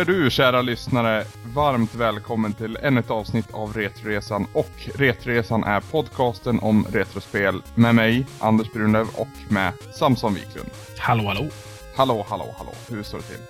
Är 0.00 0.04
du, 0.04 0.30
kära 0.30 0.62
lyssnare, 0.62 1.24
varmt 1.54 1.94
välkommen 1.94 2.52
till 2.52 2.78
ännu 2.82 3.00
ett 3.00 3.10
avsnitt 3.10 3.50
av 3.52 3.72
Retroresan. 3.72 4.46
Och 4.52 4.70
Retroresan 4.94 5.64
är 5.64 5.80
podcasten 5.80 6.58
om 6.60 6.86
retrospel 6.92 7.62
med 7.74 7.94
mig, 7.94 8.26
Anders 8.38 8.72
Brunlöv, 8.72 9.06
och 9.14 9.28
med 9.48 9.72
Samson 9.98 10.34
Wiklund. 10.34 10.70
Hallå, 10.98 11.24
hallå. 11.24 11.48
Hallå, 11.96 12.26
hallå, 12.28 12.54
hallå. 12.58 12.72
Hur 12.88 13.02
står 13.02 13.18
det 13.18 13.24
till? 13.24 13.40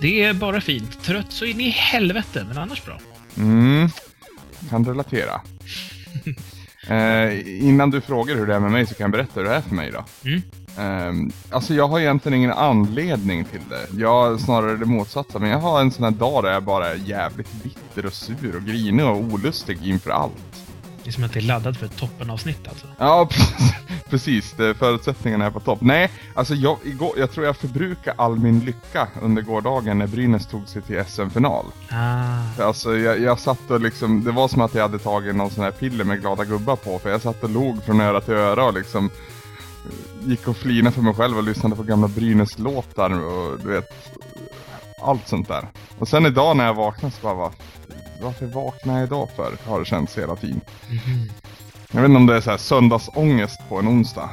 Det 0.00 0.22
är 0.22 0.34
bara 0.34 0.60
fint. 0.60 1.02
Trött 1.02 1.32
så 1.32 1.44
in 1.44 1.60
i 1.60 1.68
helvete, 1.70 2.44
men 2.48 2.58
annars 2.58 2.84
bra. 2.84 2.98
Mm, 3.36 3.88
kan 4.70 4.84
relatera. 4.84 5.40
eh, 6.88 7.64
innan 7.68 7.90
du 7.90 8.00
frågar 8.00 8.34
hur 8.34 8.46
det 8.46 8.54
är 8.54 8.60
med 8.60 8.70
mig 8.72 8.86
så 8.86 8.94
kan 8.94 9.04
jag 9.04 9.10
berätta 9.10 9.40
hur 9.40 9.44
det 9.44 9.54
är 9.54 9.60
för 9.60 9.74
mig 9.74 9.90
då. 9.90 10.04
Mm. 10.24 10.42
Um, 10.78 11.32
alltså 11.50 11.74
jag 11.74 11.88
har 11.88 12.00
egentligen 12.00 12.38
ingen 12.38 12.52
anledning 12.52 13.44
till 13.44 13.60
det. 13.68 14.00
Jag 14.00 14.40
snarare 14.40 14.76
det 14.76 14.86
motsatta. 14.86 15.38
Men 15.38 15.50
jag 15.50 15.58
har 15.58 15.80
en 15.80 15.90
sån 15.90 16.04
här 16.04 16.10
dag 16.10 16.44
där 16.44 16.52
jag 16.52 16.62
bara 16.62 16.88
är 16.88 16.94
jävligt 16.94 17.52
bitter 17.62 18.06
och 18.06 18.12
sur 18.12 18.56
och 18.56 18.62
grinig 18.62 19.06
och 19.06 19.16
olustig 19.16 19.86
inför 19.86 20.10
allt. 20.10 20.60
Det 21.04 21.10
är 21.10 21.12
som 21.12 21.24
att 21.24 21.32
det 21.32 21.40
är 21.40 21.42
laddat 21.42 21.76
för 21.76 21.86
ett 21.86 21.96
toppenavsnitt 21.96 22.68
alltså. 22.68 22.86
Ja, 22.98 23.28
precis. 24.10 24.54
Förutsättningarna 24.54 25.46
är 25.46 25.50
på 25.50 25.60
topp. 25.60 25.78
Nej, 25.80 26.10
alltså 26.34 26.54
jag, 26.54 26.78
igår, 26.84 27.12
jag 27.18 27.30
tror 27.30 27.46
jag 27.46 27.56
förbrukade 27.56 28.16
all 28.18 28.38
min 28.38 28.60
lycka 28.60 29.08
under 29.22 29.42
gårdagen 29.42 29.98
när 29.98 30.06
Brynäs 30.06 30.46
tog 30.46 30.68
sig 30.68 30.82
till 30.82 31.04
SM-final. 31.04 31.64
Ah. 31.90 32.62
Alltså 32.62 32.96
jag, 32.96 33.20
jag 33.20 33.38
satt 33.38 33.70
och 33.70 33.80
liksom, 33.80 34.24
det 34.24 34.32
var 34.32 34.48
som 34.48 34.60
att 34.60 34.74
jag 34.74 34.82
hade 34.82 34.98
tagit 34.98 35.36
någon 35.36 35.50
sån 35.50 35.64
här 35.64 35.70
piller 35.70 36.04
med 36.04 36.20
glada 36.20 36.44
gubbar 36.44 36.76
på. 36.76 36.98
För 36.98 37.10
jag 37.10 37.20
satt 37.20 37.44
och 37.44 37.50
log 37.50 37.84
från 37.84 38.00
öra 38.00 38.20
till 38.20 38.34
öra 38.34 38.64
och 38.64 38.74
liksom 38.74 39.10
gick 40.24 40.48
och 40.48 40.56
flina 40.56 40.90
för 40.90 41.02
mig 41.02 41.14
själv 41.14 41.36
och 41.36 41.44
lyssnade 41.44 41.76
på 41.76 41.82
gamla 41.82 42.08
Brynäs-låtar 42.08 43.24
och 43.24 43.58
du 43.60 43.68
vet, 43.68 43.92
allt 45.02 45.28
sånt 45.28 45.48
där. 45.48 45.68
Och 45.98 46.08
sen 46.08 46.26
idag 46.26 46.56
när 46.56 46.66
jag 46.66 46.74
vaknade 46.74 47.14
så 47.14 47.22
bara, 47.22 47.34
va, 47.34 47.52
varför 48.22 48.46
vaknar 48.46 48.98
jag 48.98 49.06
idag 49.06 49.28
för? 49.36 49.56
Har 49.66 49.78
det 49.78 49.86
känts 49.86 50.18
hela 50.18 50.36
tiden. 50.36 50.60
Mm. 50.88 51.28
Jag 51.92 52.00
vet 52.00 52.08
inte 52.08 52.16
om 52.16 52.26
det 52.26 52.36
är 52.36 52.40
så 52.40 52.50
här 52.50 52.58
söndagsångest 52.58 53.60
på 53.68 53.78
en 53.78 53.88
onsdag. 53.88 54.30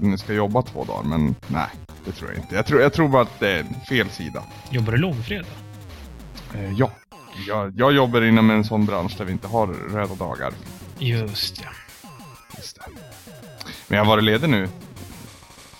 Ni 0.00 0.18
ska 0.18 0.32
jobba 0.32 0.62
två 0.62 0.84
dagar, 0.84 1.02
men 1.02 1.34
nej, 1.46 1.68
det 2.04 2.12
tror 2.12 2.30
jag 2.30 2.38
inte. 2.38 2.54
Jag 2.54 2.66
tror, 2.66 2.80
jag 2.80 2.92
tror 2.92 3.08
bara 3.08 3.22
att 3.22 3.40
det 3.40 3.50
är 3.50 3.64
fel 3.88 4.10
sida. 4.10 4.42
Jobbar 4.70 4.92
du 4.92 4.98
långfredag? 4.98 5.46
Eh, 6.54 6.72
ja, 6.72 6.90
jag, 7.48 7.72
jag 7.76 7.92
jobbar 7.92 8.22
inom 8.22 8.50
en 8.50 8.64
sån 8.64 8.86
bransch 8.86 9.14
där 9.18 9.24
vi 9.24 9.32
inte 9.32 9.48
har 9.48 9.66
röda 9.66 10.14
dagar. 10.14 10.52
Just 10.98 11.60
ja. 11.62 11.70
Just 12.56 12.76
det. 12.76 13.09
Men 13.90 13.96
jag 13.98 14.04
har 14.04 14.10
varit 14.10 14.24
ledig 14.24 14.50
nu. 14.50 14.68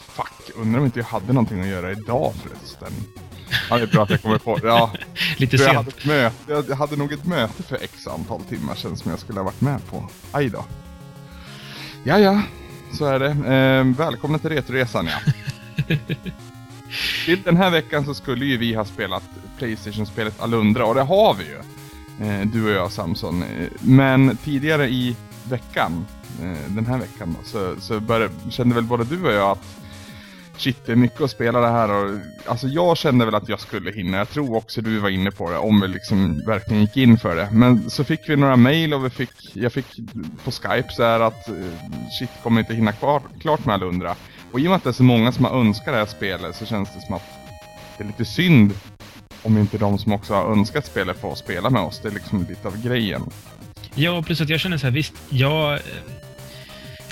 Fuck, 0.00 0.50
undrar 0.56 0.78
om 0.80 0.84
inte 0.84 0.98
jag 0.98 1.06
hade 1.06 1.32
någonting 1.32 1.60
att 1.60 1.66
göra 1.66 1.92
idag 1.92 2.32
förresten. 2.42 2.92
Ja, 3.70 3.76
det 3.76 3.82
är 3.82 3.86
bra 3.86 4.02
att 4.02 4.10
jag 4.10 4.22
kommer 4.22 4.38
på 4.38 4.58
Ja, 4.62 4.90
Lite 5.36 5.56
jag 5.56 5.64
sent. 5.64 5.76
hade, 5.76 5.88
ett 5.90 6.04
möte, 6.04 6.64
jag 6.68 6.76
hade 6.76 6.96
nog 6.96 7.12
ett 7.12 7.24
möte 7.26 7.62
för 7.62 7.76
x 7.82 8.06
antal 8.06 8.40
timmar 8.40 8.74
sedan 8.74 8.96
som 8.96 9.10
jag 9.10 9.20
skulle 9.20 9.38
ha 9.38 9.44
varit 9.44 9.60
med 9.60 9.86
på. 9.90 10.08
Aj 10.32 10.48
då. 10.48 10.64
Ja, 12.04 12.18
ja, 12.18 12.42
så 12.92 13.04
är 13.06 13.18
det. 13.18 13.28
Eh, 13.54 13.96
välkomna 14.06 14.38
till 14.38 14.50
Retoresan, 14.50 15.06
ja. 15.06 15.32
Till 17.24 17.42
den 17.42 17.56
här 17.56 17.70
veckan 17.70 18.04
så 18.04 18.14
skulle 18.14 18.44
ju 18.44 18.56
vi 18.56 18.74
ha 18.74 18.84
spelat 18.84 19.22
Playstation-spelet 19.58 20.40
Alundra, 20.42 20.84
och 20.86 20.94
det 20.94 21.02
har 21.02 21.34
vi 21.34 21.44
ju. 21.44 21.58
Eh, 22.28 22.46
du 22.46 22.64
och 22.64 22.70
jag, 22.70 22.92
Samson. 22.92 23.42
Eh, 23.42 23.48
Men 23.80 24.36
tidigare 24.36 24.88
i 24.88 25.16
veckan, 25.48 26.06
Eh, 26.42 26.72
den 26.74 26.86
här 26.86 26.98
veckan 26.98 27.36
då, 27.38 27.48
så, 27.48 27.80
så 27.80 28.00
började, 28.00 28.34
kände 28.50 28.74
väl 28.74 28.84
både 28.84 29.04
du 29.04 29.26
och 29.26 29.32
jag 29.32 29.50
att 29.50 29.80
shit, 30.60 30.86
det 30.86 30.92
är 30.92 30.96
mycket 30.96 31.20
att 31.20 31.30
spela 31.30 31.60
det 31.60 31.68
här 31.68 31.90
och 31.90 32.18
alltså 32.46 32.66
jag 32.66 32.96
kände 32.96 33.24
väl 33.24 33.34
att 33.34 33.48
jag 33.48 33.60
skulle 33.60 33.92
hinna. 33.92 34.18
Jag 34.18 34.30
tror 34.30 34.56
också 34.56 34.80
du 34.80 34.98
var 34.98 35.08
inne 35.08 35.30
på 35.30 35.50
det, 35.50 35.58
om 35.58 35.80
vi 35.80 35.88
liksom 35.88 36.42
verkligen 36.46 36.82
gick 36.82 36.96
in 36.96 37.18
för 37.18 37.36
det. 37.36 37.48
Men 37.52 37.90
så 37.90 38.04
fick 38.04 38.28
vi 38.28 38.36
några 38.36 38.56
mail 38.56 38.94
och 38.94 39.04
vi 39.04 39.10
fick, 39.10 39.56
jag 39.56 39.72
fick 39.72 39.86
på 40.44 40.50
Skype 40.50 40.92
så 40.92 41.02
här 41.02 41.20
att 41.20 41.48
eh, 41.48 41.54
shit, 42.18 42.30
kommer 42.42 42.60
inte 42.60 42.74
hinna 42.74 42.92
kvar, 42.92 43.22
klart 43.40 43.64
med 43.64 43.74
Alundra. 43.74 44.16
Och 44.52 44.60
i 44.60 44.66
och 44.66 44.70
med 44.70 44.76
att 44.76 44.84
det 44.84 44.90
är 44.90 44.92
så 44.92 45.02
många 45.02 45.32
som 45.32 45.44
har 45.44 45.60
önskat 45.60 45.94
det 45.94 45.98
här 45.98 46.06
spelet 46.06 46.56
så 46.56 46.66
känns 46.66 46.94
det 46.94 47.00
som 47.00 47.14
att 47.14 47.24
det 47.98 48.04
är 48.04 48.06
lite 48.06 48.24
synd 48.24 48.72
om 49.42 49.58
inte 49.58 49.78
de 49.78 49.98
som 49.98 50.12
också 50.12 50.34
har 50.34 50.52
önskat 50.52 50.86
spelet 50.86 51.20
får 51.20 51.34
spela 51.34 51.70
med 51.70 51.82
oss. 51.82 52.00
Det 52.02 52.08
är 52.08 52.12
liksom 52.12 52.46
lite 52.48 52.68
av 52.68 52.82
grejen. 52.82 53.22
Ja, 53.94 54.22
plus 54.22 54.40
att 54.40 54.48
jag 54.48 54.60
känner 54.60 54.78
så 54.78 54.86
här, 54.86 54.92
visst, 54.92 55.12
jag... 55.28 55.72
eh, 55.74 55.80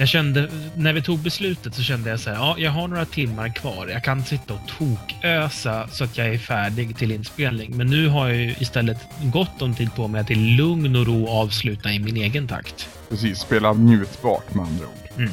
Jag 0.00 0.08
kände, 0.08 0.48
när 0.76 0.92
vi 0.92 1.02
tog 1.02 1.18
beslutet 1.18 1.74
så 1.74 1.82
kände 1.82 2.10
jag 2.10 2.20
så 2.20 2.30
här, 2.30 2.36
ja, 2.36 2.54
jag 2.58 2.70
har 2.70 2.88
några 2.88 3.04
timmar 3.04 3.48
kvar. 3.48 3.88
Jag 3.92 4.04
kan 4.04 4.24
sitta 4.24 4.54
och 4.54 4.60
tokösa 4.78 5.88
så 5.88 6.04
att 6.04 6.18
jag 6.18 6.26
är 6.28 6.38
färdig 6.38 6.96
till 6.96 7.12
inspelning. 7.12 7.76
Men 7.76 7.86
nu 7.86 8.08
har 8.08 8.28
jag 8.28 8.36
ju 8.36 8.54
istället 8.58 8.98
gott 9.22 9.62
om 9.62 9.74
tid 9.74 9.94
på 9.94 10.08
mig 10.08 10.20
att 10.20 10.30
i 10.30 10.34
lugn 10.34 10.96
och 10.96 11.06
ro 11.06 11.28
avsluta 11.28 11.92
i 11.92 11.98
min 11.98 12.16
egen 12.16 12.48
takt. 12.48 12.88
Precis, 13.08 13.38
spela 13.38 13.72
njutbart 13.72 14.54
med 14.54 14.64
andra 14.66 14.84
ord. 14.86 15.08
Mm. 15.16 15.30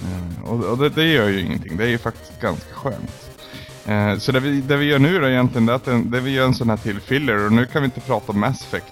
Eh, 0.00 0.44
och 0.44 0.64
och 0.64 0.78
det, 0.78 0.88
det 0.88 1.04
gör 1.04 1.28
ju 1.28 1.40
ingenting, 1.40 1.76
det 1.76 1.84
är 1.84 1.88
ju 1.88 1.98
faktiskt 1.98 2.40
ganska 2.40 2.74
skönt. 2.74 3.30
Eh, 3.86 4.18
så 4.18 4.32
det 4.32 4.40
vi, 4.40 4.60
det 4.60 4.76
vi 4.76 4.86
gör 4.86 4.98
nu 4.98 5.20
då 5.20 5.28
egentligen, 5.28 5.66
det 5.66 5.72
är 5.72 5.76
att 5.76 5.84
det 6.12 6.20
vi 6.20 6.30
gör 6.30 6.44
en 6.46 6.54
sån 6.54 6.70
här 6.70 6.76
till 6.76 7.00
filler 7.00 7.46
och 7.46 7.52
nu 7.52 7.66
kan 7.66 7.82
vi 7.82 7.84
inte 7.84 8.00
prata 8.00 8.32
om 8.32 8.40
Mass 8.40 8.62
Effect 8.62 8.86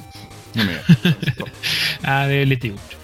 Nej, 2.00 2.28
det 2.28 2.34
är 2.34 2.46
lite 2.46 2.68
gjort. 2.68 2.96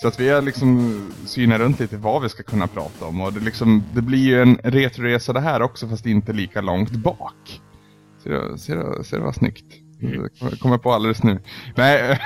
så 0.00 0.08
att 0.08 0.20
vi 0.20 0.28
har 0.28 0.42
liksom 0.42 1.02
synat 1.26 1.60
runt 1.60 1.80
lite 1.80 1.96
vad 1.96 2.22
vi 2.22 2.28
ska 2.28 2.42
kunna 2.42 2.66
prata 2.66 3.04
om 3.04 3.20
och 3.20 3.32
det, 3.32 3.40
liksom, 3.40 3.84
det 3.94 4.02
blir 4.02 4.18
ju 4.18 4.42
en 4.42 4.58
retroresa 4.64 5.32
det 5.32 5.40
här 5.40 5.62
också 5.62 5.88
fast 5.88 6.06
inte 6.06 6.32
lika 6.32 6.60
långt 6.60 6.90
bak. 6.90 7.60
Ser 8.22 8.30
du, 8.30 8.58
ser 8.58 8.76
du, 8.76 9.04
ser 9.04 9.16
du 9.16 9.22
vad 9.22 9.34
snyggt? 9.34 9.64
Mm. 10.02 10.28
Kommer- 10.58 10.78
på 10.78 10.92
alldeles 10.92 11.22
nu. 11.22 11.38
Nej, 11.74 12.18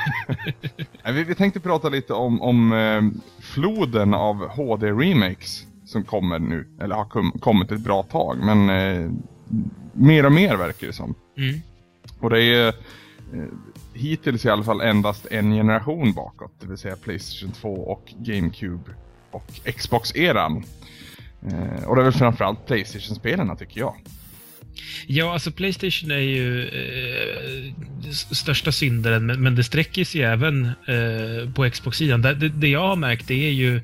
vi, 1.05 1.25
vi 1.25 1.35
tänkte 1.35 1.61
prata 1.61 1.89
lite 1.89 2.13
om, 2.13 2.43
om 2.43 2.73
eh, 2.73 3.03
floden 3.41 4.15
av 4.15 4.49
HD-remakes 4.49 5.67
som 5.87 6.05
kommer 6.05 6.39
nu, 6.39 6.69
eller 6.81 6.95
har 6.95 7.05
kom, 7.05 7.33
kommit 7.41 7.73
ett 7.73 7.81
bra 7.81 8.03
tag, 8.03 8.39
men 8.39 8.71
eh, 8.71 9.11
mer 9.93 10.27
och 10.27 10.33
mer 10.33 10.57
verkar 10.57 10.87
det 10.87 10.93
som. 10.93 11.15
Mm. 11.39 11.61
Och 12.21 12.31
det 12.31 12.43
är 12.43 12.69
eh, 12.69 12.75
Eh, 13.35 13.45
hittills 13.95 14.45
i 14.45 14.51
alla 14.51 14.65
fall 14.65 14.81
endast 14.81 15.27
en 15.31 15.53
generation 15.53 16.13
bakåt, 16.13 16.53
det 16.61 16.67
vill 16.67 16.79
säga 16.79 16.97
Playstation 16.97 17.53
2 17.53 17.69
och 17.69 18.13
GameCube 18.19 18.91
och 19.31 19.51
Xbox-eran. 19.77 20.65
Eh, 21.43 21.85
och 21.85 21.97
det 21.97 22.03
är 22.03 22.05
väl 22.05 22.13
framförallt 22.13 22.67
Playstation-spelarna 22.67 23.57
tycker 23.57 23.81
jag. 23.81 23.95
Ja, 25.07 25.33
alltså 25.33 25.51
Playstation 25.51 26.11
är 26.11 26.19
ju 26.19 26.65
eh, 26.65 27.73
största 28.13 28.73
syndaren, 28.73 29.27
men, 29.27 29.43
men 29.43 29.55
det 29.55 29.65
sträcker 29.65 30.05
sig 30.05 30.21
ju 30.21 30.27
även 30.27 30.67
eh, 30.67 31.53
på 31.55 31.71
Xbox-sidan. 31.71 32.23
Det, 32.23 32.35
det, 32.35 32.49
det 32.49 32.69
jag 32.69 32.89
har 32.89 32.97
märkt 32.97 33.29
det 33.29 33.47
är 33.49 33.53
ju, 33.53 33.81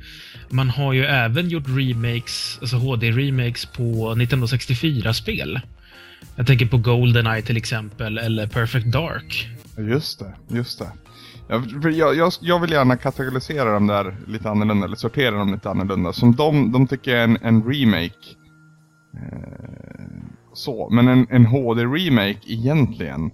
man 0.48 0.70
har 0.70 0.92
ju 0.92 1.04
även 1.04 1.48
gjort 1.48 1.68
remakes, 1.68 2.58
alltså 2.60 2.76
HD-remakes 2.76 3.66
på 3.66 4.14
1964-spel. 4.14 5.60
Jag 6.36 6.46
tänker 6.46 6.66
på 6.66 6.78
Goldeneye 6.78 7.42
till 7.42 7.56
exempel, 7.56 8.18
eller 8.18 8.46
Perfect 8.46 8.86
Dark. 8.86 9.48
Just 9.78 10.18
det, 10.18 10.34
just 10.48 10.78
det. 10.78 10.92
Jag, 11.48 11.92
jag, 11.92 12.16
jag, 12.16 12.32
jag 12.40 12.60
vill 12.60 12.70
gärna 12.70 12.96
kategorisera 12.96 13.72
dem 13.72 13.86
där 13.86 14.16
lite 14.26 14.50
annorlunda, 14.50 14.86
eller 14.86 14.96
sortera 14.96 15.36
dem 15.36 15.52
lite 15.52 15.70
annorlunda. 15.70 16.12
Som 16.12 16.34
de, 16.34 16.72
de 16.72 16.86
tycker 16.86 17.10
jag 17.10 17.20
är 17.20 17.24
en, 17.24 17.38
en 17.42 17.62
remake. 17.72 18.36
Eh, 19.14 19.76
så, 20.52 20.88
men 20.90 21.08
en, 21.08 21.26
en 21.30 21.46
HD-remake 21.46 22.40
egentligen, 22.46 23.30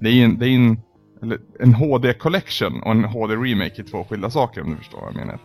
det 0.00 0.08
är 0.08 0.24
en, 0.24 0.38
det 0.38 0.48
är 0.48 0.50
en, 0.50 0.80
eller 1.22 1.38
en 1.60 1.74
HD-collection 1.74 2.82
och 2.82 2.90
en 2.90 3.04
HD-remake 3.04 3.80
är 3.80 3.82
två 3.82 4.04
skilda 4.04 4.30
saker 4.30 4.62
om 4.62 4.70
du 4.70 4.76
förstår 4.76 5.00
vad 5.00 5.08
jag 5.08 5.16
menar. 5.16 5.38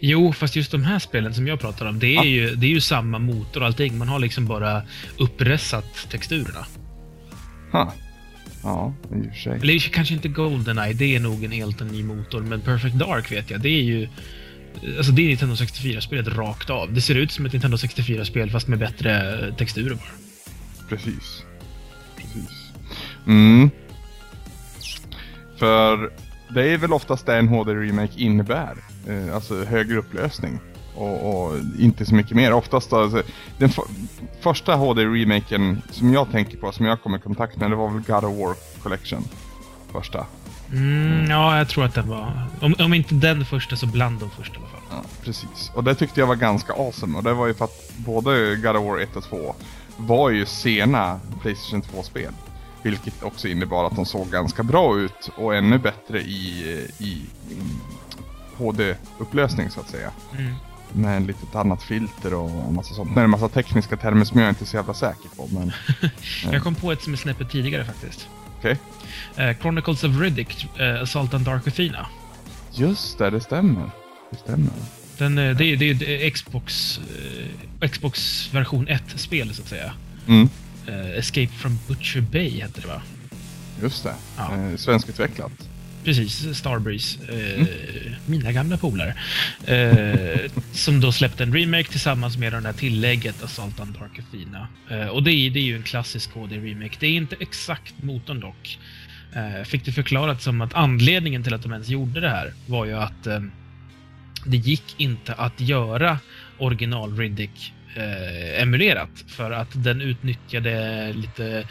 Jo, 0.00 0.32
fast 0.32 0.56
just 0.56 0.70
de 0.72 0.82
här 0.84 0.98
spelen 0.98 1.34
som 1.34 1.46
jag 1.46 1.60
pratar 1.60 1.86
om, 1.86 1.98
det 1.98 2.06
är, 2.06 2.14
Ja. 2.14 2.24
ju, 2.24 2.54
det 2.54 2.66
är 2.66 2.70
ju 2.70 2.80
samma 2.80 3.18
motor 3.18 3.60
och 3.60 3.66
allting. 3.66 3.98
Man 3.98 4.08
har 4.08 4.18
liksom 4.18 4.46
bara 4.46 4.82
uppressat 5.18 6.06
texturerna. 6.10 6.66
Ha. 7.72 7.92
Ja, 8.62 8.94
i 9.10 9.28
och 9.28 9.34
för 9.34 9.40
sig. 9.40 9.58
Eller 9.62 9.78
kanske 9.78 10.14
inte 10.14 10.28
Goldeneye, 10.28 10.92
det 10.92 11.16
är 11.16 11.20
nog 11.20 11.44
en 11.44 11.52
helt 11.52 11.80
ny 11.80 12.02
motor, 12.02 12.40
men 12.40 12.60
Perfect 12.60 12.94
Dark 12.94 13.32
vet 13.32 13.50
jag, 13.50 13.60
det 13.60 13.68
är 13.68 13.82
ju... 13.82 14.08
Alltså 14.96 15.12
det 15.12 15.22
är 15.22 15.26
Nintendo 15.28 15.54
64-spelet 15.54 16.28
rakt 16.28 16.70
av. 16.70 16.92
Det 16.92 17.00
ser 17.00 17.14
ut 17.14 17.32
som 17.32 17.46
ett 17.46 17.52
Nintendo 17.52 17.76
64-spel 17.76 18.50
fast 18.50 18.68
med 18.68 18.78
bättre 18.78 19.54
texturer 19.58 19.94
bara. 19.94 20.08
Precis. 20.88 21.42
Precis. 22.16 22.72
Mm. 23.26 23.70
För 25.58 26.10
det 26.54 26.72
är 26.72 26.78
väl 26.78 26.92
oftast 26.92 27.26
det 27.26 27.36
en 27.36 27.48
HD-remake 27.48 28.18
innebär. 28.20 28.76
Eh, 29.08 29.34
alltså 29.34 29.64
högre 29.64 29.98
upplösning. 29.98 30.60
Och, 30.94 31.46
och 31.46 31.58
inte 31.78 32.06
så 32.06 32.14
mycket 32.14 32.36
mer. 32.36 32.52
Oftast 32.52 32.92
alltså, 32.92 33.22
den 33.58 33.68
för, 33.68 33.84
första 34.40 34.74
HD-remaken 34.74 35.82
som 35.90 36.12
jag 36.12 36.30
tänker 36.30 36.56
på, 36.56 36.72
som 36.72 36.86
jag 36.86 37.02
kom 37.02 37.14
i 37.14 37.18
kontakt 37.18 37.56
med, 37.56 37.70
det 37.70 37.76
var 37.76 37.90
väl 37.90 38.02
God 38.02 38.24
of 38.24 38.38
War 38.38 38.54
Collection. 38.82 39.24
Första. 39.92 40.26
Mm, 40.72 41.30
ja, 41.30 41.58
jag 41.58 41.68
tror 41.68 41.84
att 41.84 41.94
den 41.94 42.08
var... 42.08 42.48
Om, 42.60 42.74
om 42.78 42.94
inte 42.94 43.14
den 43.14 43.44
första 43.44 43.76
så 43.76 43.86
bland 43.86 44.20
de 44.20 44.30
första 44.30 44.54
i 44.54 44.58
alla 44.58 44.66
fall. 44.66 44.80
Ja, 44.90 45.02
precis. 45.24 45.72
Och 45.74 45.84
det 45.84 45.94
tyckte 45.94 46.20
jag 46.20 46.26
var 46.26 46.36
ganska 46.36 46.72
awesome. 46.72 47.18
Och 47.18 47.24
det 47.24 47.32
var 47.32 47.46
ju 47.46 47.54
för 47.54 47.64
att 47.64 47.92
både 47.96 48.56
God 48.56 48.76
of 48.76 48.84
War 48.84 48.98
1 48.98 49.16
och 49.16 49.24
2 49.24 49.54
var 49.96 50.30
ju 50.30 50.46
sena 50.46 51.20
Playstation 51.42 51.82
2-spel. 51.82 52.32
Vilket 52.82 53.22
också 53.22 53.48
innebar 53.48 53.84
att 53.86 53.96
de 53.96 54.06
såg 54.06 54.30
ganska 54.30 54.62
bra 54.62 54.98
ut 54.98 55.30
och 55.36 55.54
ännu 55.56 55.78
bättre 55.78 56.20
i, 56.20 56.62
i, 56.98 57.04
i 57.04 57.22
HD-upplösning 58.56 59.70
så 59.70 59.80
att 59.80 59.88
säga. 59.90 60.10
Mm. 60.38 60.54
Med 60.92 61.16
en 61.16 61.26
litet 61.26 61.54
annat 61.54 61.82
filter 61.82 62.34
och 62.34 62.72
massa 62.72 62.94
sånt. 62.94 63.10
Men 63.14 63.24
en 63.24 63.30
massa 63.30 63.48
tekniska 63.48 63.96
termer 63.96 64.24
som 64.24 64.40
jag 64.40 64.48
inte 64.48 64.64
är 64.64 64.66
så 64.66 64.76
jävla 64.76 64.94
säker 64.94 65.28
på. 65.36 65.48
Men 65.52 65.72
Jag 66.52 66.62
kom 66.62 66.74
på 66.74 66.92
ett 66.92 67.02
som 67.02 67.12
är 67.12 67.16
snäppet 67.16 67.50
tidigare 67.50 67.84
faktiskt. 67.84 68.28
okej. 68.58 68.78
Eh, 69.36 69.56
Chronicles 69.60 70.04
of 70.04 70.20
Riddick, 70.20 70.66
uh, 70.80 71.02
Assault 71.02 71.34
on 71.34 71.44
Dark 71.44 71.66
Athena. 71.68 72.06
Just 72.72 73.18
det, 73.18 73.30
det 73.30 73.40
stämmer. 73.40 73.90
Det 74.30 74.36
stämmer. 74.36 74.70
Den, 75.18 75.38
eh, 75.38 75.56
det, 75.56 75.64
är- 75.64 75.76
det 75.76 75.90
är 75.90 75.94
det 75.94 76.26
är 76.26 76.30
Xbox, 76.30 77.00
Xbox 77.92 78.48
version 78.54 78.88
1-spel 78.88 79.54
så 79.54 79.62
att 79.62 79.68
säga. 79.68 79.92
Mm, 80.28 80.48
Eh, 80.88 81.18
Escape 81.18 81.52
from 81.52 81.78
Butcher 81.88 82.20
Bay 82.20 82.60
hette 82.60 82.80
det 82.80 82.86
va? 82.86 83.02
just 83.82 84.04
det. 84.04 84.14
Ja. 84.36 84.54
Eh, 84.54 84.76
svenskutvecklat. 84.76 85.52
Precis, 86.04 86.58
Starbreeze. 86.58 87.18
Eh, 87.32 87.66
Mina 88.26 88.52
gamla 88.52 88.76
polare. 88.76 89.14
Som 90.72 91.00
då 91.00 91.12
släppte 91.12 91.42
en 91.42 91.52
remake 91.54 91.90
tillsammans 91.90 92.38
med 92.38 92.52
det 92.52 92.60
där 92.60 92.72
tillägget 92.72 93.42
Assault 93.42 93.80
on 93.80 93.92
Dark 94.00 94.18
Athena. 94.18 94.68
Och 95.10 95.22
det 95.22 95.32
är, 95.32 95.50
det 95.50 95.58
är 95.58 95.64
ju 95.64 95.76
en 95.76 95.82
klassisk 95.82 96.30
HD-remake. 96.34 96.96
Det 97.00 97.06
är 97.06 97.16
inte 97.16 97.36
exakt 97.40 97.94
motorn 98.02 98.40
dock. 98.40 98.78
Fick 99.64 99.84
det 99.84 99.92
förklarat 99.92 100.42
som 100.42 100.60
att 100.60 100.74
anledningen 100.74 101.42
till 101.42 101.54
att 101.54 101.62
de 101.62 101.72
ens 101.72 101.88
gjorde 101.88 102.20
det 102.20 102.28
här 102.28 102.52
var 102.66 102.84
ju 102.84 102.92
att 102.92 103.24
det 104.46 104.56
gick 104.56 104.94
inte 104.96 105.34
att 105.34 105.60
göra 105.60 106.18
original 106.58 107.16
Riddick 107.18 107.72
eh, 107.96 108.62
emulerat 108.62 109.10
för 109.26 109.50
att 109.50 109.68
den 109.72 110.00
utnyttjade 110.00 111.12
lite 111.12 111.64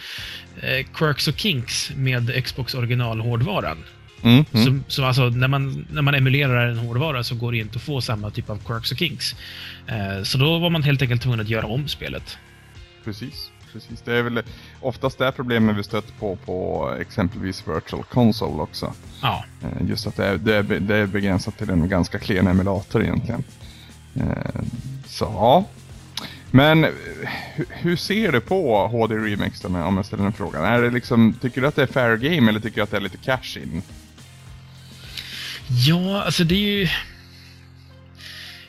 eh, 0.62 0.86
quirks 0.94 1.28
och 1.28 1.38
kinks 1.38 1.92
med 1.96 2.44
Xbox 2.46 2.74
originalhårdvaran. 2.74 3.78
Mm, 4.24 4.46
mm. 4.54 4.84
Så, 4.88 4.92
så 4.96 5.06
alltså, 5.06 5.30
när, 5.30 5.48
man, 5.48 5.88
när 5.92 6.02
man 6.02 6.16
emulerar 6.16 6.68
en 6.68 6.78
hårdvara 6.78 7.24
så 7.24 7.36
går 7.36 7.52
det 7.52 7.58
inte 7.58 7.76
att 7.76 7.82
få 7.82 8.02
samma 8.02 8.30
typ 8.30 8.50
av 8.50 8.58
quirks 8.66 8.92
och 8.92 8.98
kinks. 8.98 9.36
Eh, 9.88 10.24
så 10.24 10.38
då 10.38 10.60
var 10.60 10.70
man 10.70 10.84
helt 10.84 11.02
enkelt 11.02 11.22
tvungen 11.22 11.40
att 11.40 11.50
göra 11.50 11.66
om 11.66 11.88
spelet. 11.88 12.38
Precis. 13.06 13.52
Precis. 13.74 14.02
Det 14.02 14.14
är 14.18 14.22
väl 14.24 14.42
oftast 14.82 15.18
det 15.18 15.32
problemet 15.32 15.78
vi 15.78 15.84
stött 15.84 16.20
på 16.20 16.36
på 16.36 16.90
exempelvis 17.02 17.64
Virtual 17.68 18.04
Console 18.04 18.62
också. 18.62 18.94
Ja, 19.22 19.46
Eh, 19.64 19.88
Just 19.90 20.08
att 20.08 20.16
det 20.16 20.26
är, 20.26 20.38
det, 20.38 20.56
är, 20.56 20.64
be- 20.64 20.80
det 20.80 20.96
är 20.96 21.06
begränsat 21.06 21.58
till 21.58 21.70
en 21.70 21.90
ganska 21.90 22.20
klen 22.20 22.48
emulator 22.48 23.04
egentligen. 23.04 23.44
Eh, 24.16 24.62
Så 25.08 25.26
ja. 25.26 25.66
Men 26.52 26.84
eh, 26.84 26.90
hur, 27.70 27.96
ser 27.96 28.32
du 28.32 28.42
på 28.42 28.88
HD 28.88 29.16
Remix 29.16 29.62
då, 29.62 29.68
om 29.68 29.96
jag 29.96 30.06
ställer 30.06 30.24
den 30.24 30.34
frågan? 30.34 30.66
Är 30.66 30.82
det 30.82 30.90
liksom, 30.90 31.34
tycker 31.42 31.62
du 31.62 31.68
att 31.68 31.76
det 31.76 31.84
är 31.84 31.88
fair 31.88 32.18
game 32.18 32.50
eller 32.50 32.60
tycker 32.60 32.76
du 32.76 32.82
att 32.82 32.92
det 32.92 32.98
är 32.98 33.02
lite 33.02 33.18
cash 33.18 33.58
in? 33.58 33.82
ja 35.88 36.24
alltså 36.24 36.44
det 36.44 36.56
är 36.56 36.80
ju... 36.80 36.88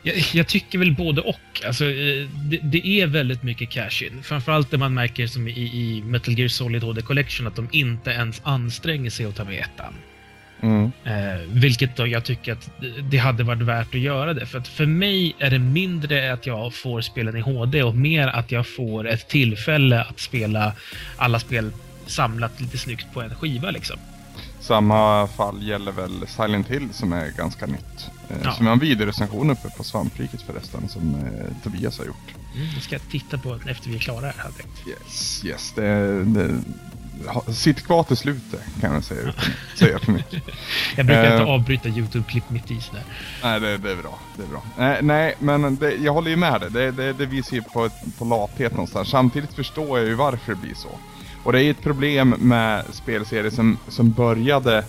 Jag, 0.03 0.17
jag 0.33 0.47
tycker 0.47 0.79
väl 0.79 0.95
både 0.95 1.21
och. 1.21 1.63
Alltså, 1.67 1.85
eh, 1.85 2.29
det, 2.51 2.59
det 2.63 2.87
är 2.87 3.07
väldigt 3.07 3.43
mycket 3.43 3.71
cash 3.71 4.03
in. 4.03 4.23
Framförallt 4.23 4.71
det 4.71 4.79
man 4.79 4.95
märker 4.95 5.27
som 5.27 5.49
i, 5.49 5.53
i 5.53 6.03
Metal 6.05 6.39
Gear 6.39 6.49
Solid 6.49 6.83
HD 6.83 7.03
Collection 7.03 7.47
att 7.47 7.57
de 7.57 7.69
inte 7.73 8.11
ens 8.11 8.41
anstränger 8.45 9.11
sig 9.11 9.27
att 9.27 9.37
ta 9.37 9.45
med 9.45 9.61
ettan. 9.61 9.95
Mm. 10.63 10.93
Eh, 11.05 11.41
vilket 11.49 11.97
då 11.97 12.07
jag 12.07 12.25
tycker 12.25 12.53
att 12.53 12.71
det 13.11 13.19
hade 13.19 13.43
varit 13.45 13.63
värt 13.63 13.95
att 13.95 14.01
göra 14.01 14.35
det. 14.35 14.47
För 14.47 14.59
att 14.59 14.69
för 14.69 14.87
mig 14.87 15.37
är 15.39 15.51
det 15.51 15.59
mindre 15.59 16.33
att 16.33 16.47
jag 16.47 16.75
får 16.75 17.01
spelen 17.01 17.37
i 17.37 17.41
HD 17.41 17.83
och 17.83 17.95
mer 17.97 18.29
att 18.29 18.53
jag 18.53 18.67
får 18.67 19.09
ett 19.09 19.29
tillfälle 19.29 20.01
att 20.01 20.21
spela 20.21 20.73
alla 21.17 21.39
spel 21.39 21.73
samlat 22.07 22.61
lite 22.61 22.79
snyggt 22.79 23.07
på 23.13 23.23
en 23.23 23.35
skiva 23.35 23.71
liksom. 23.71 23.97
Samma 24.61 25.27
fall 25.27 25.63
gäller 25.63 25.93
väl 25.93 26.27
Silent 26.27 26.69
Hill 26.69 26.89
som 26.93 27.13
är 27.13 27.29
ganska 27.31 27.67
nytt. 27.67 28.11
Eh, 28.31 28.37
Ja. 28.45 28.53
Som 28.53 28.67
har 28.67 28.73
en 28.73 28.79
videorecension 28.79 29.51
uppe 29.51 29.69
på 29.77 29.85
Svampriket 29.85 30.43
förresten 30.43 30.89
som 30.89 31.15
eh, 31.15 31.63
Tobias 31.63 31.99
har 31.99 32.05
gjort. 32.07 32.35
Mm, 32.55 32.69
det 32.75 32.81
ska 32.81 32.95
jag 32.95 33.09
titta 33.11 33.39
på 33.39 33.59
efter 33.67 33.91
vi 33.91 33.97
är 33.97 34.01
klara 34.01 34.27
här. 34.27 34.51
Yes, 34.89 35.43
yes. 35.45 35.73
Det, 35.77 36.25
det, 36.25 36.49
sitt 37.53 37.83
kvar 37.87 38.03
till 38.03 38.17
slutet 38.17 38.61
kan 38.81 38.95
jag 38.95 39.05
säga 39.05 39.21
utan 39.21 39.45
säga 39.79 39.99
för 39.99 40.13
mycket. 40.13 40.43
Jag 40.97 41.07
brukar 41.07 41.25
Eh. 41.25 41.33
inte 41.33 41.45
avbryta 41.53 41.89
YouTube-klipp 41.89 42.51
mitt 42.51 42.71
i 42.71 42.81
sådär. 42.81 43.03
Nej, 43.43 43.61
det, 43.61 43.79
det 43.79 43.91
är 43.91 43.97
bra. 43.97 44.19
Det 44.37 44.43
är 44.43 44.47
bra. 44.47 44.63
Nej, 44.79 44.99
nej 45.03 45.35
men 45.39 45.77
det, 45.77 45.95
jag 45.95 46.13
håller 46.13 46.31
ju 46.31 46.37
med 46.37 46.61
dig. 46.61 46.71
Det, 46.71 46.91
det, 46.91 47.13
det 47.13 47.27
visar 47.27 47.57
ju 47.57 47.63
på, 47.63 47.85
ett, 47.85 48.19
på 48.19 48.25
lathet 48.25 48.73
någonstans. 48.73 49.09
Samtidigt 49.09 49.55
förstår 49.55 49.99
jag 49.99 50.09
ju 50.09 50.15
varför 50.15 50.55
det 50.55 50.61
blir 50.61 50.75
så. 50.75 50.89
Och 51.45 51.53
det 51.53 51.59
är 51.59 51.63
ju 51.63 51.71
ett 51.71 51.83
problem 51.83 52.35
med 52.39 52.85
spelserier 52.93 53.51
som, 53.51 53.79
som 53.89 54.11
började, 54.11 54.85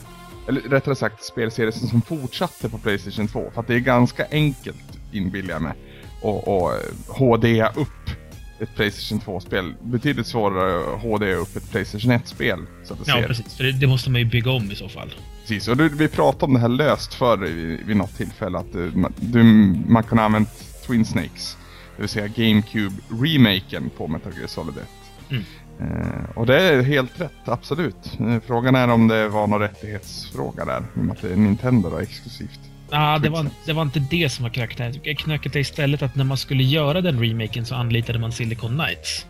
eller 0.48 0.62
rättare 0.62 0.96
sagt 0.96 1.24
spelserier 1.24 1.72
som, 1.72 2.02
fortsatte 2.02 2.70
på 2.70 2.78
Playstation 2.78 3.28
2. 3.28 3.52
För 3.54 3.62
att 3.62 3.68
det 3.68 3.76
är 3.76 3.80
ganska 3.80 4.26
enkelt, 4.32 5.00
inbillar 5.12 5.54
jag 5.54 5.62
mig, 5.62 5.74
att 6.24 7.18
HD 7.18 7.64
upp 7.76 8.10
ett 8.64 8.76
Playstation 8.76 9.20
2-spel. 9.20 9.74
Betydligt 9.82 10.28
svårare 10.28 10.96
att 10.96 11.02
HD 11.02 11.34
upp 11.34 11.56
ett 11.56 11.72
Playstation 11.72 12.12
1-spel. 12.12 12.60
Så 12.84 12.94
att 12.94 13.00
det 13.06 13.12
Ja, 13.12 13.16
ser. 13.22 13.28
precis. 13.28 13.54
För 13.58 13.64
det, 13.64 13.72
det 13.72 13.88
måste 13.88 14.10
man 14.10 14.22
ju 14.22 14.26
bygga 14.28 14.52
om 14.52 14.72
i 14.72 14.76
så 14.76 14.90
fall. 14.90 15.14
Precis, 15.42 15.68
och 15.68 15.78
du, 15.78 15.90
vi 15.90 16.08
pratade 16.08 16.46
om 16.46 16.54
det 16.54 16.60
här 16.60 16.68
löst 16.68 17.14
förr 17.14 17.38
vid, 17.38 17.80
vid 17.86 17.98
något 17.98 18.18
tillfälle 18.18 18.58
att 18.58 18.74
du, 18.74 18.92
ma- 18.92 19.14
du, 19.20 19.44
man 19.92 20.04
kunde 20.04 20.22
ha 20.22 20.26
använt 20.26 20.84
Twin 20.88 21.06
Snakes. 21.06 21.58
Det 21.96 22.02
vill 22.02 22.10
säga 22.10 22.28
GameCube-remaken 22.28 23.90
på 23.98 24.08
Metal 24.08 24.34
Gear 24.38 24.48
Solid 24.48 24.76
1. 24.78 24.84
Mm. 25.30 25.44
Eh, 25.80 26.30
och 26.36 26.46
det 26.46 26.62
är 26.62 26.82
helt 26.82 27.22
rätt, 27.22 27.32
absolut. 27.46 28.20
Eh, 28.20 28.40
frågan 28.48 28.76
är 28.76 28.88
om 28.88 29.08
det 29.08 29.28
var 29.30 29.48
någon 29.48 29.60
rättighetsfråga 29.60 30.66
där. 30.66 30.80
I 30.80 31.00
och 31.00 31.04
med 31.04 31.16
att 31.16 31.22
det 31.22 31.32
är 31.32 31.36
Nintendo 31.36 31.90
då, 31.90 31.98
exklusivt. 31.98 32.60
Ah, 32.90 33.20
det, 33.20 33.30
var, 33.30 33.46
det 33.66 33.74
var 33.74 33.82
inte 33.82 34.00
det 34.00 34.30
som 34.30 34.44
var 34.44 34.50
knöket. 34.50 35.18
Knöket 35.18 35.56
är 35.56 35.60
istället 35.60 36.02
att 36.02 36.16
när 36.16 36.24
man 36.24 36.38
skulle 36.38 36.64
göra 36.64 37.02
den 37.02 37.20
remaken 37.24 37.66
så 37.66 37.76
anlitade 37.76 38.20
man 38.20 38.32
Silicon 38.32 38.78
Knights. 38.78 39.26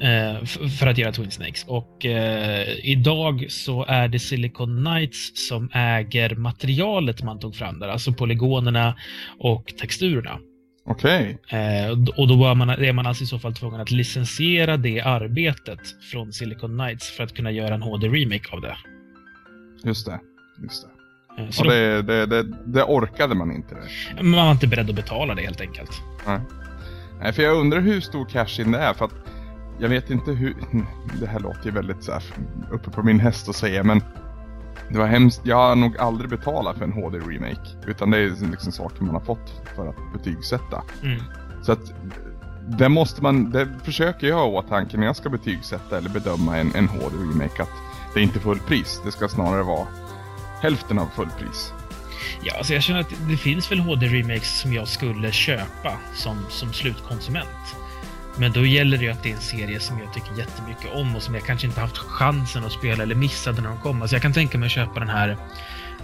Eh, 0.00 0.44
för 0.78 0.86
att 0.86 0.98
göra 0.98 1.12
Twin 1.12 1.30
Snakes. 1.30 1.64
Och 1.68 2.06
eh, 2.06 2.68
idag 2.82 3.46
så 3.48 3.84
är 3.88 4.08
det 4.08 4.18
Silicon 4.18 4.84
Knights 4.84 5.48
som 5.48 5.70
äger 5.72 6.34
materialet 6.34 7.22
man 7.22 7.38
tog 7.40 7.56
fram 7.56 7.78
där. 7.78 7.88
Alltså 7.88 8.12
polygonerna 8.12 8.94
och 9.38 9.66
texturerna. 9.80 10.38
Okej, 10.86 11.38
Eh, 11.48 11.90
och 11.90 11.98
d- 11.98 12.12
och 12.16 12.28
då 12.28 12.36
var 12.36 12.54
man, 12.54 12.70
är 12.70 12.92
man 12.92 13.06
alltså 13.06 13.24
i 13.24 13.26
så 13.26 13.38
fall 13.38 13.54
tvungen 13.54 13.80
att 13.80 13.90
licensiera 13.90 14.76
det 14.76 15.00
arbetet 15.00 15.80
från 16.12 16.32
Silicon 16.32 16.78
Knights 16.78 17.10
för 17.10 17.24
att 17.24 17.34
kunna 17.34 17.50
göra 17.50 17.74
en 17.74 17.82
HD-remake 17.82 18.48
av 18.52 18.60
det. 18.60 18.76
just 19.84 20.06
det. 20.06 20.20
Just 20.62 20.82
det. 20.82 20.88
Eh, 21.38 21.50
så 21.50 21.64
Och 21.64 21.70
det, 21.70 22.02
det, 22.02 22.26
det, 22.26 22.42
det 22.64 22.84
orkade 22.84 23.34
man 23.34 23.52
inte. 23.52 23.76
Man 24.22 24.32
var 24.32 24.52
inte 24.52 24.66
beredd 24.66 24.90
att 24.90 24.96
betala 24.96 25.34
det 25.34 25.42
helt 25.42 25.60
enkelt. 25.60 26.02
Nej. 26.26 26.40
Nej, 27.20 27.32
för 27.32 27.42
jag 27.42 27.56
undrar 27.56 27.80
hur 27.80 28.00
stor 28.00 28.24
cash 28.24 28.60
in 28.60 28.72
det 28.72 28.78
är 28.78 28.94
för 28.94 29.04
att 29.04 29.14
jag 29.78 29.88
vet 29.88 30.10
inte 30.10 30.30
hur, 30.30 30.54
det 31.20 31.26
här 31.26 31.40
låter 31.40 31.64
ju 31.64 31.70
väldigt 31.70 32.04
så 32.04 32.12
här 32.12 32.22
uppe 32.70 32.90
på 32.90 33.02
min 33.02 33.20
häst 33.20 33.48
att 33.48 33.56
säga 33.56 33.84
men 33.84 34.02
det 34.88 34.98
var 34.98 35.06
hemskt, 35.06 35.40
jag 35.44 35.56
har 35.56 35.76
nog 35.76 35.98
aldrig 35.98 36.30
betalat 36.30 36.78
för 36.78 36.84
en 36.84 36.92
HD-remake 36.92 37.86
utan 37.86 38.10
det 38.10 38.18
är 38.18 38.50
liksom 38.50 38.72
saker 38.72 39.02
man 39.02 39.14
har 39.14 39.20
fått 39.20 39.62
för 39.76 39.88
att 39.88 40.12
betygsätta. 40.12 40.82
Mm. 41.02 41.22
Så 41.62 41.72
att 41.72 41.92
det 42.78 42.88
måste 42.88 43.22
man, 43.22 43.50
det 43.50 43.68
försöker 43.84 44.26
jag 44.26 44.36
ha 44.36 44.46
i 44.46 44.50
åtanke 44.50 44.96
när 44.96 45.06
jag 45.06 45.16
ska 45.16 45.28
betygsätta 45.30 45.98
eller 45.98 46.10
bedöma 46.10 46.58
en, 46.58 46.74
en 46.74 46.88
HD-remake 46.88 47.62
att 47.62 47.70
det 48.14 48.20
är 48.20 48.24
inte 48.24 48.40
fullpris, 48.40 49.00
det 49.04 49.12
ska 49.12 49.28
snarare 49.28 49.62
vara 49.62 49.86
hälften 50.62 50.98
av 50.98 51.06
fullpris. 51.16 51.72
Ja, 52.42 52.54
alltså 52.58 52.74
jag 52.74 52.82
känner 52.82 53.00
att 53.00 53.12
det 53.28 53.36
finns 53.36 53.70
väl 53.72 53.78
HD-remakes 53.80 54.60
som 54.60 54.72
jag 54.72 54.88
skulle 54.88 55.32
köpa 55.32 55.92
som, 56.14 56.38
som 56.48 56.72
slutkonsument. 56.72 57.48
Men 58.36 58.52
då 58.52 58.66
gäller 58.66 58.98
det 58.98 59.04
ju 59.04 59.10
att 59.10 59.22
det 59.22 59.30
är 59.30 59.34
en 59.34 59.40
serie 59.40 59.80
som 59.80 59.98
jag 59.98 60.14
tycker 60.14 60.38
jättemycket 60.38 60.94
om 60.94 61.16
och 61.16 61.22
som 61.22 61.34
jag 61.34 61.44
kanske 61.44 61.66
inte 61.66 61.80
haft 61.80 61.96
chansen 61.98 62.64
att 62.64 62.72
spela 62.72 63.02
eller 63.02 63.14
missade 63.14 63.62
när 63.62 63.68
de 63.68 63.78
kom. 63.78 64.02
Alltså 64.02 64.14
jag 64.16 64.22
kan 64.22 64.32
tänka 64.32 64.58
mig 64.58 64.66
att 64.66 64.72
köpa 64.72 65.00
den 65.00 65.08
här 65.08 65.36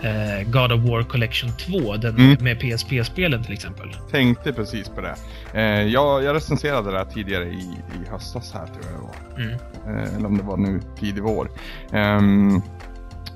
eh, 0.03 0.43
God 0.51 0.73
of 0.73 0.81
War 0.91 1.03
Collection 1.03 1.53
2, 1.53 1.97
den 1.97 2.17
Mm. 2.17 2.37
med 2.45 2.61
PSP-spelen 2.61 3.45
till 3.45 3.53
exempel. 3.53 3.97
Tänkte 4.11 4.53
precis 4.53 4.89
på 4.89 5.01
det. 5.01 5.15
Eh, 5.53 5.63
jag, 5.87 6.23
jag 6.25 6.37
recenserade 6.37 6.91
det 6.91 6.99
här 6.99 7.05
tidigare 7.05 7.45
i, 7.45 7.77
i 8.05 8.11
höstas 8.11 8.53
här 8.55 8.67
tror 8.67 8.79
jag 8.85 8.93
det 8.95 9.07
var. 9.07 9.43
Mm. 9.45 9.59
Eh, 10.07 10.15
eller 10.17 10.27
om 10.27 10.37
det 10.39 10.45
var 10.45 10.57
nu 10.57 10.81
tidig 11.01 11.23
vår. 11.23 11.51
Ehm, 11.93 12.63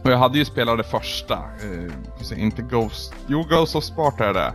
och 0.02 0.10
jag 0.10 0.18
hade 0.18 0.38
ju 0.38 0.44
spelat 0.44 0.78
det 0.78 0.84
första. 0.84 1.34
Eh, 1.34 2.38
inte 2.42 2.62
Ghost... 2.62 3.14
Jo, 3.26 3.42
Ghost 3.50 3.76
of 3.76 3.84
Sparta 3.84 4.28
är 4.28 4.34
det. 4.34 4.52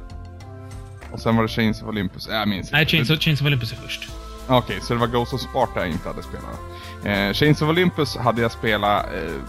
Och 1.11 1.19
sen 1.19 1.35
var 1.35 1.43
det 1.43 1.49
Chains 1.49 1.81
of 1.81 1.87
Olympus. 1.87 2.27
Äh, 2.27 2.35
Jag 2.35 2.47
minns 2.47 2.71
Nej, 2.71 2.81
inte. 2.81 2.91
Chains 2.91 3.09
of, 3.09 3.19
Chains 3.19 3.41
of 3.41 3.47
Olympus 3.47 3.71
är 3.71 3.75
först. 3.75 4.09
Okej, 4.47 4.79
så 4.81 4.93
det 4.93 4.99
var 4.99 5.07
Ghost 5.07 5.33
of 5.33 5.41
Sparta 5.41 5.79
jag 5.79 5.89
inte 5.89 6.07
hade 6.09 6.23
spelat. 6.23 6.59
Eh, 7.03 7.33
Chains 7.33 7.61
of 7.61 7.69
Olympus 7.69 8.15
hade 8.17 8.41
jag 8.41 8.51
spelat... 8.51 9.05
Eh, 9.05 9.41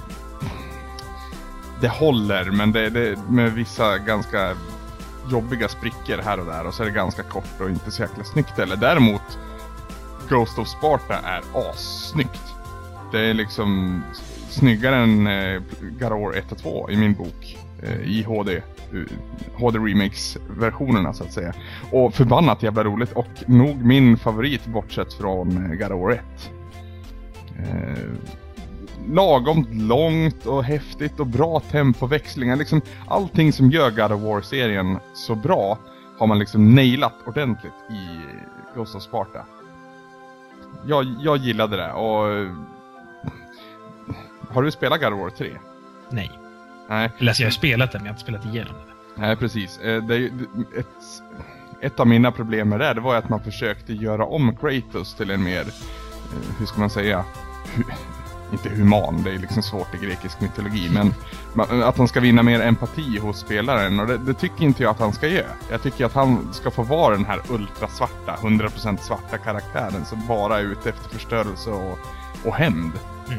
det 1.81 1.88
håller, 1.88 2.45
men 2.45 2.73
det, 2.73 2.90
det 2.90 3.19
med 3.28 3.52
vissa 3.52 3.99
ganska 3.99 4.55
jobbiga 5.31 5.69
sprickor 5.69 6.19
här 6.25 6.40
och 6.40 6.47
där. 6.47 6.67
Och 6.67 6.75
så 6.75 6.83
är 6.83 6.87
det 6.87 6.93
ganska 6.93 7.23
kort 7.23 7.61
och 7.61 7.71
inte 7.71 7.90
så 7.90 8.02
jäkla 8.02 8.25
snyggt 8.25 8.59
heller. 8.59 8.76
Däremot, 8.76 9.38
Ghost 10.28 10.59
of 10.59 10.69
Sparta 10.69 11.14
är 11.14 11.43
assnyggt. 11.71 12.55
Det 13.12 13.21
är 13.21 13.35
liksom 13.35 14.02
snyggare 14.49 14.97
än 14.97 15.26
eh, 15.26 15.62
God 16.00 16.12
of 16.12 16.21
War 16.21 16.33
1 16.33 16.52
och 16.52 16.59
2 16.59 16.90
i 16.90 16.97
min 16.97 17.14
bok. 17.14 17.59
Eh, 17.83 18.00
I 18.00 18.23
HD. 18.23 18.62
HD 19.55 19.78
eh, 19.78 19.83
Remix-versionerna 19.83 21.12
så 21.12 21.25
att 21.25 21.33
säga. 21.33 21.52
Och 21.93 22.14
förbannat 22.14 22.62
jävla 22.62 22.85
roligt 22.85 23.12
och 23.12 23.28
nog 23.47 23.85
min 23.85 24.17
favorit 24.17 24.67
bortsett 24.67 25.12
från 25.12 25.49
eh, 25.49 25.88
God 25.88 25.93
of 25.93 26.02
War 26.02 26.11
1. 26.11 26.21
Eh, 27.59 28.05
lagom 29.09 29.67
långt 29.73 30.47
och 30.47 30.64
häftigt 30.64 31.21
och 31.21 31.26
bra 31.26 31.61
tempoväxlingar. 31.61 32.57
Liksom 32.57 32.81
allting 33.09 33.52
som 33.52 33.71
gör 33.71 33.90
God 33.90 34.12
of 34.12 34.23
War-serien 34.23 34.99
så 35.14 35.35
bra 35.35 35.78
har 36.19 36.26
man 36.26 36.38
liksom 36.38 36.75
nailat 36.75 37.14
ordentligt 37.26 37.73
i 37.90 38.17
eh, 38.17 38.76
Ghost 38.76 38.95
of 38.95 39.02
Sparta. 39.02 39.45
Jag, 40.87 41.07
jag 41.21 41.37
gillade 41.37 41.76
det 41.76 41.93
och... 41.93 42.47
Har 44.49 44.62
du 44.62 44.71
spelat 44.71 45.00
God 45.00 45.12
of 45.12 45.21
War 45.21 45.31
3? 45.31 45.57
Nej. 46.11 46.31
Nej. 46.88 47.11
Eller 47.19 47.31
alltså, 47.31 47.43
jag 47.43 47.47
har 47.49 47.52
spelat 47.52 47.93
det, 47.93 47.99
men 47.99 48.07
jag 48.07 48.12
har 48.12 48.14
inte 48.14 48.23
spelat 48.23 48.45
igenom 48.47 48.75
det. 48.75 49.21
Nej, 49.21 49.37
precis. 49.37 49.78
Eh, 49.78 50.02
Det 50.02 50.17
är, 50.17 50.26
ett, 50.78 50.87
ett 51.81 52.00
av 52.00 52.07
mina 52.07 52.33
problem 52.33 52.69
med 52.69 52.81
det, 52.81 52.95
det 52.95 53.00
var 53.00 53.17
att 53.17 53.28
man 53.28 53.40
försökte 53.45 53.93
göra 53.93 54.25
om 54.25 54.57
Kratos 54.57 55.14
till 55.14 55.31
en 55.31 55.43
mer, 55.43 55.61
eh, 55.61 56.57
hur 56.59 56.67
ska 56.67 56.81
man 56.81 56.90
säga, 56.90 57.25
inte 58.52 58.69
human, 58.69 59.23
det 59.23 59.31
är 59.31 59.38
liksom 59.38 59.62
svårt 59.62 59.95
i 59.95 60.07
grekisk 60.07 60.40
mytologi, 60.40 60.90
men 60.93 61.14
att 61.83 61.99
han 61.99 62.09
ska 62.09 62.21
vinna 62.21 62.43
mer 62.43 62.61
empati 62.61 63.19
hos 63.19 63.38
spelaren 63.40 64.00
och 64.00 64.07
det, 64.07 64.19
det 64.19 64.35
tycker 64.35 64.64
inte 64.64 64.83
jag 64.83 64.90
att 64.90 65.00
han 65.00 65.12
ska 65.12 65.28
göra. 65.28 65.47
Jag 65.71 65.83
tycker 65.83 66.05
att 66.07 66.14
han 66.14 66.52
ska 66.52 66.71
få 66.71 66.83
vara 66.83 67.14
den 67.17 67.25
här 67.25 67.40
ultrasvarta, 67.50 68.37
100% 68.43 68.97
svarta 68.97 69.38
karaktären 69.38 70.05
som 70.05 70.26
bara 70.26 70.59
är 70.59 70.62
ute 70.62 70.88
efter 70.88 71.09
förstörelse 71.09 71.71
och, 71.71 71.99
och 72.45 72.55
hämnd. 72.55 72.93
Eh, 73.28 73.35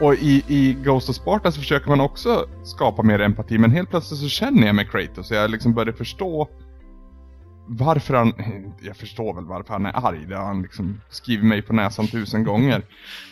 och 0.00 0.14
i, 0.14 0.44
i 0.48 0.76
Ghost 0.84 1.08
of 1.08 1.16
Sparta 1.16 1.52
så 1.52 1.60
försöker 1.60 1.88
man 1.88 2.00
också 2.00 2.46
skapa 2.64 3.02
mer 3.02 3.20
empati, 3.20 3.58
men 3.58 3.70
helt 3.70 3.90
plötsligt 3.90 4.20
så 4.20 4.28
känner 4.28 4.66
jag 4.66 4.74
med 4.74 4.90
Kratos 4.90 5.30
och 5.30 5.36
jag 5.36 5.50
liksom 5.50 5.74
börjar 5.74 5.92
förstå 5.92 6.48
varför 7.66 8.14
han, 8.14 8.32
jag 8.82 8.96
förstår 8.96 9.34
väl 9.34 9.44
varför 9.44 9.72
han 9.72 9.86
är 9.86 10.06
arg, 10.06 10.26
det 10.28 10.36
har 10.36 10.44
han 10.44 10.62
liksom 10.62 11.00
skrivit 11.10 11.44
mig 11.44 11.62
på 11.62 11.72
näsan 11.72 12.06
tusen 12.06 12.44
gånger. 12.44 12.82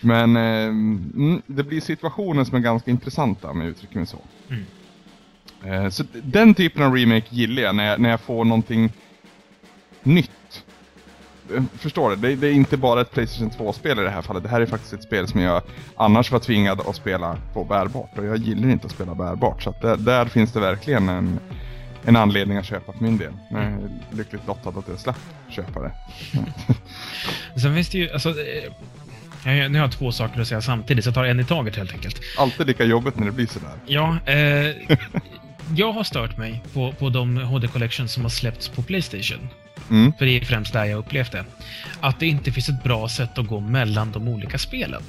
Men 0.00 0.36
eh, 0.36 0.64
mm, 0.64 1.42
det 1.46 1.62
blir 1.62 1.80
situationer 1.80 2.44
som 2.44 2.56
är 2.56 2.60
ganska 2.60 2.90
intressanta 2.90 3.50
om 3.50 3.60
jag 3.60 3.70
uttrycker 3.70 3.96
mig 3.96 4.06
så. 4.06 4.18
Mm. 4.48 4.64
Eh, 5.64 5.90
så 5.90 6.04
den 6.22 6.54
typen 6.54 6.82
av 6.82 6.94
remake 6.96 7.26
gillar 7.30 7.62
jag, 7.62 7.74
när 7.74 7.84
jag, 7.84 8.00
när 8.00 8.10
jag 8.10 8.20
får 8.20 8.44
någonting 8.44 8.92
nytt. 10.02 10.30
Förstår 11.78 12.10
du? 12.10 12.16
Det, 12.16 12.34
det 12.36 12.46
är 12.46 12.52
inte 12.52 12.76
bara 12.76 13.00
ett 13.00 13.10
Playstation 13.12 13.50
2-spel 13.50 13.98
i 13.98 14.02
det 14.02 14.10
här 14.10 14.22
fallet. 14.22 14.42
Det 14.42 14.48
här 14.48 14.60
är 14.60 14.66
faktiskt 14.66 14.92
ett 14.92 15.02
spel 15.02 15.28
som 15.28 15.40
jag 15.40 15.62
annars 15.96 16.30
var 16.32 16.38
tvingad 16.38 16.80
att 16.80 16.96
spela 16.96 17.36
på 17.52 17.64
bärbart. 17.64 18.18
Och 18.18 18.24
jag 18.24 18.36
gillar 18.36 18.68
inte 18.68 18.86
att 18.86 18.92
spela 18.92 19.14
bärbart. 19.14 19.62
Så 19.62 19.70
att 19.70 19.80
där, 19.82 19.96
där 19.96 20.24
finns 20.24 20.52
det 20.52 20.60
verkligen 20.60 21.08
en, 21.08 21.38
en 22.04 22.16
anledning 22.16 22.58
att 22.58 22.66
köpa 22.66 22.92
för 22.92 23.04
min 23.04 23.18
del. 23.18 23.32
Jag 23.50 23.60
är 23.62 23.78
lyckligt 24.12 24.46
lottad 24.46 24.68
att 24.70 24.88
jag 24.88 24.98
slapp 24.98 25.18
köpa 25.48 25.80
det. 25.80 25.92
Sen 27.60 27.74
finns 27.74 27.88
det 27.88 27.98
ju, 27.98 28.10
alltså... 28.12 28.28
eh, 28.30 29.56
jag- 29.58 29.70
Nu 29.70 29.78
har 29.78 29.84
jag 29.86 29.92
två 29.92 30.12
saker 30.12 30.40
att 30.40 30.48
säga 30.48 30.60
samtidigt, 30.60 31.04
så 31.04 31.08
jag 31.08 31.14
tar 31.14 31.24
en 31.24 31.40
i 31.40 31.44
taget 31.44 31.76
helt 31.76 31.92
enkelt. 31.92 32.20
Alltid 32.38 32.66
lika 32.66 32.84
jobbigt 32.84 33.16
när 33.18 33.26
det 33.26 33.32
blir 33.32 33.46
sådär. 33.46 33.70
Ja, 33.86 34.16
eh, 34.26 34.96
jag 35.76 35.92
har 35.92 36.04
stört 36.04 36.36
mig 36.36 36.62
på, 36.74 36.92
på 36.92 37.08
de 37.08 37.36
HD 37.36 37.68
Collections 37.68 38.12
som 38.12 38.22
har 38.22 38.30
släppts 38.30 38.68
på 38.68 38.82
Playstation. 38.82 39.48
Mm. 39.90 40.12
För 40.18 40.24
det 40.24 40.36
är 40.36 40.44
främst 40.44 40.72
där 40.72 40.84
jag 40.84 40.98
upplevt 40.98 41.32
det. 41.32 41.44
Att 42.00 42.20
det 42.20 42.26
inte 42.26 42.52
finns 42.52 42.68
ett 42.68 42.84
bra 42.84 43.08
sätt 43.08 43.38
att 43.38 43.46
gå 43.46 43.60
mellan 43.60 44.12
de 44.12 44.28
olika 44.28 44.58
spelen. 44.58 45.02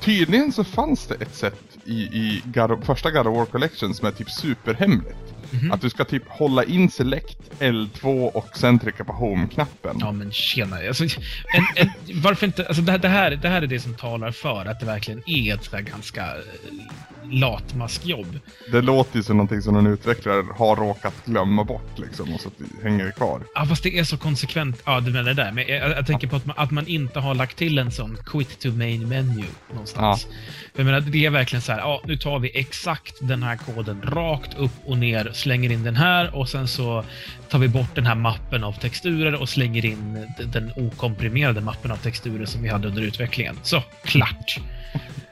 Tydligen 0.00 0.52
så 0.52 0.64
fanns 0.64 1.06
det 1.06 1.14
ett 1.14 1.34
sätt 1.34 1.60
i, 1.84 1.92
i 2.02 2.42
God 2.44 2.84
första 2.84 3.10
God 3.10 3.26
of 3.26 3.36
War 3.36 3.46
Collection 3.46 3.94
som 3.94 4.06
är 4.06 4.12
typ 4.12 4.30
superhemligt. 4.30 5.29
Mhm. 5.50 5.72
Att 5.72 5.80
du 5.80 5.90
ska 5.90 6.04
typ 6.04 6.22
hålla 6.28 6.64
in 6.64 6.90
Select, 6.90 7.38
L2 7.60 8.26
och 8.30 8.48
sen 8.56 8.78
trycka 8.78 9.04
på 9.04 9.12
Home-knappen. 9.12 9.96
Ja, 10.00 10.12
men 10.12 10.32
tjena. 10.32 10.76
Alltså, 10.88 11.04
en, 11.04 11.64
en, 11.76 11.90
varför 12.22 12.46
inte... 12.46 12.66
Alltså 12.66 12.82
det, 12.82 12.92
här- 12.92 12.98
det, 12.98 13.08
här, 13.08 13.30
det 13.30 13.48
här 13.48 13.62
är 13.62 13.66
det 13.66 13.80
som 13.80 13.94
talar 13.94 14.30
för 14.32 14.66
att 14.66 14.80
det 14.80 14.86
verkligen 14.86 15.22
är 15.26 15.54
ett 15.54 15.64
så 15.64 15.76
här 15.76 15.82
ganska 15.82 16.22
eh, 16.26 17.30
latmaskjobb. 17.40 18.38
Det 18.72 18.80
låter 18.82 19.16
ju 19.16 19.22
som 19.22 19.36
någonting 19.36 19.62
som 19.62 19.76
en 19.76 19.86
utvecklare 19.86 20.44
har 20.56 20.76
råkat 20.76 21.14
glömma 21.24 21.64
bort 21.64 21.98
liksom 21.98 22.34
och 22.34 22.40
så 22.40 22.48
att 22.48 22.54
det 22.58 22.88
hänger 22.88 23.10
kvar. 23.10 23.40
Ja, 23.54 23.66
fast 23.66 23.82
det 23.82 23.98
är 23.98 24.04
så 24.04 24.16
konsekvent. 24.16 24.82
Ja, 24.84 25.00
du 25.00 25.10
menar 25.10 25.24
det 25.24 25.34
där. 25.34 25.52
Men 25.52 25.68
jag, 25.68 25.90
jag 25.90 26.06
tänker 26.06 26.26
på 26.28 26.36
att 26.36 26.46
man, 26.46 26.56
att 26.58 26.70
man 26.70 26.86
inte 26.86 27.20
har 27.20 27.34
lagt 27.34 27.56
till 27.56 27.78
en 27.78 27.92
sån 27.92 28.18
quit 28.26 28.58
to 28.58 28.68
main 28.70 29.08
menu 29.08 29.44
någonstans. 29.72 30.26
För 30.69 30.69
jag 30.80 30.86
menar, 30.86 31.00
det 31.00 31.26
är 31.26 31.30
verkligen 31.30 31.62
så 31.62 31.72
här, 31.72 31.78
ja, 31.78 32.02
nu 32.04 32.16
tar 32.16 32.38
vi 32.38 32.50
exakt 32.54 33.14
den 33.20 33.42
här 33.42 33.56
koden 33.56 34.02
rakt 34.02 34.54
upp 34.58 34.72
och 34.84 34.98
ner, 34.98 35.30
slänger 35.32 35.72
in 35.72 35.82
den 35.82 35.96
här 35.96 36.34
och 36.34 36.48
sen 36.48 36.68
så 36.68 37.04
tar 37.48 37.58
vi 37.58 37.68
bort 37.68 37.94
den 37.94 38.06
här 38.06 38.14
mappen 38.14 38.64
av 38.64 38.72
texturer 38.72 39.34
och 39.34 39.48
slänger 39.48 39.84
in 39.84 40.26
den 40.38 40.72
okomprimerade 40.76 41.60
mappen 41.60 41.90
av 41.90 41.96
texturer 41.96 42.46
som 42.46 42.62
vi 42.62 42.68
hade 42.68 42.88
under 42.88 43.02
utvecklingen. 43.02 43.58
Så, 43.62 43.82
klart! 44.04 44.60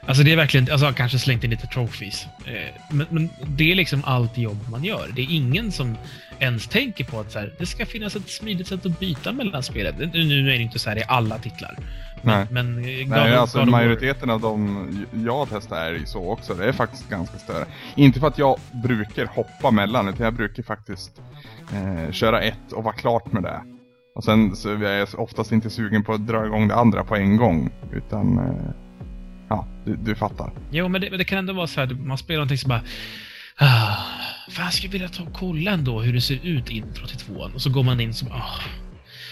Alltså 0.05 0.23
det 0.23 0.31
är 0.31 0.35
verkligen, 0.35 0.71
alltså 0.71 0.93
kanske 0.93 1.19
slängt 1.19 1.43
in 1.43 1.49
lite 1.49 1.67
trophies. 1.67 2.27
Eh, 2.45 2.53
men, 2.91 3.07
men 3.09 3.29
det 3.47 3.71
är 3.71 3.75
liksom 3.75 4.03
allt 4.05 4.37
jobb 4.37 4.57
man 4.69 4.83
gör. 4.83 5.09
Det 5.15 5.21
är 5.21 5.27
ingen 5.29 5.71
som 5.71 5.97
ens 6.39 6.67
tänker 6.67 7.03
på 7.03 7.19
att 7.19 7.31
så 7.31 7.39
här, 7.39 7.53
det 7.57 7.65
ska 7.65 7.85
finnas 7.85 8.15
ett 8.15 8.29
smidigt 8.29 8.67
sätt 8.67 8.85
att 8.85 8.99
byta 8.99 9.31
mellan 9.31 9.63
spelen. 9.63 9.95
Nu 10.13 10.39
är 10.53 10.57
det 10.57 10.63
inte 10.63 10.79
så 10.79 10.89
här 10.89 10.97
i 10.97 11.03
alla 11.07 11.39
titlar. 11.39 11.77
Nej. 12.21 12.47
Men, 12.51 12.75
men 12.75 13.09
Nej, 13.09 13.35
alltså 13.35 13.65
majoriteten 13.65 14.29
av 14.29 14.41
de 14.41 15.05
jag 15.25 15.47
testar 15.51 15.77
är 15.77 15.93
ju 15.93 16.05
så 16.05 16.31
också. 16.31 16.53
Det 16.53 16.65
är 16.65 16.71
faktiskt 16.71 17.09
ganska 17.09 17.37
större. 17.37 17.65
Inte 17.95 18.19
för 18.19 18.27
att 18.27 18.37
jag 18.37 18.59
brukar 18.83 19.25
hoppa 19.25 19.71
mellan, 19.71 20.07
utan 20.07 20.23
jag 20.23 20.33
brukar 20.33 20.63
faktiskt 20.63 21.21
eh, 21.73 22.11
köra 22.11 22.41
ett 22.41 22.71
och 22.71 22.83
vara 22.83 22.95
klart 22.95 23.31
med 23.31 23.43
det. 23.43 23.61
Och 24.15 24.23
sen 24.23 24.55
så 24.55 24.69
är 24.69 24.97
jag 24.97 25.07
oftast 25.17 25.51
inte 25.51 25.69
sugen 25.69 26.03
på 26.03 26.13
att 26.13 26.27
dra 26.27 26.45
igång 26.45 26.67
det 26.67 26.75
andra 26.75 27.03
på 27.03 27.15
en 27.15 27.37
gång. 27.37 27.71
Utan, 27.91 28.37
eh, 28.37 28.71
ja, 29.49 29.67
du, 29.85 29.95
du 29.95 30.15
fattar. 30.15 30.51
Jo, 30.71 30.87
men 30.87 31.01
det, 31.01 31.09
men 31.09 31.19
det 31.19 31.25
kan 31.25 31.37
ändå 31.37 31.53
vara 31.53 31.67
så 31.67 31.79
här, 31.79 31.87
man 31.87 32.17
spelar 32.17 32.37
någonting 32.37 32.57
som 32.57 32.69
bara... 32.69 32.81
Ah, 33.61 33.95
fan, 34.51 34.65
jag 34.65 34.73
skulle 34.73 34.91
vilja 34.91 35.09
ta 35.09 35.23
och 35.23 35.33
kolla 35.33 35.71
ändå 35.71 36.01
hur 36.01 36.13
det 36.13 36.21
ser 36.21 36.45
ut 36.45 36.69
intro 36.69 37.07
till 37.07 37.17
tvåan. 37.17 37.51
Och 37.53 37.61
så 37.61 37.69
går 37.69 37.83
man 37.83 37.99
in 37.99 38.13
som... 38.13 38.27
Ah. 38.31 38.61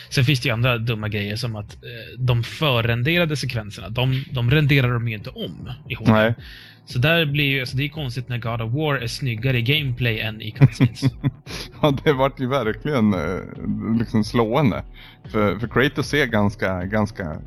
Sen 0.09 0.25
finns 0.25 0.39
det 0.39 0.47
ju 0.47 0.53
andra 0.53 0.77
dumma 0.77 1.09
grejer 1.09 1.35
som 1.35 1.55
att 1.55 1.73
eh, 1.73 2.19
de 2.19 2.43
förrenderade 2.43 3.37
sekvenserna, 3.37 3.89
de, 3.89 4.23
de 4.31 4.51
renderar 4.51 4.93
de 4.93 5.07
ju 5.07 5.15
inte 5.15 5.29
om 5.29 5.71
i 5.89 5.93
HD. 5.93 6.11
Nej. 6.11 6.35
Så 6.85 6.99
där 6.99 7.25
blir 7.25 7.45
ju, 7.45 7.59
alltså 7.59 7.77
det 7.77 7.83
är 7.83 7.89
konstigt 7.89 8.29
när 8.29 8.37
God 8.37 8.61
of 8.61 8.73
War 8.73 8.95
är 8.95 9.07
snyggare 9.07 9.57
i 9.57 9.61
gameplay 9.61 10.19
än 10.19 10.41
i 10.41 10.51
cutscenes. 10.51 11.01
Ja, 11.81 11.97
det 12.03 12.13
vart 12.13 12.39
ju 12.39 12.47
verkligen 12.47 13.13
eh, 13.13 13.39
liksom 13.99 14.23
slående. 14.23 14.83
För, 15.31 15.59
för 15.59 15.67
Kratos 15.67 16.07
ser 16.07 16.25
ganska, 16.25 16.83
ganska, 16.83 17.37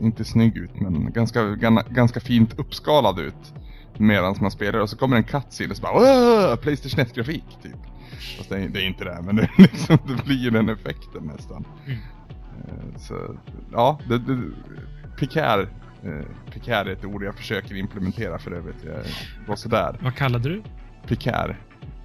inte 0.00 0.24
snygg 0.24 0.56
ut, 0.56 0.80
men 0.80 1.12
ganska, 1.12 1.44
ganska, 1.44 1.92
ganska 1.94 2.20
fint 2.20 2.58
uppskalad 2.58 3.18
ut. 3.18 3.54
Medan 3.98 4.36
man 4.40 4.50
spelar 4.50 4.78
och 4.78 4.90
så 4.90 4.96
kommer 4.96 5.16
en 5.16 5.24
cutscene 5.24 5.70
och 5.70 5.76
så 5.76 5.82
bara 5.82 6.56
Playstation 6.56 7.04
1-grafik 7.04 7.44
typ. 7.62 7.76
Fast 8.36 8.48
det 8.50 8.56
är, 8.58 8.68
det 8.68 8.82
är 8.82 8.86
inte 8.86 9.04
det, 9.04 9.22
men 9.22 9.36
det, 9.36 9.50
liksom, 9.58 9.98
det 10.06 10.24
blir 10.24 10.36
ju 10.36 10.50
den 10.50 10.68
effekten 10.68 11.22
nästan. 11.36 11.64
Mm. 11.86 11.98
Eh, 12.68 12.98
Så, 12.98 13.36
ja, 13.72 13.98
det, 14.08 14.18
det, 14.18 14.40
Picard, 15.18 15.60
eh, 16.04 16.50
Picard 16.52 16.86
är 16.86 16.92
ett 16.92 17.04
ord 17.04 17.22
jag 17.22 17.34
försöker 17.34 17.74
implementera 17.76 18.38
för 18.38 18.50
övrigt. 18.50 18.84
Jag 18.84 19.02
var 19.46 19.56
sådär. 19.56 19.96
Vad 20.02 20.14
kallade 20.16 20.48
du? 20.48 20.62
Picard. 21.06 21.54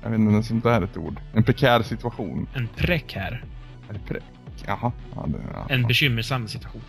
Jag 0.03 0.09
vet 0.09 0.19
inte 0.19 0.35
om 0.35 0.43
sånt 0.43 0.63
där 0.63 0.81
är 0.81 0.85
ett 0.85 0.97
ord. 0.97 1.19
En 1.33 1.43
prekär 1.43 1.81
situation. 1.81 2.47
En 2.53 2.67
prekär. 2.67 3.43
Är 3.89 3.93
det 3.93 3.99
pre... 4.07 4.19
Jaha. 4.65 4.91
Ja, 5.15 5.25
det, 5.27 5.37
ja. 5.53 5.65
En 5.69 5.87
bekymmersam 5.87 6.47
situation. 6.47 6.81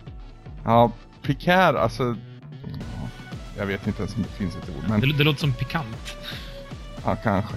ja, 0.65 0.91
prekär, 1.21 1.73
alltså... 1.73 2.15
Ja, 2.63 3.09
jag 3.57 3.65
vet 3.65 3.87
inte 3.87 3.99
ens 4.01 4.15
om 4.15 4.21
det 4.23 4.29
finns 4.29 4.55
ett 4.55 4.69
ord, 4.69 4.89
men 4.89 5.01
Det, 5.01 5.13
det 5.17 5.23
låter 5.23 5.39
som 5.39 5.53
pikant. 5.53 6.15
ja, 7.05 7.15
kanske. 7.23 7.55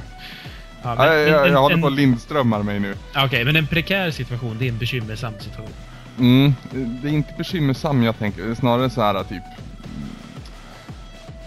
Ja, 0.82 0.94
Ja, 1.06 1.14
jag, 1.14 1.28
jag, 1.28 1.46
en- 1.46 1.52
jag 1.52 1.60
håller 1.60 1.74
en- 1.74 1.80
på 1.80 1.86
att 1.86 1.92
lindströmmar 1.92 2.62
mig 2.62 2.80
nu. 2.80 2.94
Okej, 3.16 3.44
men 3.44 3.56
en 3.56 3.66
prekär 3.66 4.10
situation, 4.10 4.56
det 4.58 4.64
är 4.64 4.68
en 4.68 4.78
bekymmersam 4.78 5.32
situation. 5.40 5.74
Mm, 6.18 6.54
det 7.02 7.08
är 7.08 7.12
inte 7.12 7.34
bekymmersam 7.38 8.02
jag 8.02 8.18
tänker, 8.18 8.42
det 8.42 8.50
är 8.50 8.54
snarare 8.54 8.90
så 8.90 9.02
här 9.02 9.24
typ... 9.24 9.42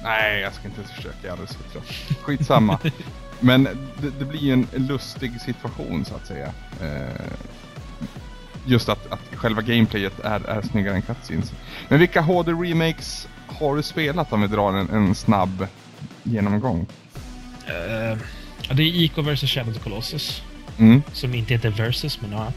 Nej, 0.04 0.42
jag 0.42 0.54
ska 0.54 0.68
inte 0.68 0.82
ens 0.82 0.92
försöka, 0.94 1.16
jag 1.22 1.28
är 1.28 1.32
alldeles 1.32 1.56
för 1.56 1.70
trött. 1.70 2.18
Skitsamma. 2.22 2.80
Men 3.40 3.64
det, 4.02 4.10
det 4.20 4.26
blir 4.26 4.40
ju 4.40 4.54
en 4.54 4.68
lustig 4.76 5.42
situation 5.42 6.06
så 6.06 6.16
att 6.16 6.28
säga. 6.28 6.46
Eh, 6.82 7.26
just 8.66 8.90
att, 8.90 9.12
att 9.12 9.20
själva 9.36 9.62
gameplayet 9.62 10.20
är, 10.20 10.50
är 10.50 10.62
snyggare 10.62 10.96
än 10.96 11.02
cutscenes. 11.02 11.54
Men 11.88 12.00
vilka 12.00 12.22
HD-remakes 12.22 13.28
har 13.48 13.76
du 13.76 13.84
spelat 13.84 14.34
om 14.34 14.42
vi 14.42 14.48
drar 14.48 14.74
en, 14.74 14.90
en 14.90 15.16
snabb 15.16 15.68
genomgång? 16.24 16.88
Uh, 17.68 18.18
det 18.74 18.84
är 18.84 18.88
Ico 18.88 19.22
vs 19.22 19.50
Shadow 19.50 19.70
of 19.70 19.78
the 19.78 19.84
Colossus. 19.84 20.42
Mm. 20.78 21.04
Som 21.14 21.34
inte 21.34 21.54
heter 21.54 21.70
Versus, 21.70 22.22
men 22.22 22.32
ja. 22.32 22.52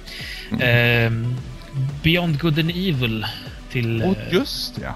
Ehm, 0.60 1.36
Beyond 2.02 2.40
Good 2.40 2.58
and 2.58 2.70
Evil 2.70 3.26
till... 3.70 4.02
Och 4.02 4.16
eh, 4.16 4.32
just 4.32 4.78
ja. 4.82 4.94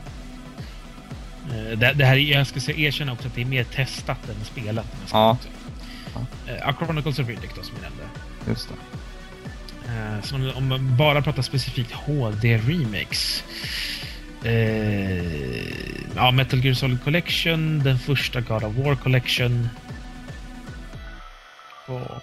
Eh, 1.50 1.78
det, 1.78 1.92
det 1.92 2.04
här, 2.04 2.16
jag 2.16 2.46
ska 2.46 2.72
erkänna 2.72 3.12
också 3.12 3.28
att 3.28 3.34
det 3.34 3.40
är 3.40 3.46
mer 3.46 3.64
testat 3.64 4.28
än 4.28 4.44
spelat. 4.44 4.86
Ja. 5.12 5.38
säga. 5.42 6.56
Eh, 6.58 6.68
A 6.68 6.74
Chronicles 6.78 7.18
of 7.18 7.28
Riddick 7.28 7.54
då, 7.56 7.62
som 7.62 7.74
jag 7.74 7.82
nämnde. 7.82 8.04
Just 8.48 8.68
det. 8.68 8.74
Eh, 9.92 10.22
så 10.22 10.36
om, 10.36 10.52
om 10.54 10.68
man 10.68 10.96
bara 10.96 11.22
pratar 11.22 11.42
specifikt 11.42 11.92
HD-remakes. 11.92 13.44
Eh, 14.44 15.24
ja, 16.16 16.30
Metal 16.30 16.64
Gear 16.64 16.74
Solid 16.74 17.04
Collection, 17.04 17.78
den 17.78 17.98
första 17.98 18.40
God 18.40 18.64
of 18.64 18.76
War 18.76 18.94
Collection. 18.94 19.68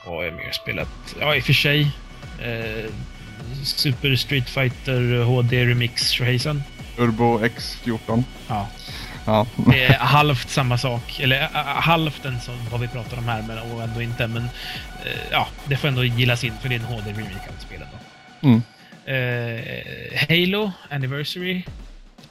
Vad 0.06 0.16
har 0.16 0.24
jag 0.24 0.34
mer 0.34 0.52
spelat? 0.52 1.16
Ja, 1.20 1.36
i 1.36 1.40
och 1.40 1.44
för 1.44 1.54
sig. 1.54 1.82
Eh, 2.42 2.92
Super 3.64 4.16
Street 4.16 4.50
Fighter 4.50 5.24
HD 5.24 5.66
Remix 5.66 6.12
Shahezan. 6.14 6.64
Urbo 6.98 7.40
X14. 7.40 8.24
Ja, 8.48 8.68
Ja. 9.26 9.48
det 9.72 9.84
är 9.86 9.94
halvt 10.00 10.50
samma 10.50 10.78
sak. 10.78 11.20
Eller 11.20 11.42
äh, 11.42 11.50
halvten 11.66 12.42
som 12.42 12.56
vad 12.72 12.82
vi 12.82 12.88
pratar 12.88 13.18
om 13.18 13.24
här, 13.28 13.42
men 13.42 13.72
och 13.72 13.84
ändå 13.84 14.02
inte. 14.02 14.28
Men 14.28 14.44
eh, 15.06 15.12
ja, 15.32 15.48
det 15.66 15.78
får 15.78 15.88
ändå 15.88 16.04
gillas 16.04 16.44
in 16.44 16.54
för 16.62 16.70
det 16.70 16.76
är 16.76 16.80
en 16.80 16.86
HD-remake 16.86 17.50
av 17.50 17.60
spelet. 17.66 17.88
Då. 18.42 18.48
Mm. 18.48 18.62
Eh, 19.06 20.28
Halo 20.30 20.72
Anniversary. 20.90 21.64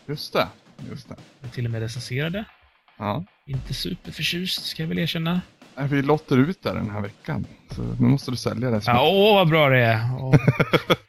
Just 0.09 0.33
det. 0.33 0.49
Just 0.91 1.09
det. 1.09 1.15
Jag 1.43 1.53
till 1.53 1.65
och 1.65 1.71
med 1.71 1.81
recenserade. 1.83 2.45
Ja. 2.99 3.25
Inte 3.47 3.75
superförtjust, 3.75 4.67
ska 4.67 4.83
jag 4.83 4.89
väl 4.89 4.99
erkänna. 4.99 5.41
Nej, 5.79 5.89
Vi 5.89 6.03
lotter 6.03 6.37
ut 6.39 6.63
där 6.63 6.75
den 6.75 6.91
här 6.91 7.01
veckan. 7.01 7.47
Så 7.71 7.83
nu 7.83 8.09
måste 8.09 8.31
du 8.31 8.37
sälja 8.37 8.71
det. 8.71 8.83
Ja, 8.87 9.09
åh, 9.09 9.35
vad 9.35 9.49
bra 9.49 9.69
det 9.69 9.79
är! 9.85 10.01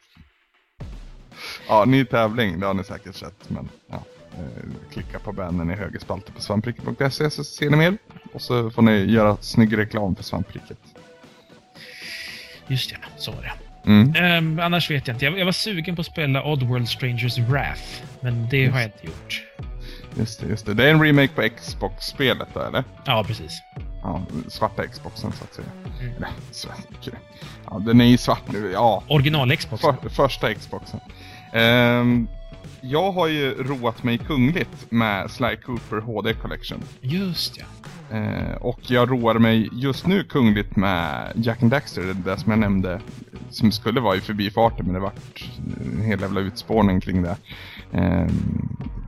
Ja, 1.68 1.84
ny 1.84 2.04
tävling, 2.04 2.60
det 2.60 2.66
har 2.66 2.74
ni 2.74 2.84
säkert 2.84 3.14
sett. 3.14 3.50
Men 3.50 3.68
ja, 3.90 4.02
eh, 4.38 4.92
klicka 4.92 5.18
på 5.18 5.32
bannern 5.32 5.70
i 5.70 5.74
högerspalten 5.74 6.34
på 6.34 6.40
svampriket.se 6.42 7.30
så 7.30 7.44
ser 7.44 7.70
ni 7.70 7.76
mer. 7.76 7.98
Och 8.32 8.42
så 8.42 8.70
får 8.70 8.82
ni 8.82 8.92
göra 8.92 9.36
snygg 9.40 9.78
reklam 9.78 10.14
för 10.16 10.22
svampriket. 10.24 10.78
just 12.66 12.92
ja, 12.92 12.98
så 13.16 13.32
var 13.32 13.42
det. 13.42 13.52
Mm. 13.90 14.14
Ehm, 14.14 14.60
annars 14.60 14.90
vet 14.90 15.08
jag 15.08 15.14
inte. 15.14 15.24
Jag, 15.24 15.38
jag 15.38 15.44
var 15.44 15.52
sugen 15.52 15.96
på 15.96 16.00
att 16.00 16.06
spela 16.06 16.44
Oddworld 16.44 16.88
Strangers 16.88 17.38
Wrath, 17.38 18.02
men 18.20 18.48
det 18.48 18.66
har 18.66 18.80
jag 18.80 18.88
inte 18.88 19.06
gjort. 19.06 19.42
Just 20.14 20.40
det, 20.40 20.46
just 20.46 20.66
det. 20.66 20.74
Det 20.74 20.84
är 20.84 20.90
en 20.90 21.02
remake 21.02 21.28
på 21.34 21.48
Xbox-spelet 21.56 22.48
då, 22.54 22.60
eller? 22.60 22.84
Ja, 23.04 23.24
precis. 23.26 23.60
Ja, 24.02 24.22
svarta 24.48 24.86
Xboxen 24.86 25.32
så 25.32 25.44
att 25.44 25.54
säga. 25.54 25.68
Mm. 26.00 26.16
Eller, 26.16 26.28
svart. 26.50 26.86
okej. 26.98 27.14
Ja, 27.70 27.78
den 27.78 28.00
är 28.00 28.04
ju 28.04 28.18
svart 28.18 28.52
nu. 28.52 28.70
Ja, 28.72 29.02
Original 29.08 29.56
Xbox. 29.56 29.82
för, 29.82 30.08
första 30.08 30.54
Xboxen. 30.54 31.00
Ehm, 31.52 32.28
jag 32.80 33.12
har 33.12 33.26
ju 33.26 33.62
roat 33.62 34.02
mig 34.02 34.18
kungligt 34.18 34.90
med 34.90 35.30
Sly 35.30 35.56
Cooper 35.56 35.96
HD 36.00 36.34
Collection. 36.34 36.82
Just 37.00 37.58
ja. 37.58 37.64
Eh, 38.16 38.56
och 38.56 38.80
jag 38.90 39.10
roar 39.10 39.34
mig 39.34 39.68
just 39.72 40.06
nu 40.06 40.24
kungligt 40.24 40.76
med 40.76 41.32
Jack 41.34 41.62
and 41.62 41.70
Daxter, 41.70 42.02
det 42.02 42.12
där 42.12 42.36
som 42.36 42.50
jag 42.50 42.58
nämnde. 42.58 43.00
Som 43.50 43.72
skulle 43.72 44.00
vara 44.00 44.16
i 44.16 44.20
förbifarten 44.20 44.86
men 44.86 44.94
det 44.94 45.00
vart 45.00 45.50
en 45.96 46.02
hel 46.02 46.20
jävla 46.20 46.40
utspårning 46.40 47.00
kring 47.00 47.22
det. 47.22 47.36
Eh, 47.92 48.26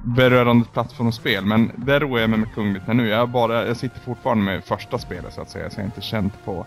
berörande 0.04 0.64
plattformsspel, 0.72 1.44
men 1.44 1.70
där 1.76 2.00
roar 2.00 2.20
jag 2.20 2.30
mig 2.30 2.38
med 2.38 2.54
kungligt 2.54 2.86
med 2.86 2.96
nu. 2.96 3.08
Jag, 3.08 3.28
bara, 3.28 3.66
jag 3.66 3.76
sitter 3.76 4.00
fortfarande 4.00 4.44
med 4.44 4.64
första 4.64 4.98
spelet 4.98 5.34
så 5.34 5.40
att 5.40 5.50
säga, 5.50 5.70
så 5.70 5.80
jag 5.80 5.82
har 5.82 5.86
inte 5.86 6.00
känt 6.00 6.44
på, 6.44 6.66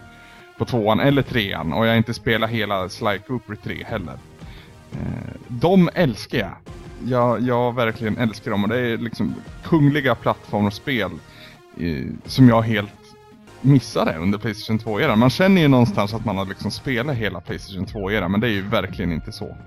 på 0.57 0.65
tvåan 0.65 0.99
eller 0.99 1.21
trean. 1.21 1.73
Och 1.73 1.85
jag 1.85 1.91
har 1.91 1.97
inte 1.97 2.13
spelat 2.13 2.49
hela 2.49 2.89
Sly 2.89 3.19
Cooper 3.27 3.55
3 3.55 3.83
heller. 3.83 4.17
Eh, 4.91 5.35
de 5.47 5.89
älskar 5.93 6.37
jag. 6.37 6.55
jag. 7.05 7.41
Jag 7.41 7.75
verkligen 7.75 8.17
älskar 8.17 8.51
dem 8.51 8.63
och 8.63 8.69
det 8.69 8.79
är 8.79 8.97
liksom 8.97 9.35
kungliga 9.63 10.15
plattformsspel 10.15 11.11
eh, 11.77 12.05
som 12.25 12.49
jag 12.49 12.61
helt 12.61 13.04
missade 13.65 14.17
under 14.17 14.37
Playstation 14.37 14.79
2-eran. 14.79 15.15
Man 15.15 15.29
känner 15.29 15.61
ju 15.61 15.67
någonstans 15.67 16.13
att 16.13 16.25
man 16.25 16.37
har 16.37 16.45
liksom 16.45 16.71
spelat 16.71 17.15
hela 17.15 17.41
Playstation 17.41 17.85
2-eran, 17.85 18.29
men 18.29 18.39
det 18.39 18.47
är 18.47 18.51
ju 18.51 18.61
verkligen 18.61 19.11
inte 19.11 19.31
så. 19.31 19.57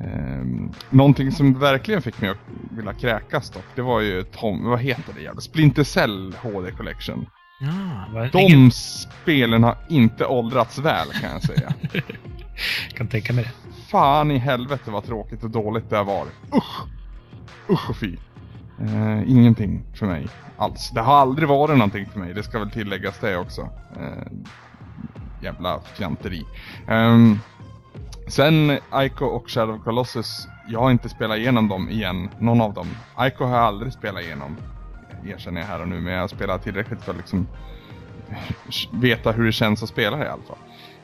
Um, 0.00 0.72
någonting 0.90 1.32
som 1.32 1.58
verkligen 1.58 2.02
fick 2.02 2.20
mig 2.20 2.30
att 2.30 2.36
vilja 2.70 2.92
kräkas 2.92 3.50
dock, 3.50 3.64
det 3.74 3.82
var 3.82 4.00
ju 4.00 4.22
Tom, 4.22 4.64
vad 4.64 4.80
heter 4.80 5.12
det 5.16 5.22
jävla? 5.22 5.40
Splinter 5.40 5.84
Cell 5.84 6.34
HD 6.42 6.70
Collection. 6.70 7.26
Ja, 7.60 8.28
De 8.32 8.38
ingen, 8.38 8.70
spelen 8.70 9.62
har 9.62 9.78
inte 9.88 10.26
åldrats 10.26 10.78
väl 10.78 11.08
kan 11.08 11.30
jag 11.30 11.42
säga. 11.42 11.74
kan 12.94 13.08
tänka 13.08 13.32
mig 13.32 13.44
det. 13.44 13.50
Fan 13.90 14.30
i 14.30 14.38
helvete 14.38 14.90
vad 14.90 15.04
tråkigt 15.04 15.44
och 15.44 15.50
dåligt 15.50 15.90
det 15.90 15.96
har 15.96 16.04
varit. 16.04 16.32
Usch! 16.56 16.86
Usch 17.70 17.90
och 17.90 17.96
fy. 17.96 18.16
Eh, 18.80 19.30
ingenting 19.30 19.82
för 19.94 20.06
mig 20.06 20.28
alls. 20.58 20.90
Det 20.94 21.00
har 21.00 21.14
aldrig 21.14 21.48
varit 21.48 21.76
någonting 21.78 22.06
för 22.06 22.18
mig, 22.18 22.34
det 22.34 22.42
ska 22.42 22.58
väl 22.58 22.70
tilläggas 22.70 23.18
det 23.18 23.36
också. 23.36 23.60
Eh, 24.00 24.32
jävla 25.42 25.80
fjanteri. 25.80 26.44
Ehm, 26.88 27.38
sen 28.28 28.78
Ico 28.94 29.24
och 29.24 29.50
Shadow 29.50 29.76
of 29.76 29.84
Colossus, 29.84 30.48
jag 30.68 30.80
har 30.80 30.90
inte 30.90 31.08
spelat 31.08 31.38
igenom 31.38 31.68
dem 31.68 31.88
igen, 31.90 32.28
någon 32.38 32.60
av 32.60 32.74
dem. 32.74 32.86
Ico 33.20 33.44
har 33.44 33.56
jag 33.56 33.64
aldrig 33.64 33.92
spelat 33.92 34.22
igenom, 34.22 34.56
erkänner 35.26 35.60
jag 35.60 35.68
här 35.68 35.80
och 35.82 35.88
nu, 35.88 36.00
men 36.00 36.12
jag 36.12 36.20
har 36.20 36.28
spelat 36.28 36.62
tillräckligt 36.62 37.02
för 37.02 37.10
att 37.12 37.18
liksom 37.18 37.46
veta 38.92 39.32
hur 39.32 39.44
det 39.44 39.52
känns 39.52 39.82
att 39.82 39.88
spela 39.88 40.16
det 40.16 40.24
i 40.24 40.28
alla 40.28 40.42
fall. 40.42 40.58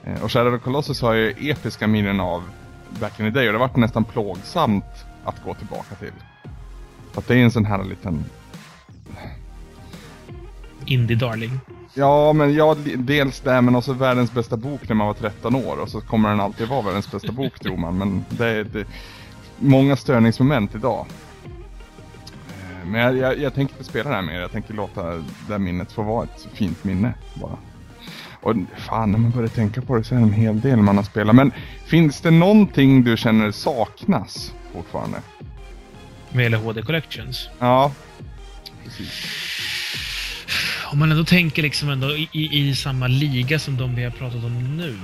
Eh, 0.04 0.22
Och 0.24 0.32
Shadow 0.32 0.54
of 0.54 0.62
Colossus 0.62 1.02
har 1.02 1.12
ju 1.12 1.34
episka 1.50 1.86
minnen 1.86 2.20
av 2.20 2.42
back 3.00 3.20
in 3.20 3.26
the 3.26 3.30
day 3.38 3.46
och 3.48 3.52
det 3.52 3.58
har 3.58 3.68
varit 3.68 3.76
nästan 3.76 4.04
plågsamt 4.04 4.84
att 5.24 5.44
gå 5.44 5.54
tillbaka 5.54 5.94
till. 5.94 6.12
Att 7.14 7.28
det 7.28 7.34
är 7.34 7.38
en 7.38 7.50
sån 7.50 7.64
här 7.64 7.84
liten... 7.84 8.24
Indie 10.86 11.16
Darling. 11.16 11.60
Ja, 11.94 12.32
men 12.32 12.54
ja, 12.54 12.76
dels 12.96 13.40
det, 13.40 13.60
men 13.60 13.76
också 13.76 13.92
världens 13.92 14.32
bästa 14.32 14.56
bok 14.56 14.88
när 14.88 14.94
man 14.94 15.06
var 15.06 15.14
13 15.14 15.54
år 15.54 15.76
och 15.80 15.88
så 15.88 16.00
kommer 16.00 16.28
den 16.28 16.40
alltid 16.40 16.68
vara 16.68 16.82
världens 16.82 17.10
bästa 17.10 17.32
bok 17.32 17.60
tror 17.60 17.76
man. 17.76 17.98
Men 17.98 18.24
det 18.28 18.46
är 18.46 18.64
det, 18.64 18.84
många 19.58 19.96
störningsmoment 19.96 20.74
idag. 20.74 21.06
Eh, 22.48 22.86
Men 22.88 23.00
jag, 23.00 23.16
jag, 23.16 23.38
jag 23.38 23.54
tänker 23.54 23.74
inte 23.74 23.84
spela 23.84 24.10
det 24.10 24.16
här 24.16 24.22
mer, 24.22 24.40
jag 24.40 24.52
tänker 24.52 24.74
låta 24.74 25.02
det 25.12 25.22
här 25.48 25.58
minnet 25.58 25.92
få 25.92 26.02
vara 26.02 26.24
ett 26.24 26.48
fint 26.52 26.84
minne 26.84 27.14
bara. 27.34 27.56
Och 28.40 28.54
fan, 28.76 29.12
när 29.12 29.18
man 29.18 29.30
börjar 29.30 29.48
tänka 29.48 29.82
på 29.82 29.96
det 29.96 30.04
så 30.04 30.14
är 30.14 30.18
det 30.18 30.24
en 30.24 30.32
hel 30.32 30.60
del 30.60 30.76
man 30.76 30.96
har 30.96 31.04
spelat. 31.04 31.34
Men 31.34 31.52
finns 31.86 32.20
det 32.20 32.30
någonting 32.30 33.04
du 33.04 33.16
känner 33.16 33.50
saknas 33.50 34.54
fortfarande? 34.72 35.18
Vad 36.34 36.42
gäller 36.42 36.58
HD 36.58 36.82
Collections. 36.82 37.48
Ja, 37.58 37.92
precis. 38.84 39.26
Om 40.92 40.98
man 40.98 41.12
ändå 41.12 41.24
tänker 41.24 41.62
liksom 41.62 41.90
ändå 41.90 42.16
i, 42.16 42.28
i, 42.32 42.68
i 42.68 42.74
samma 42.74 43.06
liga 43.06 43.58
som 43.58 43.76
de 43.76 43.94
vi 43.94 44.04
har 44.04 44.10
pratat 44.10 44.44
om 44.44 44.76
nu. 44.76 44.96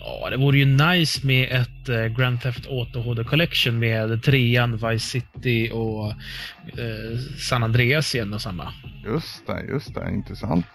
Ja, 0.00 0.30
det 0.30 0.36
vore 0.36 0.58
ju 0.58 0.64
nice 0.64 1.26
med 1.26 1.52
ett 1.52 1.88
eh, 1.88 2.04
Grand 2.04 2.40
Theft 2.40 2.66
Auto 2.66 3.00
HD 3.00 3.24
Collection 3.24 3.78
med 3.78 4.22
trean, 4.22 4.72
Vice 4.72 5.06
City 5.06 5.70
och 5.72 6.10
eh, 6.80 7.18
San 7.38 7.62
Andreas 7.62 8.14
igen 8.14 8.34
och 8.34 8.42
samma. 8.42 8.72
Just 9.04 9.46
det, 9.46 9.64
just 9.68 9.94
det, 9.94 10.10
intressant. 10.10 10.66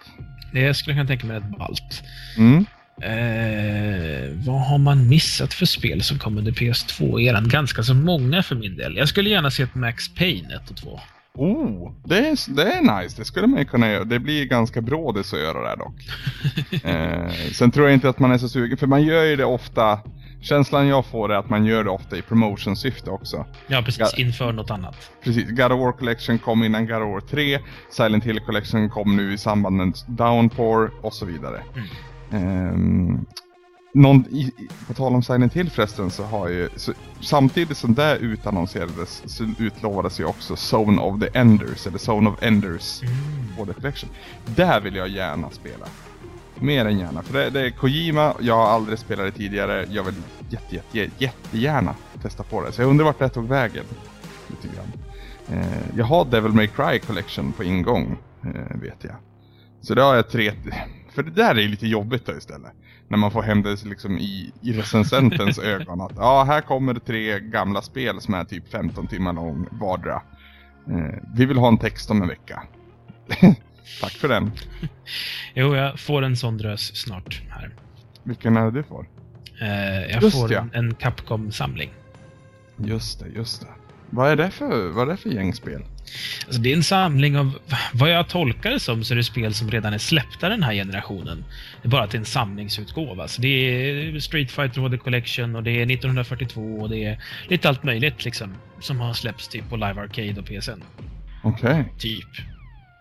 Det 0.53 0.73
skulle 0.73 0.95
jag 0.95 1.07
kunna 1.07 1.07
tänka 1.07 1.27
mig 1.27 1.37
rätt 1.37 1.57
ballt. 1.57 2.03
Mm. 2.37 2.65
Eh, 3.01 4.29
vad 4.45 4.61
har 4.61 4.77
man 4.77 5.09
missat 5.09 5.53
för 5.53 5.65
spel 5.65 6.03
som 6.03 6.19
kom 6.19 6.37
under 6.37 6.51
PS2-eran? 6.51 7.49
Ganska 7.49 7.83
så 7.83 7.93
många 7.93 8.43
för 8.43 8.55
min 8.55 8.77
del. 8.77 8.97
Jag 8.97 9.09
skulle 9.09 9.29
gärna 9.29 9.51
se 9.51 9.63
ett 9.63 9.75
Max 9.75 10.15
Payne 10.15 10.55
1 10.55 10.69
och 10.69 10.77
2. 10.77 10.99
Oh, 11.37 11.91
det 12.05 12.17
är, 12.17 12.55
det 12.55 12.63
är 12.63 13.01
nice. 13.01 13.17
Det 13.17 13.25
skulle 13.25 13.47
man 13.47 13.59
ju 13.59 13.65
kunna 13.65 13.91
göra. 13.91 14.03
Det 14.03 14.19
blir 14.19 14.45
ganska 14.45 14.81
brådis 14.81 15.33
att 15.33 15.39
göra 15.39 15.61
det 15.61 15.67
här 15.67 15.77
dock. 15.77 15.95
eh, 16.83 17.51
sen 17.53 17.71
tror 17.71 17.85
jag 17.85 17.93
inte 17.93 18.09
att 18.09 18.19
man 18.19 18.31
är 18.31 18.37
så 18.37 18.49
sugen, 18.49 18.77
för 18.77 18.87
man 18.87 19.03
gör 19.03 19.23
ju 19.23 19.35
det 19.35 19.45
ofta. 19.45 19.99
Känslan 20.41 20.87
jag 20.87 21.05
får 21.05 21.31
är 21.31 21.37
att 21.37 21.49
man 21.49 21.65
gör 21.65 21.83
det 21.83 21.89
ofta 21.89 22.17
i 22.17 22.21
promotion-syfte 22.21 23.09
också. 23.09 23.45
Ja, 23.67 23.81
precis. 23.81 23.99
Ja. 23.99 24.23
Inför 24.23 24.51
något 24.51 24.71
annat. 24.71 25.11
Precis, 25.23 25.49
God 25.49 25.71
of 25.71 25.79
War 25.79 25.91
Collection 25.91 26.39
kom 26.39 26.63
innan 26.63 26.87
God 26.87 26.95
of 26.95 27.13
War 27.13 27.21
3, 27.21 27.59
Silent 27.91 28.23
Hill 28.23 28.39
Collection 28.39 28.89
kom 28.89 29.15
nu 29.15 29.33
i 29.33 29.37
samband 29.37 29.77
med 29.77 29.93
Downpour 30.07 30.91
och 31.01 31.13
så 31.13 31.25
vidare. 31.25 31.63
Mm. 31.75 31.87
Ehm, 32.31 33.25
någon, 33.93 34.25
i, 34.29 34.39
i, 34.39 34.67
på 34.87 34.93
tal 34.93 35.15
om 35.15 35.23
Silent 35.23 35.53
Hill 35.53 35.69
förresten 35.69 36.11
så 36.11 36.23
har 36.23 36.49
ju, 36.49 36.69
så, 36.75 36.93
samtidigt 37.21 37.77
som 37.77 37.93
det 37.93 38.17
utannonserades 38.17 39.23
så 39.25 39.47
utlovades 39.59 40.19
ju 40.19 40.25
också 40.25 40.55
Zone 40.75 41.01
of 41.01 41.19
the 41.19 41.39
Enders, 41.39 41.87
eller 41.87 42.11
Zone 42.11 42.29
of 42.29 42.43
Enders 42.43 43.01
Mm. 43.03 43.13
HD 43.57 43.73
Collection. 43.73 44.09
Där 44.45 44.81
vill 44.81 44.95
jag 44.95 45.07
gärna 45.07 45.49
spela. 45.49 45.85
Mer 46.59 46.85
än 46.85 46.99
gärna, 46.99 47.23
för 47.23 47.33
det, 47.33 47.49
det 47.49 47.61
är 47.65 47.69
Kojima, 47.69 48.33
jag 48.39 48.55
har 48.55 48.67
aldrig 48.67 48.99
spelat 48.99 49.25
det 49.25 49.31
tidigare, 49.31 49.85
jag 49.89 50.03
vill 50.03 50.15
jätte, 50.49 50.75
jätte, 50.75 51.11
jättegärna 51.17 51.95
testa 52.21 52.43
på 52.43 52.61
det. 52.61 52.71
Så 52.71 52.81
jag 52.81 52.89
undrar 52.89 53.05
vart 53.05 53.19
det 53.19 53.29
tog 53.29 53.47
vägen. 53.47 53.85
Lite 54.47 54.75
grann. 54.75 54.91
Eh, 55.59 55.97
jag 55.97 56.05
har 56.05 56.25
Devil 56.25 56.51
May 56.51 56.67
Cry 56.67 56.99
Collection 56.99 57.51
på 57.51 57.63
ingång, 57.63 58.17
eh, 58.43 58.79
vet 58.81 59.03
jag. 59.03 59.15
Så 59.81 59.93
det 59.93 60.01
har 60.01 60.15
jag 60.15 60.29
tre... 60.29 60.51
För 61.15 61.23
det 61.23 61.31
där 61.31 61.57
är 61.57 61.67
lite 61.67 61.87
jobbigt 61.87 62.25
då 62.25 62.37
istället. 62.37 62.71
När 63.07 63.17
man 63.17 63.31
får 63.31 63.41
hem 63.41 63.61
det 63.61 63.83
liksom 63.85 64.17
i, 64.17 64.53
i 64.61 64.73
recensentens 64.73 65.59
ögon 65.63 66.01
att 66.01 66.11
ja, 66.15 66.43
här 66.43 66.61
kommer 66.61 66.93
tre 66.93 67.39
gamla 67.39 67.81
spel 67.81 68.21
som 68.21 68.33
är 68.33 68.43
typ 68.43 68.71
15 68.71 69.07
timmar 69.07 69.33
lång 69.33 69.67
vardera. 69.71 70.21
Eh, 70.89 71.19
vi 71.35 71.45
vill 71.45 71.57
ha 71.57 71.67
en 71.67 71.77
text 71.77 72.11
om 72.11 72.21
en 72.21 72.27
vecka. 72.27 72.63
Tack 74.01 74.11
för 74.11 74.27
den. 74.27 74.51
Jo, 75.53 75.75
jag 75.75 75.99
får 75.99 76.21
en 76.21 76.37
sån 76.37 76.57
drös 76.57 76.95
snart 76.95 77.41
här. 77.49 77.73
Vilken 78.23 78.57
är 78.57 78.65
det 78.65 78.71
du 78.71 78.83
får? 78.83 79.07
Eh, 79.61 80.11
jag 80.11 80.23
Just 80.23 80.39
får 80.41 80.53
ja. 80.53 80.59
en, 80.59 80.85
en 80.85 80.95
Capcom-samling. 80.95 81.89
Just 82.77 83.19
det, 83.19 83.27
just 83.27 83.61
det. 83.61 83.67
Vad 84.09 84.31
är 84.31 84.35
det 84.35 84.49
för, 84.49 84.89
vad 84.89 85.07
är 85.07 85.11
det 85.11 85.17
för 85.17 85.29
gängspel? 85.29 85.83
Alltså, 86.45 86.61
det 86.61 86.71
är 86.71 86.75
en 86.75 86.83
samling 86.83 87.37
av, 87.37 87.59
vad 87.93 88.09
jag 88.11 88.27
tolkar 88.27 88.69
det 88.71 88.79
som, 88.79 89.03
så 89.03 89.13
är 89.13 89.15
det 89.15 89.23
spel 89.23 89.53
som 89.53 89.71
redan 89.71 89.93
är 89.93 89.97
släppta 89.97 90.49
den 90.49 90.63
här 90.63 90.73
generationen. 90.73 91.45
Det 91.81 91.87
är 91.87 91.89
bara 91.91 92.03
att 92.03 92.11
det 92.11 92.17
är 92.17 92.19
en 92.19 92.25
samlingsutgåva. 92.25 93.27
Så 93.27 93.41
det 93.41 93.47
är 93.47 94.19
Street 94.19 94.51
Fighter 94.51 94.81
HD 94.81 94.97
Collection 94.97 95.55
och 95.55 95.63
det 95.63 95.71
är 95.71 95.91
1942 95.91 96.61
och 96.61 96.89
det 96.89 97.03
är 97.05 97.19
lite 97.47 97.69
allt 97.69 97.83
möjligt 97.83 98.25
liksom. 98.25 98.53
Som 98.79 98.99
har 98.99 99.13
släppts 99.13 99.47
typ 99.47 99.69
på 99.69 99.75
Live 99.75 100.01
Arcade 100.01 100.35
och 100.39 100.45
PSN. 100.45 100.83
Okej, 101.43 101.85
Typ. 101.99 102.27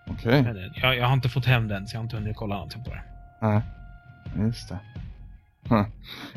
okej. 0.06 0.42
Men, 0.42 0.56
eh, 0.56 0.62
Jag, 0.82 0.96
jag 0.96 1.06
har 1.06 1.12
inte 1.14 1.28
fått 1.28 1.46
hem 1.46 1.68
den, 1.68 1.86
så 1.88 1.94
jag 1.94 1.98
har 2.00 2.04
inte 2.04 2.16
hunnit 2.16 2.36
kolla 2.36 2.54
någonting 2.54 2.84
på 2.84 2.90
det. 2.90 3.02
Nej, 3.42 3.60
just 4.46 4.68
det. 4.68 4.78
Huh. 5.68 5.84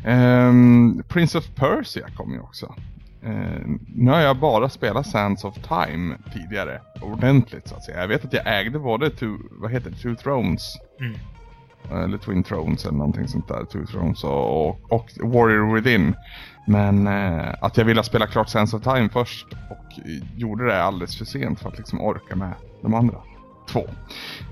Ehm, 0.05 1.03
Prince 1.07 1.37
of 1.37 1.45
Persia 1.55 2.07
kom 2.15 2.33
ju 2.33 2.39
också. 2.39 2.75
Ehm, 3.27 3.79
nu 3.95 4.11
har 4.11 4.19
jag 4.19 4.37
bara 4.39 4.69
spelat 4.69 5.07
Sands 5.07 5.43
of 5.43 5.55
Time 5.55 6.15
tidigare, 6.33 6.81
ordentligt 7.01 7.67
så 7.67 7.75
att 7.75 7.83
säga. 7.83 8.01
Jag 8.01 8.07
vet 8.07 8.25
att 8.25 8.33
jag 8.33 8.59
ägde 8.59 8.79
både 8.79 9.09
two, 9.09 9.35
vad 9.51 9.71
heter 9.71 9.89
det, 9.89 9.95
Two 9.97 10.15
Thrones, 10.15 10.73
Mm. 10.99 12.03
eller 12.03 12.17
Twin 12.17 12.43
Thrones 12.43 12.85
eller 12.85 12.97
någonting 12.97 13.27
sånt 13.27 13.47
där, 13.47 13.65
Two 13.65 13.85
Thrones 13.85 14.23
och, 14.23 14.69
och, 14.69 14.79
och 14.93 15.09
Warrior 15.31 15.75
Within. 15.75 16.15
Men 16.67 17.07
eh, 17.07 17.53
att 17.61 17.77
jag 17.77 17.85
ville 17.85 18.03
spela 18.03 18.27
klart 18.27 18.49
Sands 18.49 18.73
of 18.73 18.83
Time 18.83 19.09
först 19.09 19.47
och 19.69 20.05
eh, 20.05 20.37
gjorde 20.39 20.65
det 20.65 20.83
alldeles 20.83 21.17
för 21.17 21.25
sent 21.25 21.59
för 21.59 21.69
att 21.69 21.77
liksom 21.77 22.01
orka 22.01 22.35
med 22.35 22.53
de 22.81 22.93
andra 22.93 23.17
två. 23.67 23.87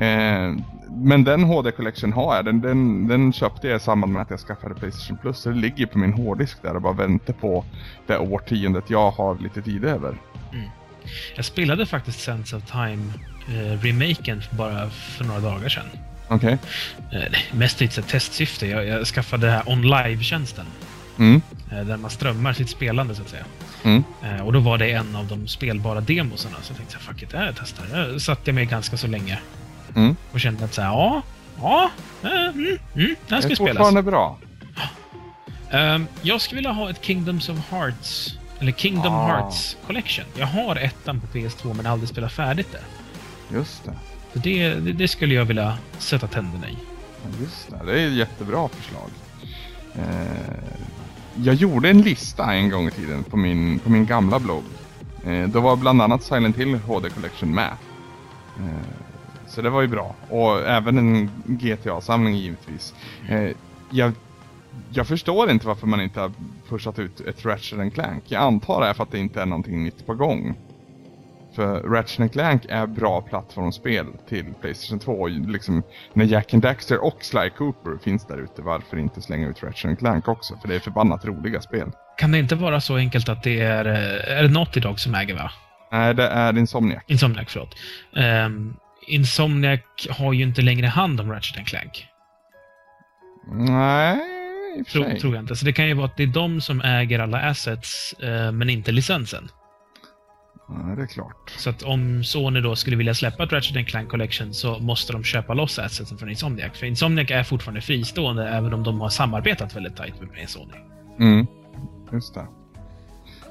Eh, 0.04 0.54
men 0.90 1.24
den 1.24 1.44
HD 1.44 1.72
Collection 1.72 2.14
har 2.14 2.36
jag. 2.36 2.46
Den, 2.46 2.62
den, 2.62 3.08
den 3.08 3.34
köpte 3.34 3.68
jag 3.68 3.78
i 3.78 3.80
samband 3.80 4.14
med 4.14 4.22
att 4.22 4.30
jag 4.30 4.40
skaffade 4.40 4.76
Playstation 4.76 5.18
Plus. 5.18 5.38
Så 5.38 5.50
det 5.50 5.56
ligger 5.56 5.86
på 5.86 5.98
min 5.98 6.14
hårddisk 6.14 6.62
där 6.62 6.76
och 6.76 6.82
bara 6.82 6.94
väntar 6.94 7.34
på 7.34 7.66
det 8.08 8.18
årtiondet 8.18 8.84
jag 8.90 9.12
har 9.12 9.38
lite 9.40 9.62
tid 9.62 9.86
över. 9.86 10.18
Jag 11.36 11.46
spelade 11.46 11.86
faktiskt 11.86 12.20
Sense 12.20 12.56
of 12.56 12.64
Time 12.72 13.04
eh, 13.48 14.58
bara 14.58 14.90
för 14.90 15.24
några 15.24 15.40
dagar 15.40 15.70
sedan. 15.70 15.86
Okej? 16.28 16.58
Eh, 17.12 17.58
mest 17.58 17.82
i 17.82 17.86
ett 17.86 18.08
testsyfte. 18.08 18.68
Jag, 18.68 18.88
jag 18.88 19.08
skaffade 19.08 19.48
det 19.48 19.52
här 19.52 19.64
OnLive-tjänsten. 19.66 20.66
Mm. 21.18 21.42
Eh, 21.72 21.80
där 21.86 21.98
man 21.98 22.10
strömmar 22.12 22.54
sitt 22.54 22.70
spelande 22.70 23.16
så 23.16 23.22
att 23.22 23.30
säga. 23.30 23.46
Mm. 23.84 24.04
Eh, 24.24 24.42
och 24.46 24.54
då 24.54 24.60
var 24.60 24.78
det 24.78 24.92
en 24.92 25.16
av 25.16 25.28
de 25.28 25.48
spelbara 25.48 26.02
demosarna. 26.02 26.56
Så 26.62 26.72
jag 26.72 26.78
tänkte, 26.78 26.98
fuck 26.98 27.24
it, 27.24 27.34
jag 27.34 27.54
testar. 27.60 27.86
Jag 27.94 28.22
satt 28.22 28.40
jag 28.44 28.54
med 28.56 28.70
ganska 28.70 28.98
så 28.98 29.08
länge. 29.08 29.40
Mm. 29.96 30.16
Och 30.32 30.40
kände 30.40 30.66
att 30.66 30.74
så 30.74 30.82
här, 30.82 30.90
ja, 30.90 31.22
ja, 31.62 31.90
eh, 32.24 32.30
mm, 32.32 32.56
mm, 32.56 32.78
det 32.96 33.06
här 33.06 33.16
Det 33.36 33.42
ska 33.42 33.52
är 33.52 33.56
spelas. 33.56 33.58
fortfarande 33.58 34.02
bra. 34.04 34.38
Ehm, 35.72 36.08
jag 36.22 36.42
skulle 36.42 36.58
vilja 36.58 36.72
ha 36.72 36.90
ett 36.90 37.06
Kingdoms 37.06 37.50
of 37.50 37.58
Hearts, 37.72 38.38
eller 38.60 38.72
Kingdom 38.72 39.14
Ah. 39.14 39.28
Hearts 39.28 39.78
Collection. 39.88 40.26
Jag 40.38 40.48
har 40.48 40.76
ettan 40.76 41.22
på 41.22 41.28
PS2 41.38 41.74
men 41.74 41.86
aldrig 41.86 42.10
spelat 42.10 42.32
färdigt 42.32 42.68
det. 42.72 42.82
Just 43.56 43.86
det. 43.86 43.94
Så 44.34 44.40
det, 44.40 44.70
det, 44.74 44.94
det 44.94 45.08
skulle 45.08 45.34
jag 45.34 45.46
vilja 45.46 45.78
sätta 45.98 46.28
tänderna 46.28 46.70
i. 46.70 46.78
Just 47.42 47.70
det, 47.70 47.86
det 47.92 48.02
är 48.02 48.08
ett 48.08 48.14
jättebra 48.14 48.70
förslag. 48.70 49.10
Eh, 49.96 50.02
jag 51.44 51.56
gjorde 51.56 51.90
en 51.90 52.02
lista 52.02 52.54
en 52.54 52.70
gång 52.70 52.88
i 52.88 52.92
tiden 52.92 53.24
på 53.24 53.38
min, 53.38 53.80
på 53.80 53.90
min 53.90 54.06
gamla 54.06 54.40
blogg. 54.40 54.64
Eh, 55.26 55.50
då 55.50 55.60
var 55.60 55.76
bland 55.76 56.02
annat 56.02 56.24
Silent 56.24 56.58
Hill 56.58 56.76
HD 56.76 57.10
Collection 57.10 57.56
med. 57.56 57.72
Eh, 58.60 58.88
så 59.48 59.62
det 59.62 59.70
var 59.70 59.82
ju 59.82 59.88
bra. 59.88 60.16
Och 60.30 60.68
även 60.68 60.98
en 60.98 61.30
GTA-samling 61.46 62.36
givetvis. 62.36 62.94
Eh, 63.30 63.50
jag, 63.90 64.12
jag 64.90 65.08
förstår 65.08 65.52
inte 65.52 65.68
varför 65.68 65.88
man 65.88 66.02
inte 66.02 66.20
har 66.20 66.32
pushat 66.70 67.00
ut 67.00 67.20
ett 67.20 67.46
Ratchet 67.46 67.94
Clank. 67.94 68.24
Jag 68.28 68.44
antar 68.44 68.82
det 68.82 68.88
är 68.88 68.94
för 68.94 69.04
att 69.04 69.12
det 69.12 69.20
inte 69.20 69.42
är 69.42 69.46
någonting 69.46 69.84
nytt 69.84 70.06
på 70.06 70.14
gång. 70.14 70.56
För 71.56 71.82
Ratchet 71.82 72.32
Clank 72.32 72.66
är 72.70 72.88
bra 72.88 73.22
plattformsspel 73.22 74.06
till 74.30 74.46
Playstation 74.62 75.00
2. 75.00 75.12
Och 75.12 75.30
Liksom, 75.30 75.84
när 76.14 76.26
Jack 76.26 76.54
and 76.54 76.64
Daxter 76.64 77.04
och 77.04 77.18
Sly 77.24 77.50
Cooper 77.50 78.04
finns 78.04 78.28
där 78.28 78.38
ute, 78.38 78.62
varför 78.62 78.98
inte 78.98 79.22
slänga 79.22 79.48
ut 79.48 79.64
Ratchet 79.64 80.00
Clank 80.00 80.28
också? 80.28 80.58
För 80.62 80.68
det 80.68 80.76
är 80.76 80.80
förbannat 80.80 81.26
roliga 81.26 81.62
spel. 81.62 81.92
Kan 82.18 82.32
det 82.32 82.38
inte 82.40 82.56
vara 82.56 82.82
så 82.82 82.96
enkelt 82.96 83.30
att 83.30 83.44
det 83.44 83.60
är, 83.62 83.86
eh, 83.86 84.38
är 84.38 84.44
det 84.44 84.50
Naughty 84.50 84.80
Dog 84.80 85.00
som 85.00 85.16
äger 85.16 85.36
va? 85.36 85.52
Nej, 85.92 86.14
det 86.14 86.28
är 86.28 86.58
Insomniac. 86.58 87.04
Insomniac, 87.08 87.48
förlåt. 87.50 87.76
Um, 88.46 88.78
Insomniac 89.08 89.80
har 90.10 90.34
ju 90.34 90.44
inte 90.44 90.62
längre 90.62 90.88
hand 90.88 91.22
om 91.22 91.32
Ratchet 91.32 91.68
Clank. 91.68 92.06
Nej, 93.52 94.18
i 94.80 94.82
och 94.82 94.88
för 94.88 95.04
sig. 95.04 95.20
tror 95.20 95.36
jag 95.36 95.44
inte. 95.44 95.56
Så 95.56 95.66
det 95.66 95.74
kan 95.74 95.88
ju 95.88 95.94
vara 95.94 96.06
att 96.06 96.18
det 96.18 96.24
är 96.24 96.28
de 96.28 96.62
som 96.62 96.82
äger 96.82 97.20
alla 97.20 97.40
assets, 97.40 98.14
eh, 98.14 98.52
men 98.52 98.70
inte 98.70 98.92
licensen. 98.92 99.50
Ja, 100.68 100.96
det 100.96 101.02
är 101.02 101.08
klart. 101.08 101.54
Så 101.58 101.70
att 101.70 101.84
om 101.84 102.24
Sony 102.24 102.62
då 102.62 102.76
skulle 102.76 102.96
vilja 102.96 103.14
släppa 103.14 103.44
ett 103.44 103.52
Ratchet 103.52 103.88
Clank 103.88 104.10
Collection 104.10 104.54
så 104.54 104.80
måste 104.80 105.14
de 105.14 105.24
köpa 105.24 105.54
loss 105.54 105.80
assetsen 105.80 106.18
från 106.18 106.30
Insomniac. 106.30 106.78
För 106.78 106.86
Insomniac 106.86 107.32
är 107.32 107.44
fortfarande 107.44 107.82
fristående 107.82 108.50
även 108.50 108.74
om 108.74 108.84
de 108.84 109.02
har 109.02 109.10
samarbetat 109.10 109.76
väldigt 109.76 109.96
tajt 109.96 110.14
med 110.22 110.50
Sony. 110.50 110.74
Mm, 111.20 111.48
just 112.12 112.34
det. 112.34 112.48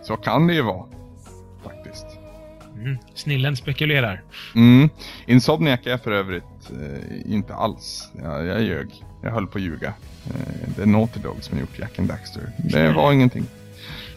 Så 0.02 0.16
kan 0.16 0.46
det 0.46 0.54
ju 0.54 0.62
vara. 0.62 0.86
Faktiskt. 1.64 2.06
Mm. 2.74 2.98
Snillen 3.14 3.56
spekulerar. 3.56 4.22
Mm. 4.54 4.88
Insomniac 5.26 5.80
är 5.84 5.98
för 5.98 6.10
övrigt 6.12 6.70
eh, 6.70 7.32
inte 7.32 7.54
alls. 7.54 8.10
Jag, 8.22 8.46
jag 8.46 8.62
ljög. 8.62 8.88
Jag 9.22 9.30
höll 9.30 9.46
på 9.46 9.58
att 9.58 9.64
ljuga. 9.64 9.94
Eh, 10.26 10.68
det 10.76 10.82
är 10.82 10.86
Naughty 10.86 11.20
Dog 11.20 11.44
som 11.44 11.58
gjort 11.58 11.78
Jack 11.78 11.98
and 11.98 12.08
Daxter. 12.08 12.52
Det 12.58 12.92
var 12.92 13.12
ingenting. 13.12 13.44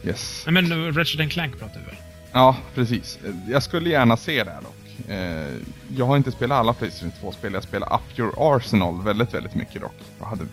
Yes. 0.04 0.44
Nej, 0.48 0.64
men 0.64 0.94
Ratchet 0.94 1.32
Clank 1.32 1.60
pratar 1.60 1.80
vi 1.80 1.86
väl? 1.86 1.96
Ja, 2.32 2.56
precis. 2.76 3.20
Jag 3.48 3.64
skulle 3.64 3.90
gärna 3.90 4.18
se 4.18 4.44
det 4.44 4.52
här 4.52 4.62
dock. 4.62 5.10
Eh, 5.10 5.56
jag 5.98 6.06
har 6.06 6.18
inte 6.18 6.32
spelat 6.32 6.60
alla 6.60 6.74
Playstation 6.74 7.12
2-spel. 7.22 7.54
Jag 7.54 7.64
spelade 7.64 7.96
Up 7.96 8.20
Your 8.20 8.34
Arsenal 8.38 9.04
väldigt, 9.04 9.34
väldigt 9.34 9.56
mycket 9.56 9.82
dock. 9.82 9.96
Jag 10.20 10.26
hade 10.26 10.44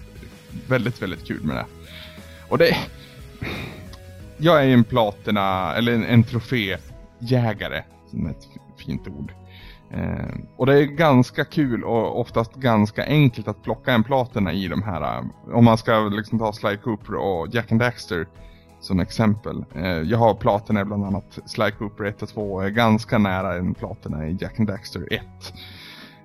väldigt, 0.68 1.02
väldigt 1.02 1.26
kul 1.26 1.42
med 1.42 1.56
det. 1.56 1.66
Och 2.48 2.58
det... 2.58 2.76
Jag 4.36 4.60
är 4.60 4.64
ju 4.64 4.72
en 4.72 4.84
platina, 4.84 5.74
eller 5.74 5.92
en, 5.92 6.04
en 6.04 6.24
troféjägare, 6.24 7.82
som 8.10 8.26
är 8.26 8.30
ett 8.30 8.48
fint 8.86 9.08
ord. 9.08 9.32
Eh, 9.90 10.34
och 10.56 10.66
det 10.66 10.78
är 10.78 10.82
ganska 10.84 11.44
kul 11.44 11.84
och 11.84 12.20
oftast 12.20 12.54
ganska 12.54 13.04
enkelt 13.04 13.48
att 13.48 13.62
plocka 13.62 13.92
en 13.92 14.04
platina 14.04 14.52
i 14.52 14.68
de 14.68 14.82
här. 14.82 15.18
Eh, 15.18 15.24
om 15.52 15.64
man 15.64 15.78
ska 15.78 15.98
liksom 16.00 16.38
ta 16.38 16.52
Sly 16.52 16.76
Cooper 16.76 17.14
och 17.14 17.48
Jack 17.54 17.72
and 17.72 17.80
Daxter 17.80 18.26
som 18.84 19.00
exempel. 19.00 19.64
Eh, 19.74 19.86
jag 19.86 20.18
har 20.18 20.34
platina 20.34 20.80
i 20.80 20.84
bland 20.84 21.04
annat 21.04 21.38
Sly 21.46 21.70
Cooper 21.70 22.04
1 22.04 22.22
och 22.22 22.28
2 22.28 22.52
och 22.52 22.64
är 22.64 22.70
ganska 22.70 23.18
nära 23.18 23.54
en 23.54 23.74
platina 23.74 24.28
i 24.28 24.36
Jack 24.40 24.58
and 24.58 24.68
Daxter 24.68 25.08
1. 25.10 25.22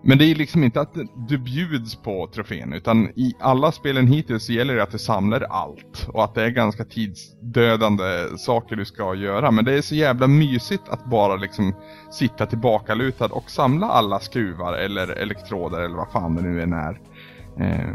Men 0.01 0.17
det 0.17 0.25
är 0.25 0.35
liksom 0.35 0.63
inte 0.63 0.81
att 0.81 0.97
du 1.15 1.37
bjuds 1.37 1.95
på 1.95 2.27
trofén 2.27 2.73
utan 2.73 3.09
i 3.15 3.35
alla 3.39 3.71
spelen 3.71 4.07
hittills 4.07 4.45
så 4.45 4.53
gäller 4.53 4.75
det 4.75 4.83
att 4.83 4.91
du 4.91 4.97
samlar 4.97 5.41
allt 5.41 6.07
och 6.13 6.23
att 6.23 6.35
det 6.35 6.43
är 6.43 6.49
ganska 6.49 6.85
tidsdödande 6.85 8.03
saker 8.37 8.75
du 8.75 8.85
ska 8.85 9.15
göra. 9.15 9.51
Men 9.51 9.65
det 9.65 9.73
är 9.73 9.81
så 9.81 9.95
jävla 9.95 10.27
mysigt 10.27 10.89
att 10.89 11.05
bara 11.05 11.35
liksom 11.35 11.73
sitta 12.11 12.45
tillbakalutad 12.45 13.25
och 13.25 13.49
samla 13.49 13.87
alla 13.87 14.19
skruvar 14.19 14.73
eller 14.73 15.07
elektroder 15.07 15.79
eller 15.79 15.95
vad 15.95 16.11
fan 16.11 16.35
det 16.35 16.41
nu 16.41 16.61
än 16.61 16.73
är. 16.73 16.99
Eh, 17.59 17.93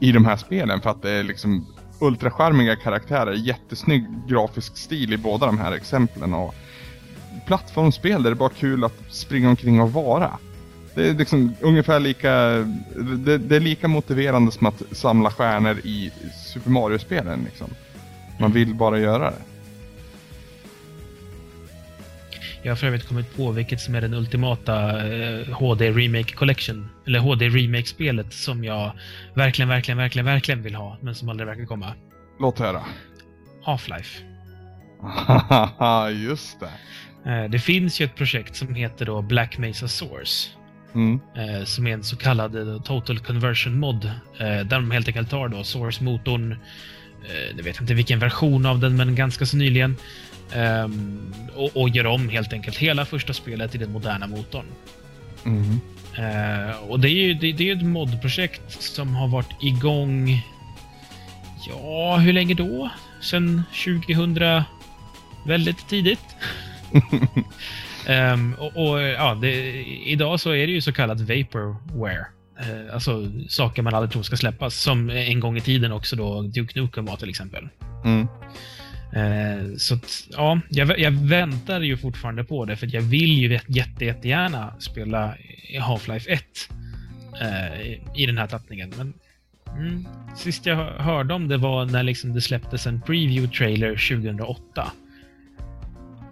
I 0.00 0.12
de 0.12 0.24
här 0.24 0.36
spelen 0.36 0.80
för 0.80 0.90
att 0.90 1.02
det 1.02 1.10
är 1.10 1.22
liksom 1.22 1.66
ultracharmiga 1.98 2.76
karaktärer, 2.76 3.32
jättesnygg 3.32 4.06
grafisk 4.28 4.76
stil 4.76 5.12
i 5.12 5.16
båda 5.16 5.46
de 5.46 5.58
här 5.58 5.72
exemplen 5.72 6.34
och 6.34 6.54
plattformsspel 7.46 8.22
där 8.22 8.30
det 8.30 8.34
är 8.34 8.38
bara 8.38 8.48
kul 8.48 8.84
att 8.84 8.94
springa 9.08 9.48
omkring 9.48 9.80
och 9.80 9.92
vara. 9.92 10.38
Det 10.94 11.08
är 11.08 11.14
liksom 11.14 11.54
ungefär 11.60 12.00
lika, 12.00 12.32
det, 13.24 13.38
det 13.38 13.56
är 13.56 13.60
lika 13.60 13.88
motiverande 13.88 14.52
som 14.52 14.66
att 14.66 14.82
samla 14.92 15.30
stjärnor 15.30 15.78
i 15.78 16.12
Super 16.52 16.70
Mario-spelen 16.70 17.44
liksom. 17.44 17.70
Man 18.40 18.52
vill 18.52 18.74
bara 18.74 18.98
göra 18.98 19.30
det. 19.30 19.53
Jag 22.64 22.70
har 22.70 22.76
för 22.76 22.86
övrigt 22.86 23.08
kommit 23.08 23.36
på 23.36 23.50
vilket 23.50 23.80
som 23.80 23.94
är 23.94 24.00
den 24.00 24.14
ultimata 24.14 25.06
eh, 25.08 25.48
HD 25.48 25.90
Remake 25.90 26.34
Collection, 26.34 26.88
eller 27.06 27.18
HD 27.18 27.48
Remake-spelet 27.48 28.32
som 28.32 28.64
jag 28.64 28.92
verkligen, 29.34 29.68
verkligen, 29.68 29.98
verkligen, 29.98 30.26
verkligen 30.26 30.62
vill 30.62 30.74
ha, 30.74 30.98
men 31.00 31.14
som 31.14 31.28
aldrig 31.28 31.46
verkar 31.46 31.64
komma. 31.64 31.94
Låt 32.40 32.58
höra. 32.58 32.82
Half-Life. 33.64 34.20
Just 36.26 36.60
det. 36.60 36.70
Eh, 37.30 37.50
det 37.50 37.58
finns 37.58 38.00
ju 38.00 38.04
ett 38.04 38.14
projekt 38.14 38.56
som 38.56 38.74
heter 38.74 39.06
då 39.06 39.22
Black 39.22 39.58
Mesa 39.58 39.88
Source. 39.88 40.50
Mm. 40.94 41.20
eh, 41.36 41.64
som 41.64 41.86
är 41.86 41.92
en 41.92 42.04
så 42.04 42.16
kallad 42.16 42.56
eh, 42.56 42.82
Total 42.82 43.18
Conversion 43.18 43.78
Mod. 43.78 44.04
Eh, 44.04 44.10
där 44.40 44.64
de 44.64 44.90
helt 44.90 45.08
enkelt 45.08 45.30
tar 45.30 45.48
då 45.48 45.64
Source-motorn, 45.64 46.56
jag 47.56 47.64
vet 47.64 47.80
inte 47.80 47.94
vilken 47.94 48.18
version 48.18 48.66
av 48.66 48.78
den, 48.78 48.96
men 48.96 49.14
ganska 49.14 49.46
så 49.46 49.56
nyligen. 49.56 49.96
Um, 50.54 51.34
och, 51.54 51.76
och 51.76 51.88
gör 51.88 52.06
om 52.06 52.28
helt 52.28 52.52
enkelt 52.52 52.76
hela 52.76 53.04
första 53.04 53.32
spelet 53.32 53.74
i 53.74 53.78
den 53.78 53.92
moderna 53.92 54.26
motorn. 54.26 54.66
Mm. 55.44 55.80
Uh, 56.18 56.76
och 56.90 57.00
det 57.00 57.08
är 57.08 57.26
ju 57.26 57.34
det, 57.34 57.52
det 57.52 57.70
är 57.70 57.76
ett 57.76 57.82
modprojekt 57.82 58.82
som 58.82 59.14
har 59.14 59.28
varit 59.28 59.62
igång... 59.62 60.42
Ja, 61.68 62.16
hur 62.16 62.32
länge 62.32 62.54
då? 62.54 62.90
Sen 63.20 63.62
2000... 63.84 64.62
Väldigt 65.46 65.88
tidigt. 65.88 66.36
um, 68.08 68.54
och, 68.58 68.76
och, 68.76 69.02
ja, 69.02 69.34
det, 69.34 69.82
idag 70.06 70.40
så 70.40 70.50
är 70.50 70.66
det 70.66 70.72
ju 70.72 70.80
så 70.80 70.92
kallat 70.92 71.20
vaporware. 71.20 72.26
Uh, 72.60 72.94
alltså 72.94 73.30
saker 73.48 73.82
man 73.82 73.94
aldrig 73.94 74.12
tror 74.12 74.22
ska 74.22 74.36
släppas. 74.36 74.74
Som 74.74 75.10
en 75.10 75.40
gång 75.40 75.56
i 75.56 75.60
tiden 75.60 75.92
också 75.92 76.16
då 76.16 76.42
Duke 76.42 76.80
Nukem 76.80 77.04
var 77.04 77.16
till 77.16 77.30
exempel. 77.30 77.68
Mm. 78.04 78.28
Eh, 79.14 79.76
så 79.76 79.94
att, 79.94 80.26
ja, 80.30 80.60
jag, 80.68 80.98
jag, 80.98 81.10
väntar 81.10 81.80
ju 81.80 81.96
fortfarande 81.96 82.44
på 82.44 82.64
det 82.64 82.76
för 82.76 82.94
jag 82.94 83.02
vill 83.02 83.32
ju 83.32 83.58
jätte, 83.66 84.04
jättegärna 84.04 84.74
spela 84.78 85.34
Half-Life 85.80 86.30
1 86.30 86.42
eh, 87.40 87.92
i 88.14 88.26
den 88.26 88.38
här 88.38 88.46
tappningen. 88.46 88.92
Men 88.96 89.14
mm, 89.76 90.06
sist 90.36 90.66
jag 90.66 90.76
hörde 90.76 91.34
om 91.34 91.48
det 91.48 91.56
var 91.56 91.84
när 91.84 92.02
liksom 92.02 92.34
det 92.34 92.40
släpptes 92.40 92.86
en 92.86 93.02
preview-trailer 93.02 94.16
2008. 94.16 94.92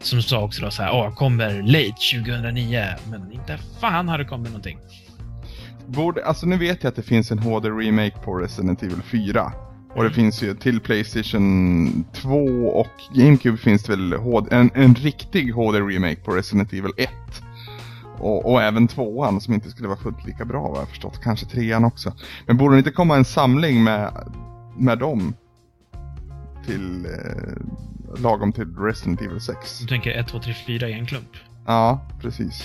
Som 0.01 0.23
sa 0.23 0.45
också 0.45 0.63
då 0.63 0.71
så 0.71 0.83
här, 0.83 0.95
åh, 0.95 1.15
kommer 1.15 1.63
late 1.63 2.23
2009, 2.23 2.87
men 3.11 3.33
inte 3.33 3.59
fan 3.81 4.09
har 4.09 4.19
det 4.19 4.25
kommit 4.25 4.49
någonting. 4.49 4.79
Borde, 5.87 6.25
alltså 6.25 6.47
nu 6.47 6.57
vet 6.57 6.83
jag 6.83 6.91
att 6.91 6.97
det 6.97 7.03
finns 7.03 7.31
en 7.31 7.39
HD-remake 7.39 8.23
på 8.25 8.35
Resident 8.35 8.83
Evil 8.83 9.03
4. 9.03 9.53
Och 9.95 10.05
det 10.05 10.11
finns 10.11 10.43
ju 10.43 10.55
till 10.55 10.81
Playstation 10.81 12.05
2 12.13 12.29
och 12.67 12.93
GameCube 13.15 13.59
finns 13.59 13.83
det 13.83 13.97
väl 13.97 14.13
HD, 14.13 14.57
en, 14.57 14.71
en 14.75 14.95
riktig 14.95 15.55
HD-remake 15.55 16.25
på 16.25 16.33
Resident 16.33 16.73
Evil 16.73 16.93
1. 16.97 17.11
Och, 18.19 18.53
och, 18.53 18.63
även 18.63 18.89
tvåan 18.89 19.41
som 19.41 19.55
inte 19.55 19.71
skulle 19.71 19.89
vara 19.89 19.99
fullt 19.99 20.27
lika 20.27 20.45
bra 20.45 20.69
vad 20.69 20.81
jag 20.81 20.89
förstått. 20.89 21.21
Kanske 21.23 21.47
trean 21.47 21.85
också. 21.85 22.13
Men 22.47 22.57
borde 22.57 22.75
det 22.75 22.79
inte 22.79 22.91
komma 22.91 23.17
en 23.17 23.25
samling 23.25 23.85
med, 23.85 24.13
med 24.77 24.99
dem? 24.99 25.35
Till 26.67 27.05
eh, 27.05 28.23
lagom 28.23 28.53
till 28.53 28.77
Resident 28.77 29.23
Evil 29.23 29.41
6. 29.41 29.79
Du 29.79 29.87
tänker 29.87 30.11
1, 30.11 30.29
2, 30.29 30.39
3, 30.39 30.55
4 30.67 30.89
i 30.89 30.93
en 30.93 31.07
klump? 31.07 31.29
Ja, 31.67 32.09
precis. 32.21 32.65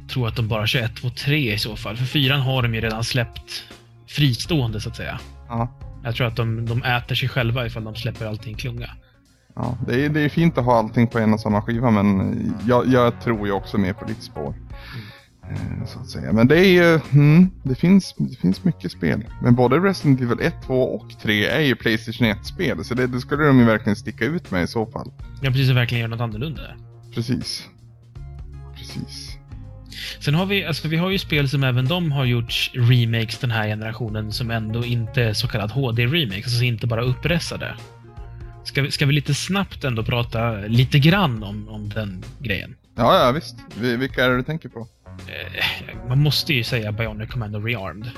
Jag 0.00 0.08
tror 0.08 0.28
att 0.28 0.36
de 0.36 0.48
bara 0.48 0.66
kör 0.66 0.82
1, 0.82 0.96
2, 0.96 1.10
3 1.10 1.54
i 1.54 1.58
så 1.58 1.76
fall. 1.76 1.96
För 1.96 2.04
fyran 2.04 2.40
har 2.40 2.62
de 2.62 2.74
ju 2.74 2.80
redan 2.80 3.04
släppt 3.04 3.64
fristående 4.06 4.80
så 4.80 4.88
att 4.88 4.96
säga. 4.96 5.20
Ja. 5.48 5.68
Jag 6.04 6.14
tror 6.14 6.26
att 6.26 6.36
de, 6.36 6.66
de 6.66 6.82
äter 6.82 7.14
sig 7.14 7.28
själva 7.28 7.66
ifall 7.66 7.84
de 7.84 7.94
släpper 7.94 8.26
allting 8.26 8.54
klunga. 8.54 8.90
Ja, 9.54 9.78
det 9.86 10.04
är, 10.04 10.08
det 10.08 10.20
är 10.20 10.28
fint 10.28 10.58
att 10.58 10.64
ha 10.64 10.78
allting 10.78 11.06
på 11.06 11.18
en 11.18 11.32
och 11.32 11.40
samma 11.40 11.62
skiva 11.62 11.90
men 11.90 12.36
jag, 12.66 12.86
jag 12.86 13.20
tror 13.20 13.46
ju 13.46 13.52
också 13.52 13.78
mer 13.78 13.92
på 13.92 14.04
ditt 14.04 14.22
spår. 14.22 14.54
Mm. 15.50 15.86
Så 15.86 16.00
att 16.00 16.08
säga. 16.08 16.32
Men 16.32 16.48
det 16.48 16.66
är 16.66 17.00
mm, 17.12 17.50
det, 17.62 17.74
finns, 17.74 18.14
det 18.18 18.36
finns 18.36 18.64
mycket 18.64 18.92
spel. 18.92 19.24
Men 19.42 19.54
både 19.54 19.78
Resident 19.78 20.20
Evil 20.20 20.40
1, 20.40 20.54
2 20.66 20.82
och 20.82 21.20
3 21.22 21.46
är 21.46 21.60
ju 21.60 21.76
Playstation 21.76 22.26
1-spel. 22.26 22.84
Så 22.84 22.94
det, 22.94 23.06
det, 23.06 23.20
skulle 23.20 23.44
de 23.44 23.58
ju 23.58 23.64
verkligen 23.64 23.96
sticka 23.96 24.24
ut 24.24 24.50
med 24.50 24.62
i 24.62 24.66
så 24.66 24.86
fall. 24.86 25.12
Ja, 25.42 25.50
precis. 25.50 25.70
Och 25.70 25.76
verkligen 25.76 26.00
göra 26.00 26.10
något 26.10 26.20
annorlunda. 26.20 26.62
Precis. 27.14 27.68
Precis. 28.76 29.27
Sen 30.20 30.34
har 30.34 30.46
vi, 30.46 30.64
alltså 30.64 30.88
vi 30.88 30.96
har 30.96 31.10
ju 31.10 31.18
spel 31.18 31.48
som 31.48 31.64
även 31.64 31.88
de 31.88 32.12
har 32.12 32.24
gjort 32.24 32.70
remakes 32.74 33.38
den 33.38 33.50
här 33.50 33.66
generationen 33.66 34.32
som 34.32 34.50
ändå 34.50 34.84
inte 34.84 35.22
är 35.22 35.32
så 35.32 35.48
kallad 35.48 35.70
HD-remakes, 35.70 36.44
alltså 36.44 36.62
inte 36.62 36.86
bara 36.86 37.02
uppressade. 37.02 37.74
Ska 38.64 38.82
vi, 38.82 38.90
ska 38.90 39.06
vi 39.06 39.12
lite 39.12 39.34
snabbt 39.34 39.84
ändå 39.84 40.04
prata 40.04 40.52
lite 40.52 40.98
grann 40.98 41.42
om, 41.42 41.68
om 41.68 41.88
den 41.88 42.24
grejen? 42.38 42.76
Ja, 42.94 43.26
ja 43.26 43.32
visst. 43.32 43.56
Vilka 43.80 44.24
är 44.24 44.28
det 44.30 44.36
du 44.36 44.42
tänker 44.42 44.68
på? 44.68 44.88
Eh, 45.06 46.08
man 46.08 46.18
måste 46.18 46.54
ju 46.54 46.64
säga 46.64 46.92
Bionic 46.92 47.30
Commando 47.30 47.60
Rearmed. 47.60 48.10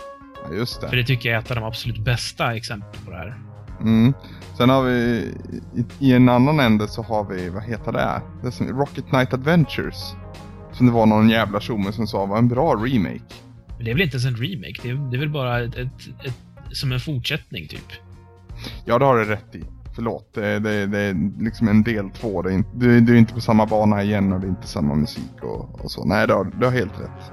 Ja, 0.45 0.57
just 0.57 0.81
det. 0.81 0.88
För 0.88 0.97
det 0.97 1.05
tycker 1.05 1.29
jag 1.29 1.37
är 1.37 1.40
ett 1.40 1.51
av 1.51 1.57
de 1.57 1.64
absolut 1.64 1.99
bästa 1.99 2.57
exemplen 2.57 3.05
på 3.05 3.11
det 3.11 3.16
här. 3.16 3.38
Mm. 3.81 4.14
Sen 4.57 4.71
har 4.71 4.83
vi 4.83 4.93
i, 4.93 5.85
i, 5.99 6.12
en 6.12 6.29
annan 6.29 6.61
ände 6.61 6.88
så 6.88 7.03
har 7.03 7.25
vi, 7.25 7.49
vad 7.49 7.62
heter 7.62 7.93
det? 7.93 8.23
det 8.43 8.53
som 8.53 8.69
Rocket 8.69 9.09
Knight 9.09 9.35
Adventures. 9.35 10.14
Som 10.81 10.87
det 10.87 10.93
var 10.93 11.07
någon 11.07 11.29
jävla 11.29 11.61
tjomme 11.61 11.93
som 11.93 12.07
sa 12.07 12.27
var 12.27 12.38
en 12.38 12.49
bra 12.49 12.75
remake. 12.75 13.35
Men 13.77 13.85
det 13.85 13.90
är 13.90 13.95
väl 13.95 14.03
inte 14.03 14.14
ens 14.14 14.27
en 14.27 14.37
remake? 14.37 14.75
Det 14.83 14.90
är, 14.90 15.11
det 15.11 15.16
är 15.16 15.19
väl 15.19 15.31
bara 15.31 15.61
ett, 15.61 15.77
ett, 15.77 16.09
ett, 16.25 16.35
som 16.73 16.93
en 16.93 17.01
fortsättning 17.01 17.69
typ? 17.69 17.93
Ja, 18.85 18.99
det 18.99 19.05
har 19.05 19.19
du 19.19 19.25
rätt 19.25 19.55
i. 19.55 19.64
Förlåt, 19.95 20.35
det, 20.35 20.59
det, 20.59 20.87
det 20.87 20.99
är 20.99 21.43
liksom 21.45 21.69
en 21.69 21.83
del 21.83 22.11
två. 22.11 22.43
Det 22.43 22.51
är, 22.51 22.55
inte, 22.55 22.71
det, 22.75 23.01
det 23.01 23.12
är 23.12 23.16
inte 23.16 23.35
på 23.35 23.40
samma 23.40 23.66
bana 23.66 24.03
igen 24.03 24.33
och 24.33 24.40
det 24.40 24.47
är 24.47 24.49
inte 24.49 24.69
samma 24.69 24.95
musik 24.95 25.43
och, 25.43 25.85
och 25.85 25.90
så. 25.90 26.05
Nej, 26.05 26.27
du 26.27 26.33
har, 26.33 26.45
du 26.45 26.66
har 26.66 26.73
helt 26.73 27.01
rätt. 27.01 27.33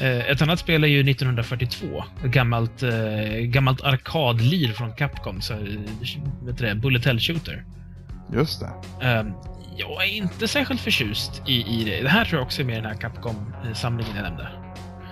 Eh, 0.00 0.30
ett 0.30 0.42
annat 0.42 0.58
spel 0.58 0.84
är 0.84 0.88
ju 0.88 1.10
1942. 1.10 1.86
Ett 2.24 2.30
gammalt, 2.30 2.82
eh, 2.82 2.90
gammalt 3.40 3.80
arkadlir 3.80 4.72
från 4.72 4.92
Capcom. 4.92 5.40
Så, 5.40 5.54
vet 6.42 6.58
du 6.58 6.66
det, 6.66 6.74
Bullet 6.74 7.04
Hell 7.04 7.20
Shooter. 7.20 7.64
Just 8.34 8.60
det. 8.60 8.70
Jag 9.76 10.04
är 10.04 10.16
inte 10.16 10.48
särskilt 10.48 10.80
förtjust 10.80 11.42
i, 11.46 11.52
i 11.52 11.84
det. 11.84 12.02
Det 12.02 12.08
här 12.08 12.24
tror 12.24 12.38
jag 12.40 12.46
också 12.46 12.62
är 12.62 12.66
med 12.66 12.72
i 12.72 12.80
den 12.80 12.86
här 12.86 12.94
Capcom-samlingen 12.94 14.16
jag 14.16 14.22
nämnde. 14.22 14.48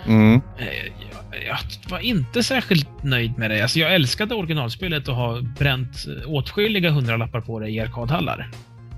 Mm. 0.06 0.40
Jag, 0.58 1.46
jag, 1.46 1.58
var 1.90 1.98
inte 1.98 2.42
särskilt 2.42 3.02
nöjd 3.02 3.38
med 3.38 3.50
det. 3.50 3.62
Alltså 3.62 3.78
jag 3.78 3.94
älskade 3.94 4.34
originalspelet 4.34 5.08
och 5.08 5.16
har 5.16 5.40
bränt 5.40 6.06
åtskilliga 6.26 6.90
hundralappar 6.90 7.40
på 7.40 7.60
det 7.60 7.68
i 7.68 7.80
arkadhallar. 7.80 8.50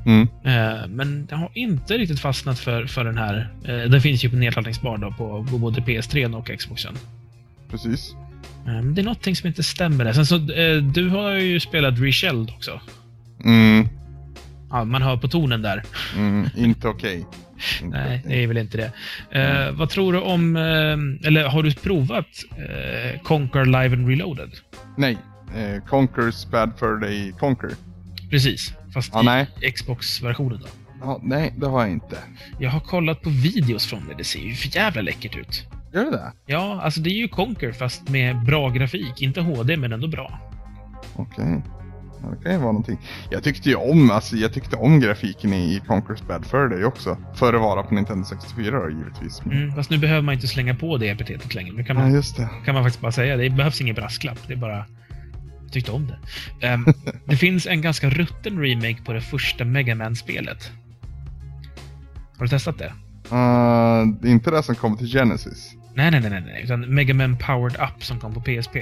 Mm. 0.07 0.29
Men 0.97 1.29
jag 1.31 1.37
har 1.37 1.51
inte 1.55 1.99
riktigt 1.99 2.21
fastnat 2.21 2.59
för, 2.59 2.87
för 2.87 3.05
den 3.05 3.19
här. 3.19 3.49
Den 3.65 4.01
finns 4.01 4.25
ju 4.25 4.31
på 4.31 4.37
nedladdningsbar 4.37 4.99
då 4.99 5.13
på, 5.13 5.47
både 5.59 5.81
PS3 5.81 6.35
och 6.35 6.59
Xboxen. 6.59 6.95
Precis. 7.71 8.15
Det 8.95 9.01
är 9.01 9.05
någonting 9.05 9.37
som 9.37 9.47
inte 9.47 9.63
stämmer 9.63 10.05
där. 10.05 10.13
Sen 10.13 10.27
så, 10.27 10.39
du 10.95 11.09
har 11.09 11.31
ju 11.31 11.61
spelat 11.61 11.99
Reshelled 11.99 12.51
också. 12.51 12.81
Mm. 13.45 13.89
Ja, 14.73 14.85
man 14.85 15.03
hör 15.03 15.17
på 15.17 15.29
tonen 15.29 15.63
där. 15.63 15.83
Mm, 16.17 16.49
inte 16.57 16.89
okej. 16.89 17.19
Okay. 17.19 17.89
Nej, 17.89 18.23
det 18.27 18.43
är 18.43 18.47
väl 18.47 18.57
inte 18.57 18.77
det. 18.77 18.93
Mm. 19.31 19.69
Uh, 19.69 19.79
vad 19.79 19.91
tror 19.91 20.13
du 20.13 20.21
om, 20.21 20.57
uh, 20.57 21.27
eller 21.27 21.49
har 21.49 21.63
du 21.63 21.75
provat 21.75 22.27
uh, 22.27 23.23
Conquer 23.23 23.65
Live 23.65 23.97
and 23.97 24.09
Reloaded? 24.09 24.51
Nej, 24.97 25.19
uh, 25.49 25.85
Conquer's 25.85 26.51
Bad 26.51 26.73
Fur 26.79 27.01
Day 27.01 27.33
Conquer. 27.39 27.71
Precis, 28.31 28.75
fast 28.95 29.11
ja, 29.15 29.47
i 29.61 29.71
Xbox-versionen 29.71 30.61
då. 30.61 30.69
Ja, 31.01 31.21
nej, 31.23 31.55
det 31.57 31.67
har 31.67 31.81
jag 31.81 31.91
inte. 31.91 32.19
Jag 32.59 32.71
har 32.71 32.81
kollat 32.81 33.23
på 33.23 33.31
videos 33.31 33.87
från 33.87 34.09
det. 34.09 34.15
Det 34.19 34.25
ser 34.25 34.41
ju 34.41 34.55
för 34.55 34.77
jävla 34.77 35.03
läckert 35.03 35.37
ut. 35.37 35.67
Gör 35.95 36.05
det 36.05 36.11
det? 36.11 36.33
Ja, 36.47 36.81
alltså 36.83 37.01
det 37.01 37.11
är 37.11 37.19
ju 37.19 37.29
Conquer 37.29 37.73
fast 37.73 38.09
med 38.09 38.45
bra 38.45 38.69
grafik. 38.71 39.23
Inte 39.23 39.41
HD, 39.41 39.77
men 39.77 39.93
ändå 39.93 40.09
bra. 40.09 40.41
Okej. 41.17 41.45
Okay. 41.45 41.82
Det 42.31 42.43
kan 42.43 42.53
ju 42.53 42.59
vara 42.59 42.73
någonting. 42.73 42.99
Jag 43.31 43.45
tyckte 43.45 43.69
ju 43.69 43.75
om, 43.75 44.11
alltså 44.11 44.37
jag 44.37 44.53
tyckte 44.53 44.77
om 44.77 45.01
grafiken 45.01 45.53
i, 45.53 45.83
Conquer's 45.87 46.27
Bad 46.29 46.47
Fur 46.47 46.69
Day 46.69 46.85
också. 46.85 47.17
För 47.35 47.55
att 47.55 47.61
vara 47.61 47.83
på 47.83 47.95
Nintendo 47.95 48.25
64 48.25 48.81
då, 48.81 48.91
givetvis. 48.91 49.43
Mm, 49.45 49.75
fast 49.75 49.91
nu 49.91 49.99
behöver 49.99 50.23
man 50.23 50.35
inte 50.35 50.47
slänga 50.47 50.75
på 50.75 50.97
det 50.97 51.09
epitetet 51.09 51.55
längre. 51.55 51.73
Nu 51.77 51.85
kan 51.85 51.97
man, 51.97 52.15
ja, 52.15 52.49
kan 52.65 52.75
man 52.75 52.85
faktiskt 52.85 53.01
bara 53.01 53.13
säga. 53.13 53.37
Det 53.37 53.51
behövs 53.51 53.81
ingen 53.81 53.95
brasklapp. 53.95 54.39
Det 54.47 54.53
är 54.53 54.57
bara... 54.57 54.87
Jag 55.63 55.73
tyckte 55.73 55.93
om 55.93 56.07
det. 56.07 56.73
Um, 56.73 56.87
det 57.27 57.37
finns 57.37 57.67
en 57.67 57.83
ganska 57.83 58.11
rutten 58.11 58.63
remake 58.63 59.03
på 59.05 59.13
det 59.13 59.21
första 59.21 59.65
Mega 59.65 59.95
man 59.95 60.17
spelet 60.17 60.71
Har 62.39 62.45
du 62.45 62.49
testat 62.49 62.79
det? 62.79 62.93
Uh, 63.33 64.07
det 64.21 64.29
är 64.29 64.33
inte 64.33 64.51
det 64.51 64.63
som 64.63 64.75
kommer 64.75 64.97
till 64.97 65.13
Genesis? 65.13 65.75
Nej, 65.95 66.11
nej, 66.11 66.21
nej, 66.21 66.31
nej. 66.31 66.63
Utan 66.65 66.95
Mega 66.95 67.15
Man 67.15 67.37
Powered 67.37 67.77
Up 67.81 68.05
som 68.05 68.21
kom 68.21 68.35
på 68.35 68.41
PSP. 68.41 68.77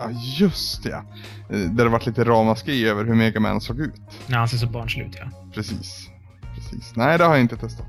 Ja, 0.00 0.10
just 0.38 0.84
ja. 0.84 1.04
Eh, 1.50 1.58
där 1.58 1.84
det 1.84 1.90
varit 1.90 2.06
lite 2.06 2.24
ramaskri 2.24 2.86
över 2.88 3.04
hur 3.04 3.14
Mega 3.14 3.40
Man 3.40 3.60
såg 3.60 3.80
ut. 3.80 3.94
Ja, 4.26 4.36
han 4.36 4.48
ser 4.48 4.56
så 4.56 4.66
barnslig 4.66 5.06
ut, 5.06 5.16
ja. 5.18 5.50
Precis. 5.54 6.08
Precis. 6.54 6.96
Nej, 6.96 7.18
det 7.18 7.24
har 7.24 7.32
jag 7.32 7.40
inte 7.40 7.56
testat. 7.56 7.86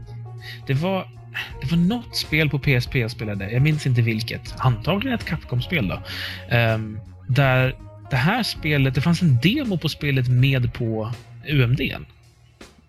Det 0.67 0.73
var, 0.73 1.07
det 1.61 1.71
var 1.71 1.77
något 1.77 2.15
spel 2.15 2.49
på 2.49 2.59
PSP 2.59 2.95
jag 2.95 3.11
spelade. 3.11 3.51
Jag 3.51 3.61
minns 3.61 3.85
inte 3.85 4.01
vilket. 4.01 4.55
Antagligen 4.57 5.19
ett 5.19 5.25
Capcom-spel 5.25 5.87
då. 5.87 6.01
Um, 6.57 6.99
där 7.27 7.75
det 8.09 8.15
här 8.15 8.43
spelet, 8.43 8.95
det 8.95 9.01
fanns 9.01 9.21
en 9.21 9.39
demo 9.41 9.77
på 9.77 9.89
spelet 9.89 10.27
med 10.27 10.73
på 10.73 11.13
UMD. 11.47 11.81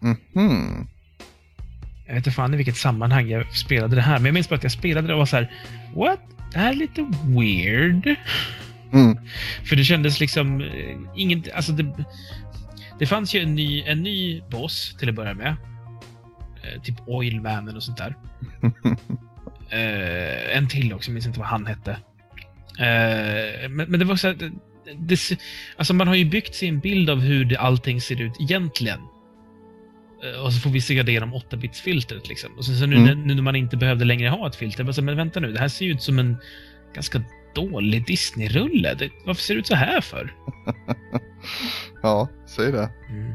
Mhm. 0.00 0.86
Jag 2.06 2.14
vet 2.14 2.26
inte 2.26 2.30
fan 2.30 2.54
i 2.54 2.56
vilket 2.56 2.76
sammanhang 2.76 3.28
jag 3.28 3.56
spelade 3.56 3.96
det 3.96 4.02
här, 4.02 4.18
men 4.18 4.24
jag 4.24 4.34
minns 4.34 4.48
bara 4.48 4.56
att 4.56 4.62
jag 4.62 4.72
spelade 4.72 5.06
det 5.06 5.12
och 5.12 5.18
var 5.18 5.26
så 5.26 5.36
här, 5.36 5.50
What? 5.94 6.20
Det 6.52 6.58
här 6.58 6.70
är 6.70 6.74
lite 6.74 7.06
weird. 7.24 8.16
Mm. 8.92 9.18
För 9.64 9.76
det 9.76 9.84
kändes 9.84 10.20
liksom... 10.20 10.60
Eh, 10.60 10.96
ingen, 11.16 11.44
alltså 11.54 11.72
det, 11.72 12.04
det 12.98 13.06
fanns 13.06 13.34
ju 13.34 13.40
en 13.40 13.54
ny, 13.54 13.82
en 13.82 14.02
ny 14.02 14.40
boss 14.50 14.96
till 14.98 15.08
att 15.08 15.14
börja 15.14 15.34
med. 15.34 15.56
Eh, 16.62 16.82
typ 16.82 16.96
Oilmannen 17.06 17.76
och 17.76 17.82
sånt 17.82 17.98
där. 17.98 18.16
eh, 19.70 20.56
en 20.56 20.68
till 20.68 20.92
också, 20.92 21.10
jag 21.10 21.14
minns 21.14 21.26
inte 21.26 21.38
vad 21.38 21.48
han 21.48 21.66
hette. 21.66 21.90
Eh, 22.78 23.68
men, 23.68 23.90
men, 23.90 23.98
det 23.98 24.04
var 24.04 24.16
så 24.16 24.26
här, 24.26 24.52
det, 24.98 25.18
alltså 25.76 25.94
man 25.94 26.08
har 26.08 26.14
ju 26.14 26.24
byggt 26.24 26.54
sin 26.54 26.80
bild 26.80 27.10
av 27.10 27.20
hur 27.20 27.44
det, 27.44 27.56
allting 27.56 28.00
ser 28.00 28.20
ut 28.20 28.40
egentligen. 28.40 29.00
Eh, 30.24 30.44
och 30.44 30.52
så 30.52 30.60
får 30.60 30.70
vi 30.70 30.80
se 30.80 31.02
det 31.02 31.12
genom 31.12 31.34
8-bits-filtret. 31.34 32.28
Liksom. 32.28 32.58
Och 32.58 32.64
så, 32.64 32.74
så 32.74 32.86
nu, 32.86 32.96
mm. 32.96 33.22
nu 33.22 33.34
när 33.34 33.42
man 33.42 33.56
inte 33.56 33.76
behövde 33.76 34.04
längre 34.04 34.28
ha 34.28 34.48
ett 34.48 34.56
filter, 34.56 34.84
men, 34.84 34.94
så, 34.94 35.02
men 35.02 35.16
vänta 35.16 35.40
nu, 35.40 35.52
det 35.52 35.60
här 35.60 35.68
ser 35.68 35.84
ju 35.84 35.92
ut 35.92 36.02
som 36.02 36.18
en 36.18 36.36
ganska 36.94 37.22
dålig 37.54 38.06
Disney-rulle. 38.06 39.10
Varför 39.24 39.42
ser 39.42 39.54
det 39.54 39.60
ut 39.60 39.66
så 39.66 39.74
här 39.74 40.00
för? 40.00 40.34
ja, 42.02 42.28
säg 42.46 42.72
det. 42.72 42.90
Mm. 43.08 43.34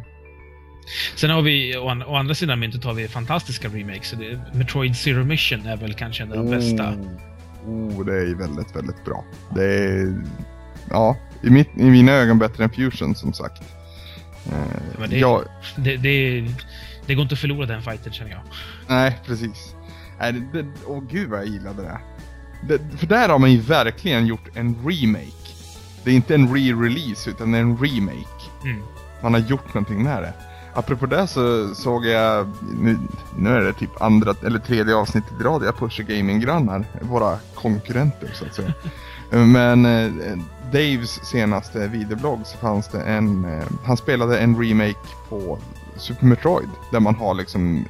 Sen 1.15 1.29
har 1.29 1.41
vi, 1.41 1.77
å, 1.77 2.03
å 2.07 2.15
andra 2.15 2.35
sidan 2.35 2.59
myntet 2.59 2.83
har 2.83 2.93
vi 2.93 3.07
fantastiska 3.07 3.67
remakes. 3.67 4.11
Det, 4.11 4.41
Metroid 4.53 4.95
Zero 4.95 5.23
Mission 5.23 5.65
är 5.65 5.77
väl 5.77 5.93
kanske 5.93 6.23
en 6.23 6.31
av 6.31 6.37
de 6.37 6.49
bästa. 6.49 6.93
Oh, 7.65 8.05
det 8.05 8.13
är 8.13 8.35
väldigt, 8.35 8.75
väldigt 8.75 9.05
bra. 9.05 9.25
Det 9.55 9.63
är, 9.63 10.23
ja, 10.89 11.17
i, 11.43 11.49
mitt, 11.49 11.69
i 11.77 11.83
mina 11.83 12.11
ögon 12.11 12.39
bättre 12.39 12.63
än 12.63 12.69
Fusion 12.69 13.15
som 13.15 13.33
sagt. 13.33 13.63
Eh, 14.51 15.09
det, 15.09 15.17
jag... 15.17 15.43
det, 15.77 15.97
det, 15.97 16.45
det, 17.05 17.15
går 17.15 17.21
inte 17.23 17.33
att 17.33 17.39
förlora 17.39 17.65
den 17.65 17.81
fighten 17.81 18.13
känner 18.13 18.31
jag. 18.31 18.41
Nej, 18.87 19.19
precis. 19.25 19.75
Nej, 20.19 20.33
det, 20.53 20.65
åh 20.85 21.03
gud 21.09 21.29
vad 21.29 21.39
jag 21.39 21.47
gillade 21.47 21.81
det. 21.81 21.99
Det. 22.61 22.97
För 22.97 23.07
där 23.07 23.29
har 23.29 23.39
man 23.39 23.51
ju 23.51 23.59
verkligen 23.59 24.27
gjort 24.27 24.49
en 24.53 24.75
remake. 24.85 25.31
Det 26.03 26.11
är 26.11 26.15
inte 26.15 26.35
en 26.35 26.55
re-release 26.55 27.29
utan 27.29 27.53
en 27.53 27.77
remake. 27.77 28.43
Mm. 28.63 28.81
Man 29.21 29.33
har 29.33 29.41
gjort 29.41 29.73
någonting 29.73 30.03
med 30.03 30.23
det. 30.23 30.33
Apropå 30.73 31.05
det 31.05 31.27
så 31.27 31.75
såg 31.75 32.05
jag, 32.05 32.51
nu, 32.81 32.97
nu 33.37 33.49
är 33.49 33.61
det 33.61 33.73
typ 33.73 34.01
andra 34.01 34.35
eller 34.45 34.59
tredje 34.59 34.95
avsnittet 34.95 35.31
i 35.39 35.43
rad 35.43 35.63
jag 35.65 35.77
pushar 35.77 36.03
gaming-grannar, 36.03 36.85
våra 37.01 37.37
konkurrenter 37.55 38.31
så 38.33 38.45
att 38.45 38.55
säga. 38.55 38.73
Men 39.45 39.85
eh, 39.85 40.37
Daves 40.71 41.25
senaste 41.25 41.87
videoblogg 41.87 42.39
så 42.45 42.57
fanns 42.57 42.87
det 42.87 43.01
en, 43.01 43.45
eh, 43.45 43.65
han 43.83 43.97
spelade 43.97 44.39
en 44.39 44.63
remake 44.63 45.07
på 45.29 45.57
Super 45.97 46.25
Metroid 46.25 46.69
där 46.91 46.99
man 46.99 47.15
har 47.15 47.33
liksom 47.33 47.85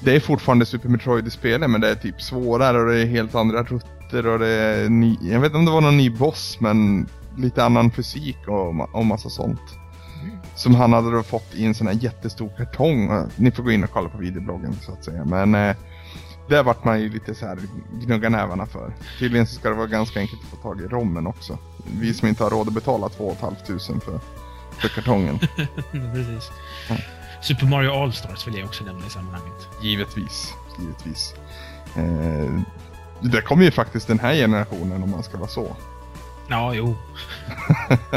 det 0.00 0.16
är 0.16 0.20
fortfarande 0.20 0.66
Super 0.66 0.88
Metroid 0.88 1.26
i 1.26 1.30
spelet 1.30 1.70
men 1.70 1.80
det 1.80 1.90
är 1.90 1.94
typ 1.94 2.22
svårare 2.22 2.80
och 2.80 2.86
det 2.86 3.00
är 3.00 3.06
helt 3.06 3.34
andra 3.34 3.62
rutter 3.62 4.26
och 4.26 4.38
det 4.38 4.48
är 4.48 4.88
ny, 4.88 5.16
jag 5.22 5.40
vet 5.40 5.46
inte 5.46 5.58
om 5.58 5.64
det 5.64 5.70
var 5.70 5.80
någon 5.80 5.96
ny 5.96 6.10
boss 6.10 6.56
men 6.60 7.06
lite 7.36 7.64
annan 7.64 7.90
fysik 7.90 8.38
och, 8.46 8.94
och 8.94 9.06
massa 9.06 9.30
sånt. 9.30 9.60
Som 10.54 10.74
han 10.74 10.92
hade 10.92 11.10
då 11.10 11.22
fått 11.22 11.54
i 11.54 11.64
en 11.64 11.74
sån 11.74 11.86
här 11.86 11.94
jättestor 11.94 12.50
kartong. 12.56 13.26
Ni 13.36 13.50
får 13.50 13.62
gå 13.62 13.70
in 13.70 13.84
och 13.84 13.90
kolla 13.90 14.08
på 14.08 14.18
videobloggen 14.18 14.76
så 14.82 14.92
att 14.92 15.04
säga. 15.04 15.24
Men 15.24 15.54
eh, 15.54 15.76
där 16.48 16.62
vart 16.62 16.84
man 16.84 17.00
ju 17.00 17.08
lite 17.08 17.34
så 17.34 17.46
här 17.46 17.58
gnugga 18.04 18.28
nävarna 18.28 18.66
för. 18.66 18.94
Tydligen 19.18 19.46
så 19.46 19.54
ska 19.54 19.68
det 19.68 19.74
vara 19.74 19.86
ganska 19.86 20.20
enkelt 20.20 20.42
att 20.42 20.48
få 20.48 20.56
tag 20.56 20.80
i 20.80 20.84
rommen 20.84 21.26
också. 21.26 21.58
Vi 22.00 22.14
som 22.14 22.28
inte 22.28 22.42
har 22.42 22.50
råd 22.50 22.68
att 22.68 22.74
betala 22.74 23.08
2 23.08 23.34
500 23.40 23.58
för, 24.04 24.20
för 24.80 24.88
kartongen. 24.88 25.38
Precis. 25.92 26.50
Ja. 26.88 26.96
Super 27.40 27.66
Mario 27.66 27.90
All-Stars 27.90 28.46
vill 28.46 28.54
jag 28.54 28.64
också 28.64 28.84
nämna 28.84 29.06
i 29.06 29.10
sammanhanget. 29.10 29.68
Givetvis. 29.82 30.54
Givetvis. 30.78 31.34
Eh, 31.96 32.60
det 33.20 33.40
kommer 33.42 33.64
ju 33.64 33.70
faktiskt 33.70 34.08
den 34.08 34.18
här 34.18 34.34
generationen 34.34 35.02
om 35.02 35.10
man 35.10 35.22
ska 35.22 35.38
vara 35.38 35.48
så. 35.48 35.76
Ja, 36.48 36.74
jo. 36.74 36.96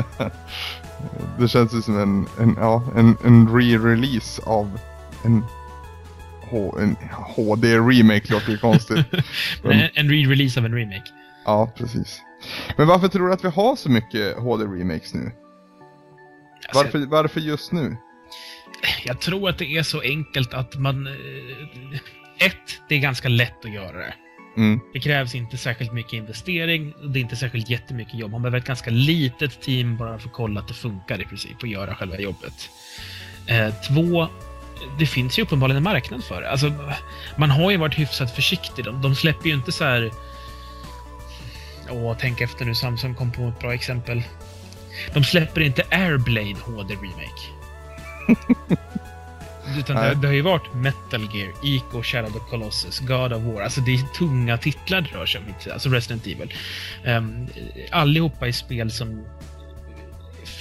det 1.39 1.47
känns 1.47 1.73
ju 1.73 1.81
som 1.81 1.99
en, 1.99 2.27
en, 2.39 2.55
ja, 2.60 2.84
en, 2.95 3.17
en 3.25 3.49
re-release 3.49 4.43
av 4.43 4.79
en 5.23 5.43
H 6.49 6.79
en 6.79 6.95
HD-remake 7.36 8.31
låter 8.31 8.51
ju 8.51 8.57
konstigt. 8.57 9.05
Men... 9.63 9.89
en 9.93 10.10
re-release 10.10 10.60
av 10.60 10.65
en 10.65 10.75
remake. 10.75 11.12
Ja, 11.45 11.71
precis. 11.77 12.21
Men 12.77 12.88
varför 12.88 13.07
tror 13.07 13.27
du 13.27 13.34
att 13.34 13.43
vi 13.43 13.49
har 13.49 13.75
så 13.75 13.89
mycket 13.89 14.38
HD-remakes 14.38 15.13
nu? 15.13 15.31
Varför, 16.73 16.99
varför 16.99 17.39
just 17.39 17.71
nu? 17.71 17.97
Jag 19.03 19.21
tror 19.21 19.49
att 19.49 19.57
det 19.57 19.77
är 19.77 19.83
så 19.83 20.01
enkelt 20.01 20.53
att 20.53 20.75
man... 20.75 21.07
Eh, 21.07 21.99
ett, 22.45 22.81
det 22.89 22.95
är 22.95 22.99
ganska 22.99 23.29
lätt 23.29 23.65
att 23.65 23.73
göra 23.73 23.97
det. 23.97 24.13
Mm. 24.57 24.79
Det 24.93 24.99
krävs 24.99 25.35
inte 25.35 25.57
särskilt 25.57 25.93
mycket 25.93 26.13
investering, 26.13 26.93
det 27.03 27.19
är 27.19 27.21
inte 27.21 27.35
särskilt 27.35 27.69
jättemycket 27.69 28.13
jobb. 28.13 28.31
Man 28.31 28.41
behöver 28.41 28.57
ett 28.57 28.65
ganska 28.65 28.91
litet 28.91 29.61
team 29.61 29.97
bara 29.97 30.19
för 30.19 30.27
att 30.27 30.33
kolla 30.33 30.59
att 30.59 30.67
det 30.67 30.73
funkar 30.73 31.21
i 31.21 31.25
princip 31.25 31.57
och 31.61 31.67
göra 31.67 31.95
själva 31.95 32.19
jobbet. 32.19 32.69
Eh, 33.47 33.73
två, 33.87 34.27
det 34.99 35.05
finns 35.05 35.39
ju 35.39 35.43
uppenbarligen 35.43 35.77
en 35.77 35.83
marknad 35.83 36.23
för 36.23 36.41
det. 36.41 36.49
Alltså, 36.49 36.73
man 37.37 37.51
har 37.51 37.71
ju 37.71 37.77
varit 37.77 37.99
hyfsat 37.99 38.35
försiktig. 38.35 38.85
De, 38.85 39.01
de 39.01 39.15
släpper 39.15 39.49
ju 39.49 39.55
inte 39.55 39.71
så 39.71 39.83
här... 39.83 40.11
Åh, 41.89 42.15
tänk 42.19 42.41
efter 42.41 42.65
nu, 42.65 42.75
Samsung 42.75 43.15
kom 43.15 43.31
på 43.31 43.47
ett 43.47 43.59
bra 43.59 43.73
exempel. 43.73 44.23
De 45.13 45.23
släpper 45.23 45.61
inte 45.61 45.83
Airblade 45.91 46.55
HD 46.65 46.95
Remake. 46.95 47.41
Utan 49.79 49.95
det, 49.95 50.15
det, 50.15 50.27
har 50.27 50.34
ju 50.34 50.41
varit 50.41 50.73
Metal 50.73 51.27
Gear, 51.34 51.51
Ico, 51.63 52.03
Shadow 52.03 52.27
of 52.27 52.34
the 52.34 52.49
Colossus, 52.49 52.99
God 52.99 53.34
of 53.34 53.43
War. 53.43 53.62
Alltså 53.62 53.81
det 53.81 53.91
är 53.93 54.13
tunga 54.17 54.57
titlar 54.57 55.01
det 55.01 55.17
rör 55.17 55.25
sig 55.25 55.41
om. 55.41 55.71
Alltså 55.73 55.89
Resident 55.89 56.27
Evil. 56.27 56.53
Um, 57.05 57.47
allihopa 57.91 58.47
är 58.47 58.51
spel 58.51 58.91
som 58.91 59.25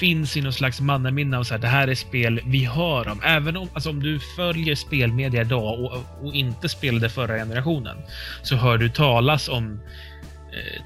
finns 0.00 0.36
i 0.36 0.40
någon 0.40 0.52
slags 0.52 0.80
mannaminne 0.80 1.38
av 1.38 1.44
så 1.44 1.54
här, 1.54 1.58
det 1.58 1.68
här 1.68 1.88
är 1.88 1.94
spel 1.94 2.40
vi 2.46 2.64
hör 2.64 3.08
om. 3.08 3.20
Även 3.24 3.56
om, 3.56 3.68
alltså 3.74 3.90
om 3.90 4.02
du 4.02 4.20
följer 4.36 4.74
spelmedia 4.74 5.40
idag 5.40 5.80
och, 5.80 6.26
och 6.26 6.34
inte 6.34 6.68
spelade 6.68 7.08
förra 7.08 7.36
generationen 7.36 7.96
så 8.42 8.56
hör 8.56 8.78
du 8.78 8.88
talas 8.88 9.48
om 9.48 9.80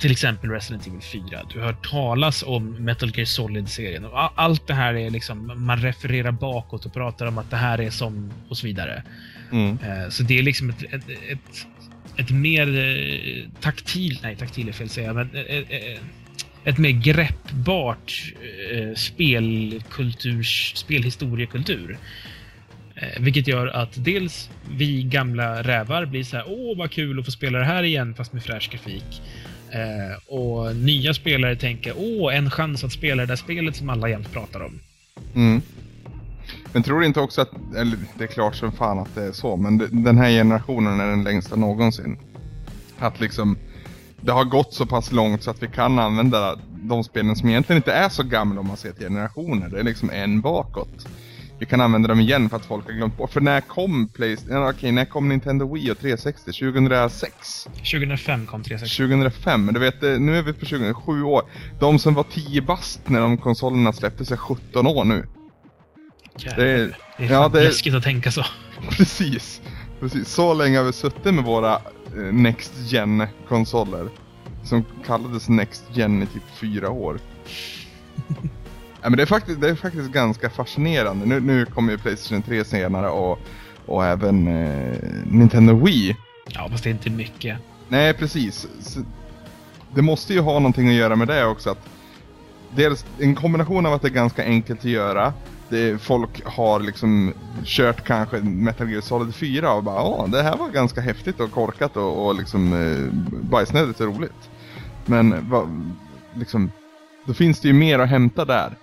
till 0.00 0.10
exempel 0.10 0.50
Resident 0.50 0.86
Evil 0.86 1.00
4. 1.00 1.22
Du 1.54 1.60
hör 1.60 1.72
talas 1.72 2.42
om 2.42 2.84
Metal 2.84 3.12
Gear 3.14 3.24
Solid-serien. 3.24 4.06
Allt 4.34 4.66
det 4.66 4.74
här 4.74 4.94
är 4.94 5.10
liksom, 5.10 5.64
man 5.66 5.82
refererar 5.82 6.32
bakåt 6.32 6.86
och 6.86 6.92
pratar 6.92 7.26
om 7.26 7.38
att 7.38 7.50
det 7.50 7.56
här 7.56 7.80
är 7.80 7.90
som 7.90 8.32
och 8.48 8.56
så 8.56 8.66
vidare. 8.66 9.02
Mm. 9.52 9.78
Eh, 9.82 10.08
så 10.08 10.22
det 10.22 10.38
är 10.38 10.42
liksom 10.42 10.70
ett, 10.70 10.82
ett, 10.82 11.08
ett, 11.08 11.66
ett 12.16 12.30
mer 12.30 12.78
eh, 12.78 13.50
taktil, 13.60 14.18
nej 14.22 14.36
taktil 14.36 14.68
är 14.68 14.72
fel 14.72 14.86
att 14.86 14.92
säga, 14.92 15.12
men 15.12 15.30
ett 16.64 16.78
mer 16.78 16.90
greppbart 16.90 18.32
eh, 18.72 18.94
spelkulturs, 18.94 20.72
spelhistoriekultur. 20.76 21.98
Eh, 22.94 23.22
vilket 23.22 23.48
gör 23.48 23.66
att 23.66 24.04
dels 24.04 24.50
vi 24.70 25.02
gamla 25.02 25.62
rävar 25.62 26.06
blir 26.06 26.24
så 26.24 26.36
här, 26.36 26.44
åh 26.48 26.76
vad 26.78 26.90
kul 26.90 27.18
att 27.18 27.24
få 27.24 27.30
spela 27.30 27.58
det 27.58 27.64
här 27.64 27.82
igen 27.82 28.14
fast 28.14 28.32
med 28.32 28.42
fräsch 28.42 28.70
grafik. 28.70 29.22
Eh, 29.74 30.34
och 30.34 30.76
nya 30.76 31.14
spelare 31.14 31.56
tänker, 31.56 31.94
åh 31.96 32.36
en 32.36 32.50
chans 32.50 32.84
att 32.84 32.92
spela 32.92 33.22
det 33.22 33.26
där 33.26 33.36
spelet 33.36 33.76
som 33.76 33.90
alla 33.90 34.08
jämt 34.08 34.32
pratar 34.32 34.60
om. 34.60 34.80
Mm. 35.34 35.62
Men 36.72 36.82
tror 36.82 37.00
du 37.00 37.06
inte 37.06 37.20
också 37.20 37.40
att, 37.40 37.50
eller 37.76 37.98
det 38.18 38.24
är 38.24 38.28
klart 38.28 38.54
som 38.54 38.72
fan 38.72 38.98
att 38.98 39.14
det 39.14 39.22
är 39.22 39.32
så, 39.32 39.56
men 39.56 40.04
den 40.04 40.18
här 40.18 40.30
generationen 40.30 41.00
är 41.00 41.06
den 41.06 41.24
längsta 41.24 41.56
någonsin. 41.56 42.18
Att 42.98 43.20
liksom 43.20 43.56
det 44.20 44.32
har 44.32 44.44
gått 44.44 44.74
så 44.74 44.86
pass 44.86 45.12
långt 45.12 45.42
så 45.42 45.50
att 45.50 45.62
vi 45.62 45.68
kan 45.68 45.98
använda 45.98 46.58
de 46.82 47.04
spelen 47.04 47.36
som 47.36 47.48
egentligen 47.48 47.76
inte 47.76 47.92
är 47.92 48.08
så 48.08 48.22
gamla 48.22 48.60
om 48.60 48.66
man 48.66 48.76
ser 48.76 48.92
till 48.92 49.06
generationer. 49.06 49.68
Det 49.68 49.78
är 49.78 49.84
liksom 49.84 50.10
en 50.10 50.40
bakåt. 50.40 51.06
Vi 51.64 51.70
kan 51.70 51.80
använda 51.80 52.08
dem 52.08 52.20
igen 52.20 52.48
för 52.48 52.56
att 52.56 52.64
folk 52.64 52.86
har 52.86 52.92
glömt 52.92 53.16
bort. 53.16 53.32
För 53.32 53.40
när 53.40 53.60
kom 53.60 54.08
Playstation? 54.08 54.68
Okej, 54.68 54.92
när 54.92 55.04
kom 55.04 55.28
Nintendo 55.28 55.74
Wii 55.74 55.90
och 55.90 55.98
360? 55.98 56.52
2006? 56.52 57.68
2005 57.74 58.46
kom 58.46 58.62
360. 58.62 58.96
2005, 59.02 59.64
men 59.64 59.74
du 59.74 59.80
vet, 59.80 60.02
eh, 60.02 60.18
nu 60.18 60.38
är 60.38 60.42
vi 60.42 60.52
på 60.52 60.66
2007 60.66 61.22
år. 61.22 61.42
De 61.80 61.98
som 61.98 62.14
var 62.14 62.24
10 62.24 62.62
bast 62.62 63.08
när 63.08 63.20
de 63.20 63.38
konsolerna 63.38 63.92
släpptes 63.92 64.30
är 64.32 64.36
17 64.36 64.86
år 64.86 65.04
nu. 65.04 65.26
Jävlar, 66.38 66.64
det 66.64 66.70
är, 66.70 66.98
det 67.18 67.24
är 67.24 67.32
ja, 67.32 67.48
det 67.48 67.60
är 67.60 67.64
läskigt 67.64 67.94
att 67.94 68.04
tänka 68.04 68.30
så. 68.30 68.44
Precis. 68.90 69.60
Precis. 70.00 70.28
Så 70.28 70.54
länge 70.54 70.78
har 70.78 70.84
vi 70.84 70.92
suttit 70.92 71.34
med 71.34 71.44
våra 71.44 71.80
Eh, 72.16 72.32
Next 72.32 72.72
Gen-konsoler. 72.92 74.08
Som 74.64 74.84
kallades 75.06 75.48
Next 75.48 75.84
Gen 75.92 76.22
i 76.22 76.26
typ 76.26 76.42
fyra 76.60 76.90
år. 76.90 77.20
ja, 79.04 79.10
men 79.10 79.16
det, 79.16 79.22
är 79.22 79.26
faktiskt, 79.26 79.60
det 79.60 79.68
är 79.68 79.74
faktiskt 79.74 80.10
ganska 80.10 80.50
fascinerande. 80.50 81.26
Nu, 81.26 81.40
nu 81.40 81.66
kommer 81.66 81.92
ju 81.92 81.98
Playstation 81.98 82.42
3 82.42 82.64
senare 82.64 83.08
och, 83.08 83.38
och 83.86 84.04
även 84.04 84.46
eh, 84.46 84.96
Nintendo 85.24 85.84
Wii. 85.84 86.16
Ja, 86.46 86.68
fast 86.70 86.84
det 86.84 86.90
är 86.90 86.92
inte 86.92 87.10
mycket. 87.10 87.58
Nej, 87.88 88.14
precis. 88.14 88.66
Så, 88.80 89.00
det 89.94 90.02
måste 90.02 90.32
ju 90.32 90.40
ha 90.40 90.52
någonting 90.52 90.88
att 90.88 90.94
göra 90.94 91.16
med 91.16 91.28
det 91.28 91.44
också. 91.44 91.70
Att 91.70 91.88
dels 92.76 93.06
en 93.18 93.34
kombination 93.34 93.86
av 93.86 93.92
att 93.92 94.02
det 94.02 94.08
är 94.08 94.12
ganska 94.12 94.44
enkelt 94.44 94.80
att 94.80 94.84
göra 94.84 95.32
det, 95.68 96.02
folk 96.02 96.44
har 96.44 96.80
liksom 96.80 97.32
kört 97.64 98.04
kanske 98.04 98.36
Metal 98.40 98.90
Gear 98.90 99.00
Solid 99.00 99.34
4 99.34 99.72
och 99.72 99.84
bara 99.84 99.96
ja, 99.96 100.26
det 100.28 100.42
här 100.42 100.56
var 100.56 100.68
ganska 100.68 101.00
häftigt 101.00 101.40
och 101.40 101.50
korkat 101.50 101.96
och, 101.96 102.26
och 102.26 102.34
liksom 102.34 102.72
eh, 102.72 103.14
bajsnödigt 103.50 104.00
och 104.00 104.06
roligt. 104.06 104.50
Men 105.06 105.50
va, 105.50 105.68
liksom, 106.34 106.70
då 107.26 107.34
finns 107.34 107.60
det 107.60 107.68
ju 107.68 107.74
mer 107.74 107.98
att 107.98 108.08
hämta 108.08 108.44
där. 108.44 108.76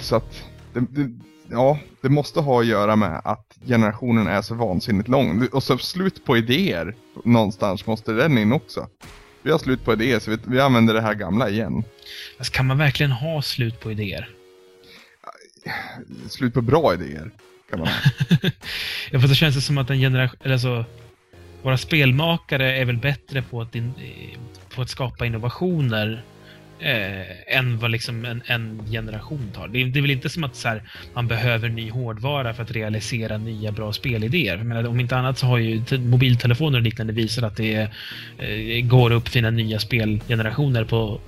Så 0.00 0.16
att, 0.16 0.44
det, 0.72 0.80
det, 0.80 1.10
ja, 1.50 1.78
det 2.00 2.08
måste 2.08 2.40
ha 2.40 2.60
att 2.60 2.66
göra 2.66 2.96
med 2.96 3.20
att 3.24 3.56
generationen 3.66 4.26
är 4.26 4.42
så 4.42 4.54
vansinnigt 4.54 5.08
lång. 5.08 5.48
Och 5.52 5.62
så 5.62 5.78
slut 5.78 6.24
på 6.24 6.36
idéer 6.36 6.94
någonstans 7.24 7.86
måste 7.86 8.12
den 8.12 8.38
in 8.38 8.52
också. 8.52 8.88
Vi 9.42 9.50
har 9.50 9.58
slut 9.58 9.84
på 9.84 9.92
idéer 9.92 10.18
så 10.18 10.30
vi, 10.30 10.38
vi 10.44 10.60
använder 10.60 10.94
det 10.94 11.00
här 11.00 11.14
gamla 11.14 11.48
igen. 11.48 11.84
Alltså, 12.38 12.52
kan 12.52 12.66
man 12.66 12.78
verkligen 12.78 13.12
ha 13.12 13.42
slut 13.42 13.80
på 13.80 13.92
idéer? 13.92 14.28
Slut 16.28 16.54
på 16.54 16.60
bra 16.60 16.94
idéer 16.94 17.30
kan 17.70 17.78
man 17.78 17.88
ha. 17.88 17.94
ja, 19.10 19.20
för 19.20 19.28
det 19.28 19.34
känns 19.34 19.54
det 19.54 19.60
som 19.60 19.78
att 19.78 19.90
en 19.90 19.98
generation... 19.98 20.38
Eller 20.42 20.58
så, 20.58 20.84
våra 21.62 21.76
spelmakare 21.76 22.76
är 22.76 22.84
väl 22.84 22.96
bättre 22.96 23.42
på 23.42 23.60
att, 23.60 23.74
in, 23.74 23.94
på 24.74 24.82
att 24.82 24.90
skapa 24.90 25.26
innovationer 25.26 26.24
eh, 26.80 27.56
än 27.58 27.78
vad 27.78 27.90
liksom 27.90 28.24
en, 28.24 28.42
en 28.46 28.82
generation 28.90 29.50
tar. 29.54 29.68
Det 29.68 29.82
är, 29.82 29.86
det 29.86 29.98
är, 29.98 30.02
väl 30.02 30.10
inte 30.10 30.28
som 30.28 30.44
att 30.44 30.64
här, 30.64 30.82
man 31.14 31.28
behöver 31.28 31.68
ny 31.68 31.90
hårdvara 31.90 32.54
för 32.54 32.62
att 32.62 32.70
realisera 32.70 33.38
nya 33.38 33.72
bra 33.72 33.92
spelidéer. 33.92 34.56
Men 34.56 34.86
om 34.86 35.00
inte 35.00 35.16
annat 35.16 35.38
så 35.38 35.46
har 35.46 35.58
ju 35.58 35.82
mobiltelefoner 35.98 36.78
och 36.78 36.82
liknande 36.82 37.12
visat 37.12 37.44
att 37.44 37.56
det 37.56 37.88
eh, 38.38 38.84
går 38.84 39.12
att 39.12 39.16
uppfinna 39.16 39.50
nya 39.50 39.78
spelgenerationer 39.78 40.84
på 40.84 41.20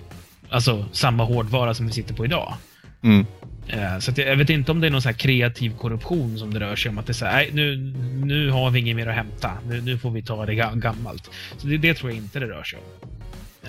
alltså, 0.48 0.86
samma 0.92 1.24
hårdvara 1.24 1.74
som 1.74 1.86
vi 1.86 1.92
sitter 1.92 2.14
på 2.14 2.24
idag. 2.24 2.54
Mm. 3.02 3.26
Eh, 3.68 3.98
så 3.98 4.12
jag 4.16 4.36
vet 4.36 4.50
inte 4.50 4.72
om 4.72 4.80
det 4.80 4.86
är 4.86 4.90
någon 4.90 5.02
så 5.02 5.12
kreativ 5.12 5.76
korruption 5.76 6.38
som 6.38 6.54
det 6.54 6.60
rör 6.60 6.76
sig 6.76 6.88
om. 6.88 6.98
Att 6.98 7.06
det 7.06 7.10
är 7.10 7.14
så 7.14 7.26
här, 7.26 7.34
nej, 7.34 7.50
nu, 7.52 7.76
nu 8.24 8.50
har 8.50 8.70
vi 8.70 8.80
inget 8.80 8.96
mer 8.96 9.06
att 9.06 9.14
hämta. 9.14 9.52
Nu, 9.68 9.80
nu 9.80 9.98
får 9.98 10.10
vi 10.10 10.22
ta 10.22 10.46
det 10.46 10.54
gammalt. 10.54 11.30
Så 11.56 11.66
det, 11.66 11.78
det 11.78 11.94
tror 11.94 12.10
jag 12.10 12.18
inte 12.18 12.40
det 12.40 12.46
rör 12.46 12.62
sig 12.62 12.78
om. 12.78 13.08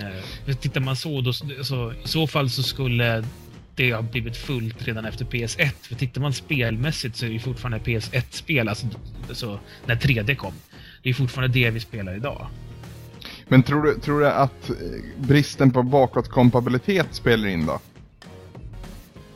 Eh, 0.00 0.56
tittar 0.56 0.80
man 0.80 0.96
så, 0.96 1.20
då, 1.20 1.32
så, 1.32 1.92
i 2.04 2.08
så 2.08 2.26
fall 2.26 2.50
så 2.50 2.62
skulle 2.62 3.24
det 3.74 3.92
ha 3.92 4.02
blivit 4.02 4.36
fullt 4.36 4.88
redan 4.88 5.04
efter 5.04 5.24
PS1. 5.24 5.70
För 5.82 5.94
tittar 5.94 6.20
man 6.20 6.32
spelmässigt 6.32 7.16
så 7.16 7.26
är 7.26 7.30
det 7.30 7.38
fortfarande 7.38 7.78
PS1-spel, 7.78 8.68
alltså, 8.68 8.86
alltså 9.28 9.60
när 9.86 9.96
3D 9.96 10.34
kom. 10.34 10.52
Det 11.02 11.10
är 11.10 11.14
fortfarande 11.14 11.58
det 11.58 11.70
vi 11.70 11.80
spelar 11.80 12.16
idag. 12.16 12.46
Men 13.48 13.62
tror 13.62 13.82
du, 13.82 14.00
tror 14.00 14.20
du 14.20 14.28
att 14.28 14.70
eh, 14.70 14.76
bristen 15.16 15.70
på 15.70 15.82
bakåtkompatibilitet 15.82 17.06
spelar 17.10 17.48
in 17.48 17.66
då? 17.66 17.80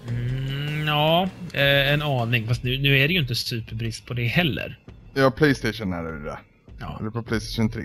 Mm, 0.09 0.87
ja, 0.87 1.29
eh, 1.53 1.93
en 1.93 2.03
aning. 2.03 2.47
Fast 2.47 2.63
nu, 2.63 2.79
nu 2.79 2.99
är 2.99 3.09
det 3.09 3.15
ju 3.15 3.21
inte 3.21 3.35
superbrist 3.35 4.07
på 4.07 4.15
det 4.15 4.27
heller. 4.27 4.79
Ja, 5.15 5.31
Playstation 5.31 5.93
är 5.93 6.03
det 6.03 6.25
det. 6.25 6.39
Ja. 6.85 6.97
Eller 7.01 7.11
på 7.11 7.23
Playstation 7.23 7.71
3. 7.71 7.83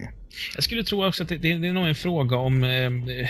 Jag 0.55 0.63
skulle 0.63 0.83
tro 0.83 1.05
också 1.07 1.23
att 1.23 1.29
det, 1.29 1.37
det, 1.37 1.51
är 1.51 1.73
nog 1.73 1.87
en 1.87 1.95
fråga 1.95 2.37
om 2.37 2.63
eh, 2.63 3.29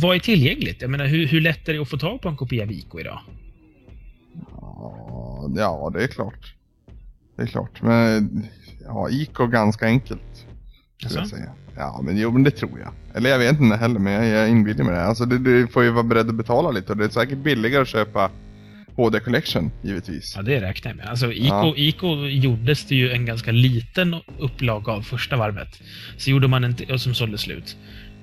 vad 0.00 0.16
är 0.16 0.20
tillgängligt? 0.20 0.82
Jag 0.82 0.90
menar, 0.90 1.06
hur, 1.06 1.26
hur 1.26 1.40
lätt 1.40 1.68
är 1.68 1.72
det 1.72 1.78
att 1.78 1.90
få 1.90 1.98
tag 1.98 2.22
på 2.22 2.28
en 2.28 2.36
kopia 2.36 2.64
Vico 2.64 3.00
idag? 3.00 3.20
Ja, 5.56 5.90
det 5.94 6.02
är 6.02 6.06
klart. 6.06 6.54
Det 7.36 7.42
är 7.42 7.46
klart. 7.46 7.82
Men 7.82 8.46
ja, 8.84 9.08
Ico 9.10 9.46
ganska 9.46 9.86
enkelt. 9.86 10.46
Skulle 10.98 11.20
jag 11.20 11.28
säga. 11.28 11.52
Ja, 11.76 12.00
men 12.02 12.16
jo, 12.16 12.30
men 12.30 12.42
det 12.42 12.50
tror 12.50 12.78
jag. 12.78 12.92
Eller 13.14 13.30
jag 13.30 13.38
vet 13.38 13.60
inte 13.60 13.76
heller, 13.76 14.00
men 14.00 14.12
jag, 14.12 14.26
jag 14.26 14.48
inbillar 14.48 14.84
mig 14.84 14.94
det. 14.94 15.04
Alltså, 15.04 15.24
du, 15.24 15.38
du 15.38 15.66
får 15.66 15.82
ju 15.84 15.90
vara 15.90 16.02
beredd 16.02 16.28
att 16.28 16.34
betala 16.34 16.70
lite 16.70 16.92
och 16.92 16.98
det 16.98 17.04
är 17.04 17.08
säkert 17.08 17.38
billigare 17.38 17.82
att 17.82 17.88
köpa 17.88 18.30
HD 18.96 19.20
Collection, 19.20 19.70
givetvis. 19.82 20.36
Ja, 20.36 20.42
det 20.42 20.60
räknar 20.60 20.90
jag 20.90 20.96
med. 20.96 21.06
Alltså, 21.06 21.32
Ico, 21.32 21.46
ja. 21.54 21.74
Ico 21.76 22.26
gjordes 22.26 22.84
det 22.86 22.94
ju 22.94 23.10
en 23.12 23.26
ganska 23.26 23.52
liten 23.52 24.14
upplaga 24.38 24.92
av 24.92 25.02
första 25.02 25.36
varvet. 25.36 25.80
Så 26.16 26.30
gjorde 26.30 26.48
man 26.48 26.64
en 26.64 26.74
till, 26.74 26.98
som 26.98 27.14
sålde 27.14 27.38
slut. 27.38 27.76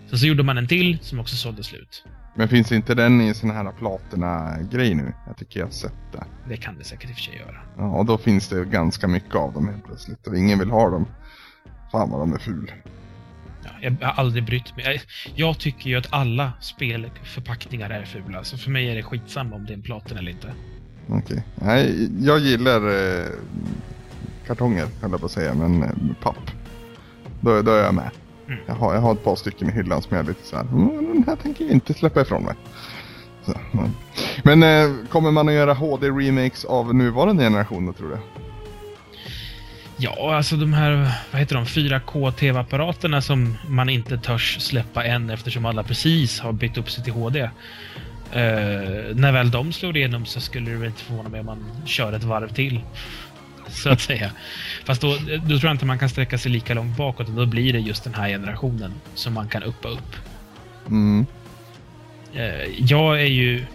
Sen 0.10 0.20
så 0.20 0.26
gjorde 0.26 0.44
man 0.44 0.58
en 0.58 0.68
till 0.68 1.00
som 1.02 1.20
också 1.20 1.36
sålde 1.36 1.64
slut. 1.64 2.04
Men 2.36 2.48
finns 2.48 2.72
inte 2.72 2.96
den 2.96 3.22
i 3.22 3.34
sån 3.34 3.52
här 3.52 3.72
platina-grej 3.72 4.96
nu? 4.96 5.14
Jag 5.28 5.38
tycker 5.38 5.60
jag 5.60 5.68
har 5.68 5.72
sett 5.72 5.94
det. 6.12 6.24
Det 6.50 6.58
kan 6.58 6.78
det 6.78 6.84
säkert 6.84 7.10
i 7.10 7.14
och 7.14 7.16
för 7.16 7.24
sig 7.24 7.36
göra. 7.36 7.58
Ja, 7.78 7.98
och 7.98 8.06
då 8.06 8.18
finns 8.18 8.48
det 8.48 8.66
ganska 8.66 9.08
mycket 9.08 9.36
av 9.36 9.54
dem 9.54 9.68
helt 9.68 9.86
plötsligt. 9.86 10.28
Och 10.28 10.38
ingen 10.38 10.60
vill 10.60 10.70
ha 10.70 10.90
dem. 10.90 11.08
Fan 11.92 12.10
vad 12.10 12.20
de 12.20 12.34
är 12.34 12.38
ful. 12.38 12.72
Ja, 13.82 13.92
jag 14.00 14.08
har 14.08 14.24
aldrig 14.24 14.46
brytt 14.46 14.76
mig. 14.76 14.86
Jag, 14.86 15.02
jag 15.36 15.60
tycker 15.60 15.90
ju 15.90 15.96
att 15.96 16.08
alla 16.10 16.52
spelförpackningar 16.62 17.90
är 17.90 18.06
fula. 18.06 18.44
Så 18.44 18.58
för 18.58 18.72
mig 18.72 18.90
är 18.90 18.96
det 18.96 19.04
skitsamma 19.04 19.56
om 19.56 19.66
det 19.66 19.74
är 19.74 19.76
en 19.76 19.82
platen 19.82 20.18
eller 20.18 20.32
inte. 20.32 20.54
Okej. 21.08 21.20
Okay. 21.20 21.42
Nej, 21.56 22.10
jag 22.20 22.40
gillar 22.40 22.82
eh, 22.90 23.26
kartonger, 24.48 24.88
höll 25.02 25.12
jag 25.12 25.20
på 25.20 25.26
att 25.26 25.32
säga, 25.32 25.54
men 25.54 25.84
eh, 25.84 25.90
papp. 26.22 26.52
Då, 27.42 27.62
då 27.62 27.72
är 27.72 27.84
jag 27.84 27.94
med. 27.94 28.10
Mm. 28.48 28.60
Jag, 28.66 28.74
har, 28.74 28.94
jag 28.94 29.02
har 29.02 29.12
ett 29.12 29.24
par 29.24 29.36
stycken 29.36 29.70
i 29.70 29.72
hyllan 29.72 30.02
som 30.02 30.18
jag 30.18 30.26
är 30.26 30.30
lite 30.30 30.48
så 30.48 30.56
här, 30.56 30.64
mm, 30.64 31.14
den 31.14 31.24
här 31.28 31.36
tänker 31.36 31.66
jag 31.66 31.74
inte 31.74 31.94
släppa 31.94 32.22
ifrån 32.22 32.44
mig. 32.44 32.56
Så, 33.46 33.54
mm. 33.74 33.90
Men 34.44 34.64
eh, 34.64 35.08
kommer 35.10 35.32
man 35.32 35.48
att 35.48 35.54
göra 35.54 35.74
HD-remakes 35.74 36.66
av 36.66 36.96
nuvarande 36.96 37.44
generationer 37.44 37.94
tror 37.94 38.10
du? 38.10 38.18
Ja, 40.04 40.36
alltså 40.36 40.56
de 40.56 40.74
här, 40.74 41.12
vad 41.32 41.40
heter 41.40 41.56
de, 41.56 41.66
4K 41.66 42.32
TV-apparaterna 42.32 43.22
som 43.22 43.58
man 43.68 43.90
inte 43.90 44.18
törs 44.18 44.58
släppa 44.60 45.04
än 45.04 45.30
eftersom 45.30 45.66
alla 45.66 45.84
precis 45.84 46.40
har 46.40 46.52
bytt 46.52 46.78
upp 46.78 46.92
sig 46.92 47.04
till 47.04 47.14
HD. 47.14 47.42
Uh, 47.42 47.50
eh, 48.32 49.16
när 49.16 49.32
väl 49.32 49.52
de 49.52 49.74
slår 49.74 49.98
igenom 49.98 50.26
så 50.26 50.42
skulle 50.42 50.72
det 50.72 50.86
inte 50.86 51.04
förvåna 51.04 51.30
mig 51.30 51.40
om 51.40 51.46
man 51.46 51.66
kör 51.86 52.14
ett 52.14 52.24
varv 52.24 52.54
till. 52.54 52.80
Så 53.70 53.90
att 53.90 54.02
säga. 54.02 54.32
Fast 54.86 55.02
då, 55.02 55.18
då 55.44 55.60
tror 55.60 55.66
jag 55.66 55.72
inte 55.72 55.86
man 55.86 56.00
kan 56.00 56.10
sträcka 56.10 56.38
sig 56.38 56.52
lika 56.52 56.74
långt 56.74 56.98
bakåt 56.98 57.28
och 57.28 57.34
då 57.34 57.46
blir 57.46 57.74
det 57.74 57.80
just 57.80 58.04
den 58.04 58.14
här 58.14 58.30
generationen 58.30 58.94
som 59.16 59.34
man 59.34 59.48
kan 59.48 59.64
uppa 59.64 59.90
upp. 59.90 60.16
Mm. 60.88 61.26
Uh, 62.36 62.42
jag 62.78 63.22
är 63.22 63.26
ju 63.26 63.66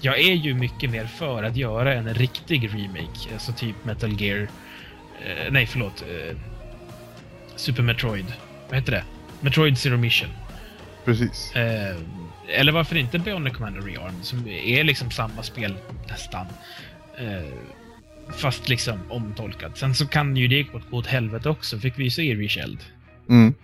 jag 0.00 0.18
är 0.18 0.34
ju 0.34 0.54
mycket 0.54 0.90
mer 0.90 1.06
för 1.06 1.42
att 1.42 1.56
göra 1.56 1.94
en 1.94 2.14
riktig 2.14 2.74
remake, 2.74 3.32
alltså 3.32 3.52
typ 3.52 3.84
Metal 3.84 4.20
Gear 4.20 4.48
Eh, 5.22 5.52
nej, 5.52 5.66
förlåt. 5.66 6.02
Eh, 6.02 6.36
Super 7.56 7.82
Metroid. 7.82 8.26
Vad 8.68 8.78
heter 8.78 8.92
det? 8.92 9.04
Metroid 9.40 9.78
Zero 9.78 9.96
Mission. 9.96 10.30
Precis. 11.04 11.56
Eh, 11.56 11.96
eller 12.48 12.72
varför 12.72 12.96
inte 12.96 13.18
Bionic 13.18 13.54
Commander 13.54 13.80
Rearm, 13.80 14.22
som 14.22 14.48
är 14.48 14.84
liksom 14.84 15.10
samma 15.10 15.42
spel 15.42 15.74
nästan. 16.08 16.46
Eh, 17.18 17.54
fast 18.36 18.68
liksom 18.68 18.98
omtolkat. 19.08 19.78
Sen 19.78 19.94
så 19.94 20.06
kan 20.06 20.36
ju 20.36 20.48
det 20.48 20.62
gå 20.62 20.80
åt 20.90 21.06
helvete 21.06 21.48
också, 21.48 21.78
fick 21.78 21.98
vi 21.98 22.04
ju 22.04 22.10
se 22.10 22.34
Resheld. 22.34 22.78
Mm. 23.28 23.54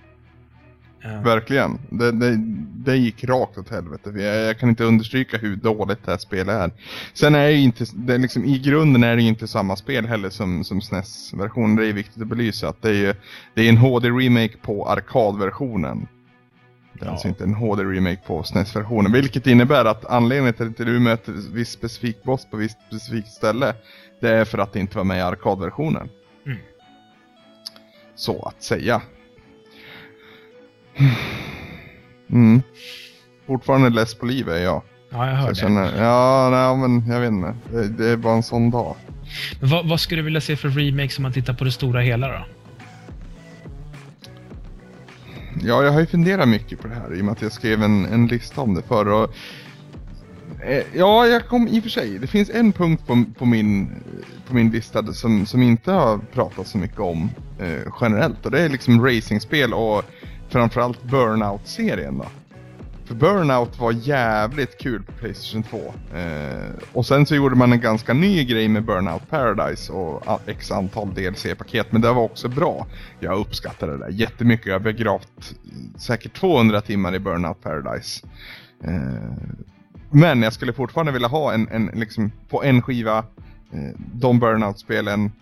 Verkligen. 1.03 1.79
Det, 1.91 2.13
det, 2.13 2.37
det, 2.85 2.97
gick 2.97 3.25
rakt 3.25 3.59
åt 3.59 3.69
helvete. 3.69 4.11
Jag, 4.11 4.37
jag, 4.37 4.59
kan 4.59 4.69
inte 4.69 4.85
understryka 4.85 5.39
hur 5.39 5.57
dåligt 5.57 6.05
det 6.05 6.11
här 6.11 6.19
spelet 6.19 6.55
är. 6.55 6.71
Sen 7.13 7.35
är 7.35 7.47
det 7.47 7.55
inte, 7.55 7.85
det 7.95 8.15
är 8.15 8.19
liksom, 8.19 8.45
i 8.45 8.59
grunden 8.59 9.05
är 9.05 9.17
det 9.17 9.23
inte 9.23 9.49
samma 9.49 9.77
spel 9.77 10.07
heller 10.07 10.31
som, 10.31 10.65
som 10.65 10.81
SNES-versionen. 10.81 11.77
Det 11.77 11.87
är 11.87 11.93
viktigt 11.93 12.23
att 12.23 12.29
belysa 12.29 12.69
att 12.69 12.83
det 12.83 12.89
är, 12.89 12.95
ju, 12.95 13.15
det 13.55 13.63
är 13.63 13.69
en 13.69 13.79
HD-remake 13.79 14.57
på 14.63 14.89
arkadversionen. 14.89 16.09
Det 16.93 17.03
är 17.03 17.07
ja. 17.07 17.13
alltså 17.13 17.29
inte 17.29 17.45
en 17.45 17.55
HD-remake 17.55 18.27
på 18.27 18.43
SNES-versionen. 18.43 19.13
Vilket 19.13 19.47
innebär 19.47 19.85
att 19.85 20.05
anledningen 20.05 20.55
till 20.55 20.67
att 20.67 20.77
du 20.77 21.01
möter 21.01 21.33
viss 21.33 21.71
specifik 21.71 22.23
boss 22.23 22.47
på 22.51 22.57
visst 22.57 22.79
specifikt 22.87 23.29
ställe. 23.29 23.75
Det 24.21 24.29
är 24.29 24.45
för 24.45 24.59
att 24.59 24.73
det 24.73 24.81
inte 24.81 24.97
var 24.97 25.05
med 25.05 25.19
i 25.19 25.21
arkadversionen. 25.21 26.09
Mm. 26.47 26.59
Så 28.15 28.43
att 28.43 28.63
säga. 28.63 29.03
Mm. 32.31 32.63
Fortfarande 33.47 33.91
less 33.91 34.15
på 34.15 34.27
livet 34.27 34.55
är 34.55 34.63
jag. 34.63 34.83
Ja, 35.11 35.27
jag 35.27 35.35
hör 35.35 35.47
jag 35.47 35.55
det. 35.55 35.61
Känner, 35.61 36.03
ja, 36.03 36.49
nej, 36.51 36.89
men 36.89 37.13
jag 37.13 37.21
vet 37.21 37.31
inte. 37.31 37.55
Det, 37.73 37.89
det 37.89 38.09
är 38.09 38.17
bara 38.17 38.35
en 38.35 38.43
sån 38.43 38.71
dag. 38.71 38.97
Vad, 39.61 39.89
vad 39.89 40.01
skulle 40.01 40.21
du 40.21 40.25
vilja 40.25 40.41
se 40.41 40.57
för 40.57 40.69
remake 40.69 41.17
om 41.17 41.23
man 41.23 41.33
tittar 41.33 41.55
på 41.55 41.65
det 41.65 41.73
stora 41.73 42.01
hela 42.01 42.29
då? 42.29 42.45
Ja, 45.63 45.85
jag 45.85 45.93
har 45.93 46.01
ju 46.01 46.07
funderat 46.07 46.49
mycket 46.49 46.81
på 46.81 46.89
det 46.89 46.95
här 46.95 47.17
i 47.17 47.21
och 47.21 47.25
med 47.25 47.33
att 47.33 47.43
jag 47.43 47.53
skrev 47.53 47.83
en, 47.83 48.07
en 48.07 48.27
lista 48.27 48.61
om 48.61 48.75
det 48.75 48.83
förr. 48.83 49.09
Och, 49.09 49.35
eh, 50.65 50.83
ja, 50.95 51.27
jag 51.27 51.47
kom 51.47 51.69
i 51.69 51.79
och 51.79 51.83
för 51.83 51.91
sig. 51.91 52.19
Det 52.19 52.27
finns 52.27 52.51
en 52.51 52.73
punkt 52.73 53.07
på, 53.07 53.25
på, 53.39 53.47
min, 53.47 53.91
på 54.49 54.55
min 54.55 54.71
lista 54.71 55.13
som, 55.13 55.47
som 55.47 55.63
inte 55.63 55.93
har 55.93 56.19
pratat 56.19 56.67
så 56.67 56.79
mycket 56.79 57.01
om 57.01 57.31
eh, 57.59 57.93
generellt. 58.01 58.47
Och 58.47 58.51
det 58.51 58.61
är 58.61 58.69
liksom 58.69 59.07
racingspel 59.07 59.75
och 59.75 60.05
framförallt 60.51 61.03
Burnout-serien 61.03 62.19
då. 62.19 62.27
För 63.11 63.15
Burnout 63.15 63.79
var 63.79 63.93
jävligt 63.93 64.79
kul 64.79 65.03
på 65.03 65.13
Playstation 65.13 65.63
2. 65.63 65.79
Eh, 66.19 66.71
och 66.93 67.07
sen 67.07 67.27
så 67.27 67.35
gjorde 67.35 67.57
man 67.57 67.73
en 67.73 67.81
ganska 67.81 68.15
ny 68.15 68.45
grej 68.45 68.69
med 68.69 68.85
Burnout 68.85 69.31
Paradise 69.31 69.93
och 69.93 70.41
x 70.47 70.71
antal 70.71 71.15
DLC-paket. 71.15 71.93
Men 71.93 72.01
det 72.03 72.13
var 72.13 72.23
också 72.23 72.49
bra. 72.49 72.87
Jag 73.21 73.39
uppskattade 73.39 73.93
det 73.93 73.99
där 73.99 74.11
jättemycket. 74.11 74.67
Jag 74.67 74.75
har 74.75 74.81
begravt 74.81 75.55
säkert 75.97 76.33
200 76.33 76.81
timmar 76.81 77.15
i 77.15 77.19
Burnout 77.19 77.63
Paradise. 77.63 78.27
Eh, 78.85 78.93
men 80.11 80.43
jag 80.43 80.53
skulle 80.53 80.73
fortfarande 80.73 81.13
vilja 81.13 81.29
ha 81.29 81.53
en, 81.53 81.69
en 81.69 81.91
liksom 81.95 82.33
på 82.49 82.63
en 82.65 82.83
skiva 82.83 83.19
eh, 83.73 83.97
de 84.13 84.39
Burnout-spelen 84.39 85.33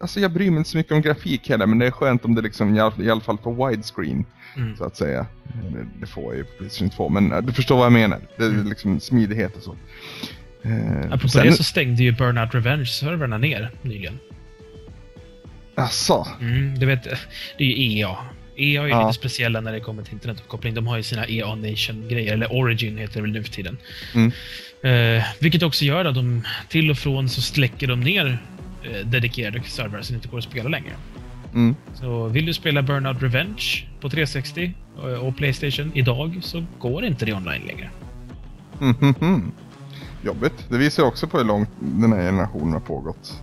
alltså 0.00 0.20
jag 0.20 0.32
bryr 0.32 0.50
mig 0.50 0.58
inte 0.58 0.70
så 0.70 0.76
mycket 0.76 0.92
om 0.92 1.02
grafik 1.02 1.48
heller 1.48 1.66
men 1.66 1.78
det 1.78 1.86
är 1.86 1.90
skönt 1.90 2.24
om 2.24 2.34
det 2.34 2.42
liksom 2.42 2.76
i 2.76 2.80
alla, 2.80 2.94
i 2.98 3.10
alla 3.10 3.20
fall 3.20 3.38
får 3.38 3.68
widescreen 3.70 4.24
mm. 4.56 4.76
så 4.76 4.84
att 4.84 4.96
säga. 4.96 5.26
Det, 5.72 5.86
det 6.00 6.06
får 6.06 6.24
jag 6.24 6.36
ju 6.36 6.44
på 6.44 6.50
Playstation 6.58 6.90
2 6.90 7.08
men 7.08 7.32
äh, 7.32 7.42
du 7.42 7.52
förstår 7.52 7.76
vad 7.76 7.84
jag 7.84 7.92
menar. 7.92 8.20
Det 8.36 8.44
är 8.44 8.48
mm. 8.48 8.68
liksom 8.68 9.00
smidighet 9.00 9.56
och 9.56 9.62
så. 9.62 9.76
Eh, 10.62 11.04
Apropå 11.04 11.28
sen... 11.28 11.46
det 11.46 11.52
så 11.52 11.64
stängde 11.64 12.02
ju 12.02 12.12
Burnout 12.12 12.54
Revenge-servrarna 12.54 13.38
ner 13.38 13.70
nyligen. 13.82 14.18
Asså? 15.74 16.26
Mm, 16.40 16.78
du 16.78 16.86
vet, 16.86 17.04
det 17.58 17.64
är 17.64 17.68
ju 17.68 17.98
EA. 17.98 18.16
EA 18.56 18.82
är 18.82 18.86
ju 18.86 18.90
Ja. 18.90 19.06
lite 19.06 19.18
speciella 19.18 19.60
när 19.60 19.72
det 19.72 19.80
kommer 19.80 20.02
till 20.02 20.12
internetuppkoppling. 20.12 20.74
De 20.74 20.86
har 20.86 20.96
ju 20.96 21.02
sina 21.02 21.26
EA 21.26 21.54
Nation-grejer, 21.54 22.32
eller 22.32 22.52
Origin 22.52 22.98
heter 22.98 23.14
det 23.14 23.20
väl 23.20 23.32
nu 23.32 23.42
för 23.42 23.52
tiden. 23.52 23.78
Mm. 24.14 24.32
Eh, 24.82 25.24
vilket 25.38 25.62
också 25.62 25.84
gör 25.84 26.04
att 26.04 26.14
de 26.14 26.44
till 26.68 26.90
och 26.90 26.98
från 26.98 27.28
så 27.28 27.42
släcker 27.42 27.86
de 27.86 28.00
ner 28.00 28.26
eh, 28.26 28.34
dedikerade 29.04 29.62
servrar 29.62 30.02
som 30.02 30.16
inte 30.16 30.28
går 30.28 30.38
att 30.38 30.44
spela 30.44 30.68
längre. 30.68 30.92
Mm. 31.54 31.74
Så 31.94 32.26
vill 32.26 32.46
du 32.46 32.54
spela 32.54 32.82
Burnout 32.82 33.22
Revenge 33.22 33.86
på 34.00 34.08
360 34.10 34.74
och, 34.96 35.28
och 35.28 35.36
Playstation 35.36 35.92
idag 35.94 36.38
så 36.42 36.64
går 36.78 37.04
inte 37.04 37.24
det 37.24 37.32
online 37.32 37.62
längre. 37.66 37.90
Mhm. 38.78 39.52
Jobbigt. 40.22 40.66
Det 40.68 40.78
visar 40.78 41.02
också 41.02 41.26
på 41.26 41.38
hur 41.38 41.44
långt 41.44 41.68
den 41.80 42.12
här 42.12 42.22
generationen 42.22 42.72
har 42.72 42.80
pågått. 42.80 43.42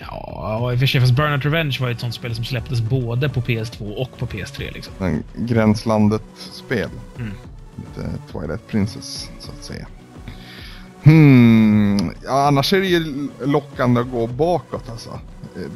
Ja, 0.00 0.72
i 0.72 0.76
och 0.76 0.78
för 0.78 0.86
sig, 0.86 1.00
fast 1.00 1.12
Burnout 1.12 1.44
Revenge 1.44 1.76
var 1.80 1.88
ju 1.88 1.92
ett 1.92 2.00
sånt 2.00 2.14
spel 2.14 2.34
som 2.34 2.44
släpptes 2.44 2.80
både 2.80 3.28
på 3.28 3.40
PS2 3.40 3.94
och 3.94 4.18
på 4.18 4.26
PS3 4.26 4.72
liksom. 4.72 5.22
Gränslandet-spel. 5.36 6.90
Mm. 7.18 7.32
Lite 7.76 8.10
Twilight 8.32 8.68
Princess, 8.68 9.30
så 9.38 9.52
att 9.52 9.64
säga. 9.64 9.86
Hmm. 11.02 12.10
Ja, 12.24 12.46
annars 12.46 12.72
är 12.72 12.80
det 12.80 12.86
ju 12.86 13.28
lockande 13.44 14.00
att 14.00 14.10
gå 14.10 14.26
bakåt 14.26 14.90
alltså. 14.90 15.20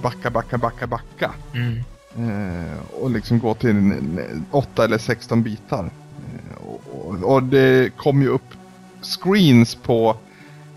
Backa, 0.03 0.31
backa, 0.31 0.59
backa, 0.59 0.87
backa. 0.87 1.31
Mm. 1.55 1.79
Eh, 2.19 2.79
och 3.01 3.11
liksom 3.11 3.39
gå 3.39 3.55
till 3.55 3.71
en- 3.71 3.93
en 4.19 4.45
8 4.51 4.85
eller 4.85 4.99
16 4.99 5.43
bitar. 5.43 5.85
Eh, 5.85 6.67
och, 6.67 6.83
och, 7.09 7.33
och 7.35 7.43
det 7.43 7.97
kom 7.97 8.23
ju 8.23 8.29
upp 8.29 8.55
screens 9.03 9.75
på 9.75 10.17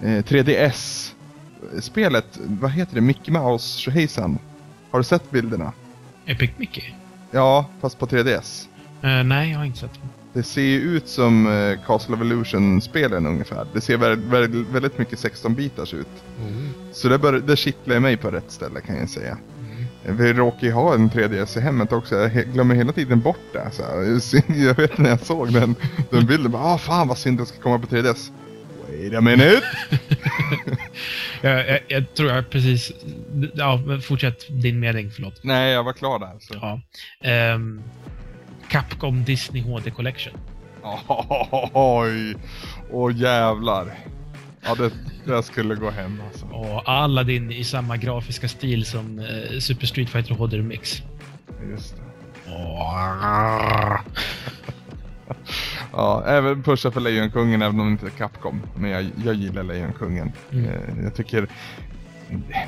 eh, 0.01 0.23
3DS. 0.23 1.11
Spelet, 1.81 2.25
vad 2.45 2.71
heter 2.71 2.95
det? 2.95 3.01
Mickey 3.01 3.31
Mouse 3.31 3.79
Tjohejsan. 3.79 4.37
Har 4.91 4.99
du 4.99 5.03
sett 5.03 5.31
bilderna? 5.31 5.71
Epic 6.25 6.51
Mickey? 6.57 6.83
Ja, 7.31 7.65
fast 7.81 7.99
på 7.99 8.05
3DS. 8.07 8.67
Eh, 9.01 9.23
nej, 9.23 9.51
jag 9.51 9.57
har 9.57 9.65
inte 9.65 9.79
sett 9.79 9.93
den. 9.93 10.09
Det 10.37 10.43
ser 10.43 10.61
ju 10.61 10.79
ut 10.79 11.07
som 11.07 11.47
eh, 11.47 11.85
Castle 11.85 12.15
of 12.15 12.21
Illusion-spelen 12.21 13.25
ungefär. 13.25 13.67
Det 13.73 13.81
ser 13.81 13.97
väldigt, 13.97 14.67
väldigt, 14.67 14.97
mycket 14.97 15.19
16-bitars 15.19 15.95
ut. 15.95 16.07
Så 16.91 17.09
det, 17.09 17.17
bör, 17.17 17.33
det 17.33 17.55
kittlar 17.55 17.99
mig 17.99 18.17
på 18.17 18.31
rätt 18.31 18.51
ställe 18.51 18.81
kan 18.81 18.97
jag 18.97 19.09
säga. 19.09 19.37
Vi 20.03 20.33
råkar 20.33 20.67
ju 20.67 20.73
ha 20.73 20.93
en 20.93 21.09
3DS 21.09 21.57
i 21.57 21.61
hemmet 21.61 21.91
också. 21.91 22.15
Jag 22.15 22.53
glömmer 22.53 22.75
hela 22.75 22.93
tiden 22.93 23.19
bort 23.19 23.53
det. 23.53 23.71
Så 23.71 23.83
jag 24.47 24.75
vet 24.75 24.97
när 24.97 25.09
jag 25.09 25.19
såg 25.19 25.53
den, 25.53 25.75
den 26.09 26.25
bilden. 26.25 26.51
Bara, 26.51 26.63
ah, 26.63 26.77
fan 26.77 27.07
vad 27.07 27.17
synd 27.17 27.39
det 27.39 27.45
ska 27.45 27.61
komma 27.61 27.79
på 27.79 27.87
3DS. 27.87 28.31
Wait 28.89 29.13
a 29.15 29.21
minute! 29.21 29.61
Jag, 31.41 31.67
jag, 31.69 31.79
jag 31.87 32.13
tror 32.13 32.31
jag 32.31 32.49
precis... 32.49 32.91
Ja, 33.53 33.79
fortsätt 34.03 34.45
din 34.49 34.79
mening, 34.79 35.11
förlåt. 35.11 35.43
Nej, 35.43 35.73
jag 35.73 35.83
var 35.83 35.93
klar 35.93 36.19
där. 36.19 36.33
Så. 36.39 36.53
Ja. 36.61 36.81
Ehm, 37.29 37.83
Capcom 38.69 39.23
Disney 39.23 39.61
HD 39.63 39.91
Collection. 39.91 40.33
Oj! 41.73 42.35
Åh 42.91 43.11
jävlar. 43.15 43.91
Ja, 44.65 44.75
det, 44.75 44.91
det 45.25 45.43
skulle 45.43 45.75
gå 45.75 45.89
hem 45.89 46.21
alltså. 46.27 46.45
Och 46.45 46.89
Aladdin 46.89 47.51
i 47.51 47.63
samma 47.63 47.97
grafiska 47.97 48.47
stil 48.47 48.85
som 48.85 49.19
eh, 49.19 49.59
Super 49.59 49.87
Street 49.87 50.09
Fighter 50.09 50.33
HD 50.35 50.57
Remix. 50.57 51.01
Just 51.71 51.95
det. 51.95 52.01
Åh. 52.51 53.99
Ja, 55.91 56.23
även 56.27 56.63
pusha 56.63 56.91
för 56.91 56.99
Lejonkungen 57.01 57.61
även 57.61 57.79
om 57.79 57.85
det 57.85 57.91
inte 57.91 58.05
är 58.05 58.09
Capcom. 58.09 58.61
Men 58.75 58.89
jag, 58.91 59.05
jag 59.25 59.35
gillar 59.35 59.63
Lejonkungen. 59.63 60.31
Mm. 60.51 60.65
Eh, 60.65 61.03
Jag 61.03 61.15
tycker 61.15 61.47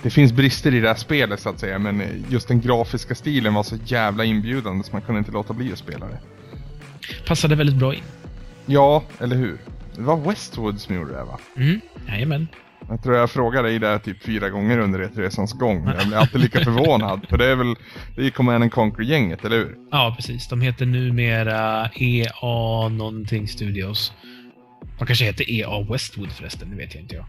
det 0.04 0.10
finns 0.10 0.34
brister 0.34 0.74
i 0.74 0.80
det 0.80 0.88
här 0.88 0.96
spelet 0.96 1.40
så 1.40 1.50
att 1.50 1.60
säga. 1.60 1.80
Men 1.80 2.26
just 2.30 2.48
den 2.48 2.62
grafiska 2.62 3.16
stilen 3.16 3.54
var 3.54 3.64
så 3.64 3.76
jävla 3.86 4.26
inbjudande 4.26 4.84
så 4.84 4.92
man 4.92 5.02
kunde 5.02 5.20
inte 5.20 5.32
låta 5.32 5.54
bli 5.54 5.72
att 5.74 5.80
spela 5.80 6.06
det. 6.06 6.20
Passade 7.28 7.56
väldigt 7.56 7.76
bra 7.76 7.94
in. 7.94 8.04
Ja, 8.66 9.04
eller 9.20 9.36
hur? 9.36 9.58
Det 9.96 10.02
var 10.02 10.18
Westwood 10.18 10.80
som 10.82 10.96
gjorde 10.96 11.12
det 11.12 11.24
va? 11.24 11.40
Mm, 11.58 11.82
jajamän. 12.08 12.48
Jag 12.90 13.04
tror 13.04 13.16
jag 13.16 13.32
frågade 13.32 13.68
dig 13.68 13.80
där 13.80 14.00
typ 14.00 14.24
fyra 14.24 14.50
gånger 14.50 14.78
under 14.78 15.00
resans 15.00 15.54
gång. 15.54 15.88
Jag 15.98 16.08
blir 16.08 16.18
alltid 16.18 16.42
lika 16.42 16.60
förvånad. 16.64 17.26
För 17.30 17.38
det 17.38 17.46
är 17.46 17.56
väl, 17.56 17.76
det 18.16 18.22
är 18.22 18.26
ju 18.26 18.32
Command 18.32 18.64
and 18.64 18.72
Conquer-gänget, 18.72 19.46
eller 19.46 19.58
hur? 19.58 19.76
Ja, 19.92 20.14
precis. 20.18 20.48
De 20.48 20.62
heter 20.62 20.86
numera 20.86 21.90
EA 21.96 22.90
någonting 22.90 23.48
Studios. 23.48 24.14
De 25.00 25.06
kanske 25.08 25.26
heter 25.26 25.52
EA 25.52 25.84
Westwood 25.92 26.32
förresten, 26.32 26.70
det 26.70 26.76
vet 26.76 26.94
jag 26.94 27.04
inte 27.04 27.16
jag. 27.16 27.26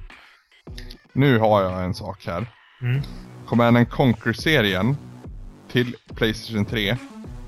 Nu 1.12 1.38
har 1.38 1.62
jag 1.62 1.84
en 1.84 1.94
sak 1.94 2.26
här. 2.26 2.46
Mm. 2.82 3.02
Command 3.46 3.76
and 3.76 3.88
Conquer-serien 3.88 4.96
till 5.72 5.96
Playstation 6.14 6.64
3 6.64 6.96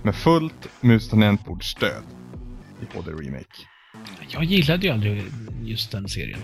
med 0.03 0.15
fullt 0.15 0.69
mus 0.81 1.09
tangentbordsstöd 1.09 2.03
i 2.81 2.97
HD 2.97 3.11
Remake. 3.11 3.47
Jag 4.29 4.45
gillade 4.45 4.87
ju 4.87 4.93
aldrig 4.93 5.25
just 5.63 5.93
den 5.93 6.09
serien. 6.09 6.41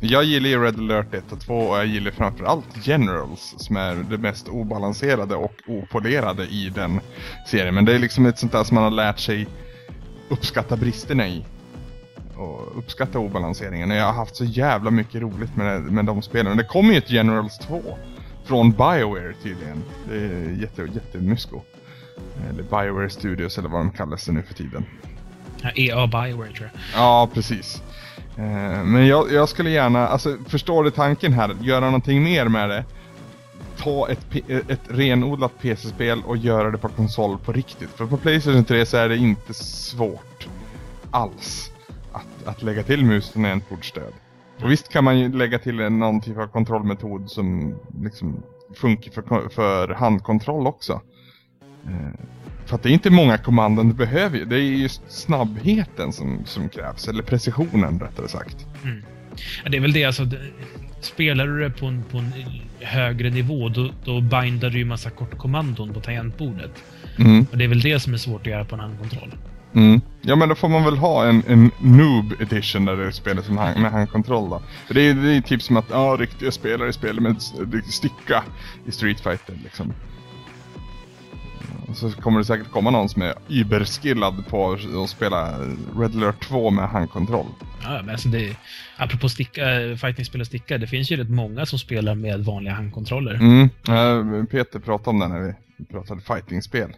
Jag 0.00 0.24
gillar 0.24 0.48
ju 0.48 0.64
Red 0.64 0.78
alert 0.78 1.14
1 1.14 1.32
och 1.32 1.40
2 1.40 1.54
och 1.54 1.76
jag 1.76 1.86
gillar 1.86 2.10
framförallt 2.10 2.86
Generals 2.86 3.54
som 3.58 3.76
är 3.76 3.94
det 3.94 4.18
mest 4.18 4.48
obalanserade 4.48 5.34
och 5.34 5.54
opolerade 5.66 6.46
i 6.46 6.72
den 6.74 7.00
serien. 7.46 7.74
Men 7.74 7.84
det 7.84 7.94
är 7.94 7.98
liksom 7.98 8.26
ett 8.26 8.38
sånt 8.38 8.52
där 8.52 8.64
som 8.64 8.74
man 8.74 8.84
har 8.84 8.90
lärt 8.90 9.18
sig 9.18 9.46
uppskatta 10.28 10.76
bristerna 10.76 11.28
i. 11.28 11.44
Och 12.40 12.78
uppskatta 12.78 13.18
obalanseringen. 13.18 13.90
Och 13.90 13.96
jag 13.96 14.04
har 14.04 14.12
haft 14.12 14.36
så 14.36 14.44
jävla 14.44 14.90
mycket 14.90 15.22
roligt 15.22 15.56
med, 15.56 15.82
med 15.82 16.04
de 16.04 16.22
spelen. 16.22 16.56
Det 16.56 16.64
kommer 16.64 16.92
ju 16.92 16.98
ett 16.98 17.10
Generals 17.10 17.58
2 17.58 17.82
från 18.44 18.70
Bioware 18.70 19.34
tydligen. 19.42 19.84
Det 20.08 20.16
är 20.16 20.56
jätte, 20.60 20.82
jättemysko. 20.82 21.60
Eller 22.50 22.62
Bioware 22.62 23.10
Studios 23.10 23.58
eller 23.58 23.68
vad 23.68 23.80
de 23.80 23.90
kallas 23.90 24.28
nu 24.28 24.42
för 24.42 24.54
tiden. 24.54 24.84
Ja, 25.62 25.70
EA 25.70 26.06
Bioware 26.06 26.52
tror 26.52 26.70
jag. 26.72 27.02
Ja, 27.02 27.28
precis. 27.34 27.82
Eh, 28.36 28.84
Men 28.84 29.06
jag, 29.06 29.32
jag 29.32 29.48
skulle 29.48 29.70
gärna, 29.70 30.08
alltså 30.08 30.36
förstår 30.48 30.84
du 30.84 30.90
tanken 30.90 31.32
här? 31.32 31.56
Göra 31.60 31.84
någonting 31.84 32.22
mer 32.22 32.48
med 32.48 32.68
det. 32.70 32.84
Ta 33.78 34.08
ett, 34.08 34.26
ett 34.68 34.80
renodlat 34.88 35.58
PC-spel 35.60 36.22
och 36.26 36.36
göra 36.36 36.70
det 36.70 36.78
på 36.78 36.88
konsol 36.88 37.38
på 37.38 37.52
riktigt. 37.52 37.90
För 37.90 38.06
på 38.06 38.16
Playstation 38.16 38.64
3 38.64 38.86
så 38.86 38.96
är 38.96 39.08
det 39.08 39.16
inte 39.16 39.54
svårt 39.54 40.48
alls 41.10 41.69
att, 42.12 42.46
att 42.46 42.62
lägga 42.62 42.82
till 42.82 43.04
mus 43.04 43.28
och 43.28 43.34
tangentbordsstöd. 43.34 44.12
Och 44.62 44.70
visst 44.70 44.88
kan 44.88 45.04
man 45.04 45.18
ju 45.18 45.32
lägga 45.32 45.58
till 45.58 45.80
en, 45.80 45.98
någon 45.98 46.20
typ 46.20 46.38
av 46.38 46.46
kontrollmetod 46.46 47.30
som 47.30 47.74
liksom 48.02 48.42
funkar 48.74 49.12
för, 49.12 49.48
för 49.48 49.88
handkontroll 49.88 50.66
också. 50.66 51.00
Eh, 51.86 52.20
för 52.66 52.74
att 52.74 52.82
det 52.82 52.88
är 52.88 52.92
inte 52.92 53.10
många 53.10 53.38
kommandon 53.38 53.88
du 53.88 53.94
behöver 53.94 54.38
ju. 54.38 54.44
Det 54.44 54.56
är 54.56 54.60
just 54.60 55.02
snabbheten 55.08 56.12
som, 56.12 56.44
som 56.44 56.68
krävs. 56.68 57.08
Eller 57.08 57.22
precisionen 57.22 58.00
rättare 58.00 58.28
sagt. 58.28 58.66
Mm. 58.84 59.02
Ja, 59.64 59.70
det 59.70 59.76
är 59.76 59.80
väl 59.80 59.92
det 59.92 60.04
alltså. 60.04 60.26
Spelar 61.00 61.46
du 61.46 61.60
det 61.60 61.70
på 61.70 61.86
en, 61.86 62.02
på 62.10 62.18
en 62.18 62.32
högre 62.80 63.30
nivå, 63.30 63.68
då, 63.68 63.90
då 64.04 64.20
bindar 64.20 64.70
du 64.70 64.78
ju 64.78 64.84
massa 64.84 65.10
kortkommandon 65.10 65.94
på 65.94 66.00
tangentbordet. 66.00 66.84
Mm. 67.18 67.46
Och 67.50 67.58
det 67.58 67.64
är 67.64 67.68
väl 67.68 67.80
det 67.80 68.00
som 68.00 68.14
är 68.14 68.18
svårt 68.18 68.40
att 68.40 68.46
göra 68.46 68.64
på 68.64 68.74
en 68.74 68.80
handkontroll. 68.80 69.32
Mm. 69.74 70.00
Ja 70.22 70.36
men 70.36 70.48
då 70.48 70.54
får 70.54 70.68
man 70.68 70.84
väl 70.84 70.96
ha 70.96 71.26
en, 71.26 71.42
en 71.46 71.70
noob 71.80 72.32
edition 72.40 72.84
där 72.84 72.96
det 72.96 73.12
spelar 73.12 73.42
som 73.42 73.58
hand, 73.58 73.80
med 73.80 73.92
handkontroll 73.92 74.50
då. 74.50 74.62
För 74.86 74.94
det 74.94 75.02
är 75.02 75.26
är 75.26 75.40
typ 75.40 75.62
som 75.62 75.76
att 75.76 75.86
ja, 75.90 76.16
riktiga 76.20 76.50
spelare 76.50 76.92
spelar 76.92 77.20
med 77.20 77.42
sticka 77.90 78.44
i 78.86 78.92
Street 78.92 79.20
Fighter 79.20 79.58
liksom. 79.64 79.92
Och 81.88 81.96
så 81.96 82.10
kommer 82.10 82.38
det 82.38 82.44
säkert 82.44 82.70
komma 82.70 82.90
någon 82.90 83.08
som 83.08 83.22
är 83.22 83.34
überskillad 83.48 84.46
på 84.48 84.72
att 85.02 85.10
spela 85.10 85.58
Red 85.96 86.16
Alert 86.16 86.44
2 86.44 86.70
med 86.70 86.88
handkontroll. 86.88 87.46
Ja, 87.82 88.00
men 88.02 88.10
alltså 88.10 88.28
det, 88.28 88.56
apropå 88.96 89.28
sticka, 89.28 89.64
fighting-spel 89.96 90.40
och 90.40 90.46
sticka, 90.46 90.78
det 90.78 90.86
finns 90.86 91.12
ju 91.12 91.16
rätt 91.16 91.30
många 91.30 91.66
som 91.66 91.78
spelar 91.78 92.14
med 92.14 92.44
vanliga 92.44 92.74
handkontroller. 92.74 93.34
Mm. 93.34 93.70
eh, 93.88 94.44
Peter 94.44 94.78
pratade 94.78 95.10
om 95.10 95.18
det 95.18 95.28
när 95.28 95.40
vi 95.78 95.84
pratade 95.84 96.20
fightingspel. 96.20 96.90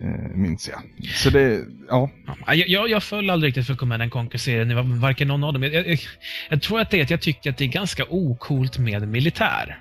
Eh, 0.00 0.36
minns 0.36 0.68
jag. 0.68 1.08
Så 1.10 1.30
det, 1.30 1.64
ja. 1.88 2.10
Ja, 2.46 2.54
Jag, 2.54 2.68
jag, 2.68 2.90
jag 2.90 3.02
föll 3.02 3.30
aldrig 3.30 3.48
riktigt 3.48 3.66
för 3.66 3.74
Command 3.74 4.02
and 4.02 4.12
Conquer-serien, 4.12 5.00
varken 5.00 5.28
någon 5.28 5.44
av 5.44 5.52
dem. 5.52 5.62
Jag, 5.62 5.74
jag, 5.74 5.98
jag 6.48 6.62
tror 6.62 6.80
att 6.80 6.90
det 6.90 6.98
är 6.98 7.02
att 7.04 7.10
jag 7.10 7.20
tycker 7.20 7.50
att 7.50 7.58
det 7.58 7.64
är 7.64 7.68
ganska 7.68 8.04
ocoolt 8.10 8.78
med 8.78 9.08
militär. 9.08 9.78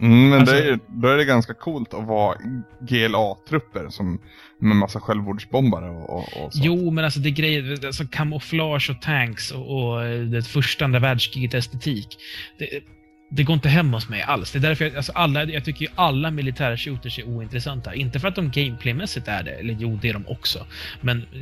Mm, 0.00 0.30
men 0.30 0.40
Alltså- 0.40 0.54
det 0.54 0.68
är, 0.68 0.78
då 0.88 1.08
är 1.08 1.16
det 1.16 1.24
ganska 1.24 1.54
coolt 1.54 1.94
att 1.94 2.06
vara 2.06 2.36
GLA-trupper 2.80 3.88
som 3.90 4.20
med 4.60 4.76
massa 4.76 5.00
självmordsbombare 5.00 5.90
och, 5.90 6.10
och, 6.10 6.44
och 6.44 6.52
så. 6.52 6.60
Jo, 6.64 6.90
men 6.90 7.04
alltså 7.04 7.20
det 7.20 7.28
är 7.28 7.30
grejer, 7.30 7.86
alltså 7.86 8.04
kamouflage 8.06 8.90
och 8.90 9.02
tanks 9.02 9.50
och, 9.50 9.94
och 9.94 10.00
det 10.26 10.42
första 10.46 10.84
andra 10.84 10.98
världskriget 10.98 11.54
estetik. 11.54 12.16
Det, 12.58 12.80
det 13.28 13.42
går 13.42 13.54
inte 13.54 13.68
hem 13.68 13.92
hos 13.92 14.08
mig 14.08 14.22
alls. 14.22 14.52
Det 14.52 14.58
är 14.58 14.60
därför 14.60 14.84
jag, 14.84 14.96
alltså 14.96 15.12
alla, 15.12 15.44
jag 15.44 15.64
tycker 15.64 15.84
ju 15.84 15.90
alla 15.94 16.30
militära 16.30 16.76
shooters 16.76 17.18
är 17.18 17.28
ointressanta. 17.28 17.94
Inte 17.94 18.20
för 18.20 18.28
att 18.28 18.34
de 18.34 18.50
gameplaymässigt 18.50 19.28
är 19.28 19.42
det, 19.42 19.50
eller 19.50 19.76
jo, 19.78 19.98
det 20.02 20.08
är 20.08 20.12
de 20.12 20.26
också. 20.26 20.66
Men 21.00 21.18
eh, 21.18 21.40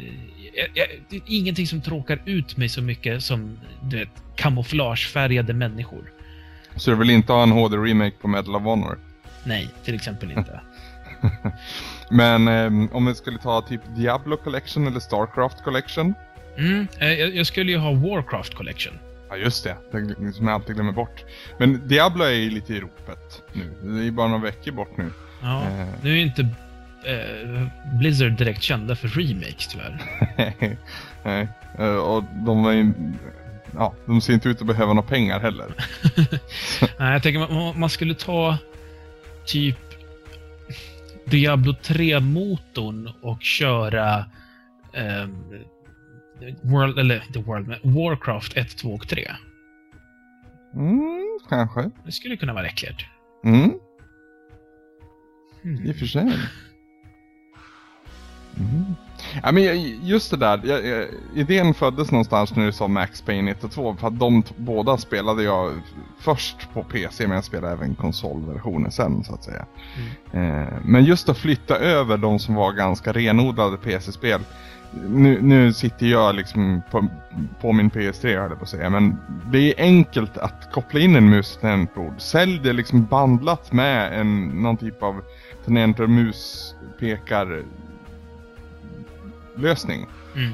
jag, 0.54 0.68
jag, 0.74 0.86
det 1.08 1.16
är 1.16 1.22
ingenting 1.26 1.66
som 1.66 1.80
tråkar 1.80 2.22
ut 2.24 2.56
mig 2.56 2.68
så 2.68 2.82
mycket 2.82 3.22
som, 3.22 3.58
du 3.82 3.96
vet, 3.96 4.22
kamouflagefärgade 4.36 5.52
människor. 5.52 6.12
Så 6.76 6.90
du 6.90 6.96
vill 6.96 7.10
inte 7.10 7.32
ha 7.32 7.42
en 7.42 7.52
HD-remake 7.52 8.14
på 8.20 8.28
Medal 8.28 8.56
of 8.56 8.62
Honor? 8.62 8.98
Nej, 9.44 9.68
till 9.84 9.94
exempel 9.94 10.32
inte. 10.32 10.60
Men 12.10 12.48
eh, 12.48 12.96
om 12.96 13.06
vi 13.06 13.14
skulle 13.14 13.38
ta 13.38 13.62
typ 13.62 13.80
Diablo 13.96 14.36
Collection 14.36 14.86
eller 14.86 15.00
Starcraft 15.00 15.64
Collection? 15.64 16.14
Mm, 16.58 16.86
eh, 17.00 17.12
jag, 17.12 17.36
jag 17.36 17.46
skulle 17.46 17.72
ju 17.72 17.78
ha 17.78 17.92
Warcraft 17.92 18.54
Collection. 18.54 18.98
Ja 19.32 19.36
just 19.38 19.64
det, 19.64 19.76
det 20.18 20.32
som 20.32 20.46
jag 20.46 20.54
alltid 20.54 20.74
glömmer 20.74 20.92
bort. 20.92 21.24
Men 21.58 21.88
Diablo 21.88 22.24
är 22.24 22.30
ju 22.30 22.50
lite 22.50 22.74
i 22.74 22.80
ropet 22.80 23.42
nu. 23.52 23.74
Det 23.82 24.00
är 24.00 24.04
ju 24.04 24.10
bara 24.10 24.28
några 24.28 24.42
veckor 24.42 24.72
bort 24.72 24.96
nu. 24.96 25.10
Ja, 25.42 25.62
Eh. 25.62 25.86
nu 26.02 26.10
är 26.10 26.14
ju 26.14 26.22
inte 26.22 26.42
eh, 27.04 27.66
Blizzard 27.98 28.32
direkt 28.32 28.62
kända 28.62 28.96
för 28.96 29.08
remakes 29.08 29.66
tyvärr. 29.68 30.02
Nej, 31.24 31.48
eh, 31.78 31.94
och 31.96 32.24
de 32.34 32.64
är 32.66 32.72
ju... 32.72 32.92
Ja, 33.74 33.94
de 34.06 34.20
ser 34.20 34.32
inte 34.32 34.48
ut 34.48 34.60
att 34.60 34.66
behöva 34.66 34.92
några 34.92 35.08
pengar 35.08 35.40
heller. 35.40 35.74
Nej, 36.98 37.12
jag 37.12 37.22
tänker 37.22 37.38
man, 37.54 37.80
man 37.80 37.90
skulle 37.90 38.14
ta 38.14 38.58
typ 39.46 39.78
Diablo 41.24 41.72
3-motorn 41.72 43.10
och 43.22 43.42
köra 43.42 44.24
ehm, 44.92 45.44
World, 46.62 46.98
eller 46.98 47.24
inte 47.26 47.38
World, 47.38 47.68
Warcraft 47.82 48.56
1, 48.56 48.76
2 48.76 48.88
och 48.88 49.08
3. 49.08 49.30
Mm, 50.74 51.38
kanske. 51.48 51.90
Det 52.04 52.12
skulle 52.12 52.36
kunna 52.36 52.52
vara 52.52 52.62
läckert. 52.62 53.06
Mm, 53.44 53.72
Hmm. 55.62 55.86
i 55.86 55.92
och 55.92 55.96
för 55.96 56.06
sig. 56.06 56.22
Mm. 56.22 56.34
Ja, 59.42 59.52
men 59.52 59.62
just 60.06 60.30
det 60.30 60.36
där, 60.36 60.60
jag, 60.64 60.86
jag, 60.86 61.08
idén 61.34 61.74
föddes 61.74 62.10
någonstans 62.10 62.56
när 62.56 62.66
du 62.66 62.72
sa 62.72 62.88
Max 62.88 63.22
Payne 63.22 63.50
1 63.50 63.64
och 63.64 63.70
2 63.70 63.96
för 63.96 64.06
att 64.06 64.18
de 64.18 64.42
båda 64.56 64.96
spelade 64.96 65.42
jag 65.42 65.72
först 66.18 66.72
på 66.74 66.82
PC 66.82 67.26
men 67.26 67.34
jag 67.34 67.44
spelade 67.44 67.72
även 67.72 67.94
konsolversioner 67.94 68.90
sen 68.90 69.24
så 69.24 69.34
att 69.34 69.44
säga. 69.44 69.66
Eh, 70.32 70.68
men 70.84 71.04
just 71.04 71.28
att 71.28 71.38
flytta 71.38 71.78
över 71.78 72.16
de 72.16 72.38
som 72.38 72.54
var 72.54 72.72
ganska 72.72 73.12
renodlade 73.12 73.76
PC-spel. 73.76 74.40
Nu, 74.94 75.42
nu 75.42 75.72
sitter 75.72 76.06
jag 76.06 76.34
liksom 76.34 76.82
på, 76.90 77.08
på 77.60 77.72
min 77.72 77.90
PS3 77.90 78.40
höll 78.40 78.50
jag 78.50 78.58
på 78.58 78.62
att 78.62 78.68
säga 78.68 78.90
men 78.90 79.16
det 79.52 79.58
är 79.58 79.84
enkelt 79.84 80.38
att 80.38 80.72
koppla 80.72 81.00
in 81.00 81.16
en 81.16 81.30
mus 81.30 81.54
och 81.56 81.60
tangentbord. 81.60 82.20
Sälj 82.20 82.60
det 82.62 82.72
liksom 82.72 83.04
bandlat 83.06 83.72
med 83.72 84.20
en, 84.20 84.48
någon 84.48 84.76
typ 84.76 85.02
av 85.02 85.22
tangent 85.64 86.00
och 86.00 86.10
muspekar 86.10 87.62
lösning. 89.56 90.06
Mm. 90.36 90.52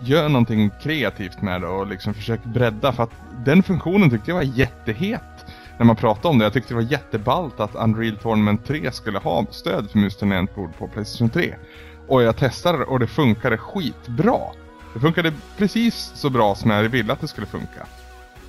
Gör 0.00 0.28
någonting 0.28 0.70
kreativt 0.82 1.42
med 1.42 1.60
det 1.60 1.66
och 1.66 1.86
liksom 1.86 2.14
försök 2.14 2.44
bredda 2.44 2.92
för 2.92 3.02
att 3.02 3.12
den 3.44 3.62
funktionen 3.62 4.10
tyckte 4.10 4.30
jag 4.30 4.36
var 4.36 4.42
jättehet 4.42 5.46
när 5.78 5.86
man 5.86 5.96
pratade 5.96 6.28
om 6.28 6.38
det. 6.38 6.44
Jag 6.44 6.52
tyckte 6.52 6.70
det 6.70 6.74
var 6.74 6.92
jätteballt 6.92 7.60
att 7.60 7.74
Unreal 7.74 8.16
Tournament 8.16 8.66
3 8.66 8.92
skulle 8.92 9.18
ha 9.18 9.46
stöd 9.50 9.90
för 9.90 9.98
mus 9.98 10.14
och 10.14 10.20
tangentbord 10.20 10.76
på 10.78 10.88
Playstation 10.88 11.30
3. 11.30 11.54
Och 12.06 12.22
jag 12.22 12.36
testade 12.36 12.84
och 12.84 13.00
det 13.00 13.06
funkade 13.06 13.58
skitbra. 13.58 14.40
Det 14.94 15.00
funkade 15.00 15.32
precis 15.56 16.12
så 16.14 16.30
bra 16.30 16.54
som 16.54 16.70
jag 16.70 16.82
ville 16.82 17.12
att 17.12 17.20
det 17.20 17.28
skulle 17.28 17.46
funka. 17.46 17.86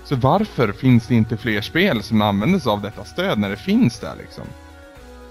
Så 0.05 0.15
varför 0.15 0.71
finns 0.71 1.07
det 1.07 1.15
inte 1.15 1.37
fler 1.37 1.61
spel 1.61 2.03
som 2.03 2.21
använder 2.21 2.59
sig 2.59 2.69
av 2.69 2.81
detta 2.81 3.05
stöd 3.05 3.39
när 3.39 3.49
det 3.49 3.57
finns 3.57 3.99
där 3.99 4.15
liksom? 4.17 4.43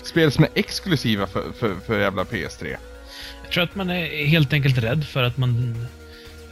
Spel 0.03 0.33
som 0.33 0.45
är 0.45 0.51
exklusiva 0.55 1.27
för, 1.27 1.53
för, 1.59 1.74
för 1.87 2.01
jävla 2.01 2.24
PS3. 2.24 2.77
Jag 3.43 3.53
tror 3.53 3.64
att 3.64 3.74
man 3.74 3.91
är 3.91 4.27
helt 4.27 4.53
enkelt 4.53 4.79
rädd 4.79 5.05
för 5.05 5.22
att 5.22 5.37
man... 5.37 5.77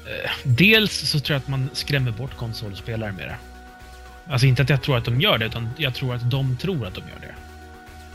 Eh, 0.07 0.31
dels 0.43 1.11
så 1.11 1.21
tror 1.21 1.35
jag 1.35 1.41
att 1.41 1.49
man 1.49 1.71
skrämmer 1.73 2.11
bort 2.11 2.37
konsolspelare 2.37 3.13
med 3.13 3.29
det. 3.29 3.37
Alltså 4.33 4.47
inte 4.47 4.63
att 4.63 4.71
jag 4.71 4.83
tror 4.83 4.97
att 4.97 5.05
de 5.05 5.21
gör 5.21 5.39
det, 5.39 5.47
utan 5.47 5.69
jag 5.77 5.95
tror 5.95 6.15
att 6.15 6.31
de 6.31 6.57
tror 6.57 6.87
att 6.87 6.95
de 6.95 7.01
gör 7.01 7.21
det. 7.21 7.35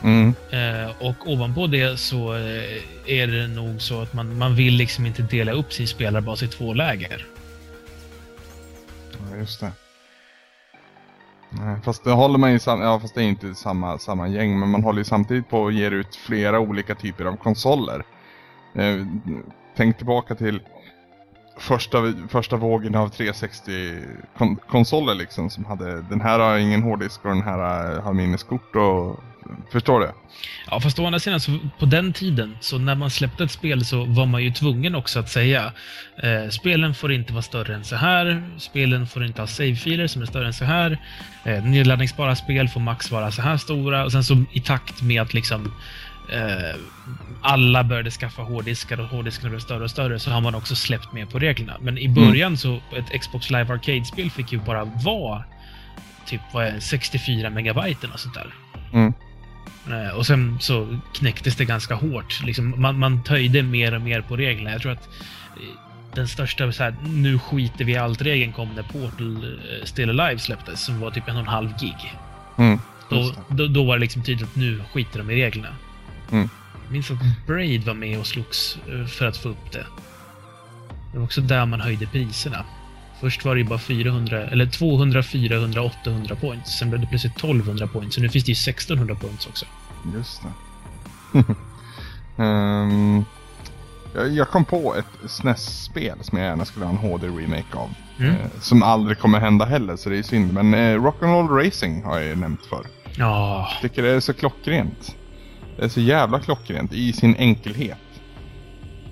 Mm. 0.02 0.34
Eh, 0.50 0.90
och 1.00 1.30
ovanpå 1.32 1.66
det 1.66 2.00
så 2.00 2.34
eh, 2.34 2.82
är 3.06 3.26
det 3.26 3.48
nog 3.48 3.82
så 3.82 4.02
att 4.02 4.14
man, 4.14 4.38
man 4.38 4.54
vill 4.54 4.74
liksom 4.74 5.06
inte 5.06 5.22
dela 5.22 5.52
upp 5.52 5.72
sin 5.72 5.86
spelarbas 5.86 6.42
i 6.42 6.48
två 6.48 6.74
läger. 6.74 7.26
Ja, 9.12 9.18
just 9.36 9.60
det. 9.60 9.72
Fast 11.84 12.04
det 12.04 12.10
håller 12.10 12.38
man 12.38 12.52
ju 12.52 12.58
sam- 12.58 12.80
ja 12.80 13.00
fast 13.00 13.14
det 13.14 13.22
är 13.22 13.28
inte 13.28 13.54
samma, 13.54 13.98
samma 13.98 14.28
gäng, 14.28 14.58
men 14.60 14.68
man 14.68 14.84
håller 14.84 14.98
ju 14.98 15.04
samtidigt 15.04 15.48
på 15.50 15.66
att 15.66 15.74
ge 15.74 15.88
ut 15.88 16.16
flera 16.16 16.60
olika 16.60 16.94
typer 16.94 17.24
av 17.24 17.36
konsoler. 17.36 18.02
Eh, 18.74 18.96
tänk 19.76 19.96
tillbaka 19.96 20.34
till 20.34 20.60
första, 21.58 21.98
första 22.28 22.56
vågen 22.56 22.94
av 22.94 23.10
360-konsoler 23.10 25.14
liksom, 25.14 25.50
som 25.50 25.64
hade 25.64 26.02
den 26.02 26.20
här 26.20 26.38
har 26.38 26.58
ingen 26.58 26.82
hårddisk 26.82 27.24
och 27.24 27.30
den 27.30 27.42
här 27.42 27.94
har 28.00 28.12
minneskort 28.12 28.76
och 28.76 29.20
Förstår 29.72 30.00
du? 30.00 30.12
Ja, 30.70 30.80
fast 30.80 30.98
å 30.98 31.06
andra 31.06 31.20
sidan, 31.20 31.40
så 31.40 31.58
på 31.78 31.86
den 31.86 32.12
tiden, 32.12 32.56
så 32.60 32.78
när 32.78 32.94
man 32.94 33.10
släppte 33.10 33.44
ett 33.44 33.50
spel 33.50 33.84
så 33.84 34.04
var 34.04 34.26
man 34.26 34.42
ju 34.42 34.50
tvungen 34.50 34.94
också 34.94 35.20
att 35.20 35.28
säga 35.28 35.72
eh, 36.22 36.48
spelen 36.50 36.94
får 36.94 37.12
inte 37.12 37.32
vara 37.32 37.42
större 37.42 37.74
än 37.74 37.84
så 37.84 37.96
här, 37.96 38.42
spelen 38.58 39.06
får 39.06 39.24
inte 39.24 39.42
ha 39.42 39.46
save-filer 39.46 40.06
som 40.06 40.22
är 40.22 40.26
större 40.26 40.46
än 40.46 40.52
så 40.52 40.64
här, 40.64 40.98
eh, 41.44 41.64
nedladdningsbara 41.64 42.36
spel 42.36 42.68
får 42.68 42.80
max 42.80 43.10
vara 43.10 43.30
så 43.30 43.42
här 43.42 43.56
stora, 43.56 44.04
och 44.04 44.12
sen 44.12 44.24
så 44.24 44.44
i 44.52 44.60
takt 44.60 45.02
med 45.02 45.22
att 45.22 45.34
liksom 45.34 45.72
eh, 46.32 46.76
alla 47.42 47.84
började 47.84 48.10
skaffa 48.10 48.42
hårddiskar 48.42 49.00
och 49.00 49.06
hårddiskarna 49.06 49.50
blev 49.50 49.60
större 49.60 49.84
och 49.84 49.90
större 49.90 50.18
så 50.18 50.30
har 50.30 50.40
man 50.40 50.54
också 50.54 50.74
släppt 50.74 51.12
med 51.12 51.30
på 51.30 51.38
reglerna. 51.38 51.76
Men 51.80 51.98
i 51.98 52.08
början 52.08 52.56
så, 52.56 52.74
ett 52.74 53.20
Xbox 53.20 53.50
Live 53.50 53.72
Arcade-spel 53.74 54.30
fick 54.30 54.52
ju 54.52 54.58
bara 54.58 54.84
vara 54.84 55.44
typ 56.26 56.40
vad 56.52 56.66
är 56.66 56.72
det, 56.72 56.80
64 56.80 57.50
megabyte 57.50 58.06
och 58.14 58.20
sånt 58.20 58.34
där. 58.34 58.54
Mm. 58.92 59.12
Eh, 59.92 60.08
Och 60.08 60.26
sen 60.26 60.58
så 60.60 60.98
knäcktes 61.14 61.56
det 61.56 61.64
ganska 61.64 61.94
hårt. 61.94 62.42
Liksom, 62.44 62.74
man, 62.76 62.98
man 62.98 63.22
töjde 63.22 63.62
mer 63.62 63.94
och 63.94 64.02
mer 64.02 64.20
på 64.20 64.36
reglerna. 64.36 64.70
Jag 64.70 64.82
tror 64.82 64.92
att 64.92 65.08
eh, 65.56 65.62
den 66.14 66.28
största 66.28 66.72
så 66.72 66.82
här, 66.82 66.94
nu 67.04 67.38
skiter 67.38 67.84
vi 67.84 67.92
i 67.92 67.96
allt-regeln 67.96 68.52
kom 68.52 68.68
när 68.74 68.82
Portal 68.82 69.36
eh, 69.44 69.84
Still 69.84 70.20
Alive 70.20 70.38
släpptes, 70.38 70.84
som 70.84 71.00
var 71.00 71.10
typ 71.10 71.28
en 71.28 71.34
och 71.36 71.42
en 71.42 71.48
halv 71.48 71.68
gig. 71.80 72.14
Mm. 72.58 72.78
Då, 73.10 73.34
då, 73.48 73.66
då 73.66 73.84
var 73.84 73.96
det 73.96 74.00
liksom 74.00 74.22
tydligt 74.22 74.48
att 74.48 74.56
nu 74.56 74.82
skiter 74.92 75.18
de 75.18 75.30
i 75.30 75.34
reglerna. 75.34 75.76
Mm. 76.32 76.48
Jag 76.84 76.92
minns 76.92 77.10
att 77.10 77.46
Braid 77.46 77.84
var 77.84 77.94
med 77.94 78.18
och 78.18 78.26
slogs 78.26 78.78
för 79.08 79.26
att 79.26 79.36
få 79.36 79.48
upp 79.48 79.72
det. 79.72 79.86
Det 81.12 81.18
var 81.18 81.24
också 81.24 81.40
där 81.40 81.66
man 81.66 81.80
höjde 81.80 82.06
priserna. 82.06 82.64
Först 83.20 83.44
var 83.44 83.54
det 83.54 83.60
ju 83.60 83.66
bara 83.66 83.78
400, 83.78 84.40
eller 84.46 84.66
200, 84.66 85.22
400, 85.22 85.82
800 85.82 86.36
points. 86.36 86.78
Sen 86.78 86.90
blev 86.90 87.00
det 87.00 87.06
plötsligt 87.06 87.36
1200 87.36 87.86
points, 87.86 88.14
så 88.14 88.20
nu 88.20 88.28
finns 88.28 88.44
det 88.44 88.52
ju 88.52 88.70
1600 88.70 89.14
points 89.14 89.46
också. 89.46 89.66
Just 90.14 90.42
det. 90.42 91.44
Ehm, 92.42 93.24
jag, 94.14 94.28
jag 94.32 94.48
kom 94.48 94.64
på 94.64 94.94
ett 94.94 95.30
SNES-spel 95.30 96.18
som 96.20 96.38
jag 96.38 96.46
gärna 96.46 96.64
skulle 96.64 96.84
ha 96.86 96.92
en 96.92 96.98
HD-remake 96.98 97.76
av. 97.76 97.90
Mm. 98.18 98.30
Eh, 98.34 98.36
som 98.60 98.82
aldrig 98.82 99.18
kommer 99.18 99.40
hända 99.40 99.64
heller, 99.64 99.96
så 99.96 100.10
det 100.10 100.18
är 100.18 100.22
synd. 100.22 100.52
Men 100.52 100.74
eh, 100.74 101.00
Rock'n'Roll 101.00 101.64
Racing 101.64 102.04
har 102.04 102.18
jag 102.18 102.28
ju 102.28 102.36
nämnt 102.36 102.66
för. 102.66 102.86
Ja, 103.16 103.68
Tycker 103.82 104.02
det 104.02 104.10
är 104.10 104.20
så 104.20 104.32
klockrent. 104.34 105.16
Det 105.76 105.84
är 105.84 105.88
så 105.88 106.00
jävla 106.00 106.40
klockrent 106.40 106.92
i 106.92 107.12
sin 107.12 107.36
enkelhet. 107.36 107.98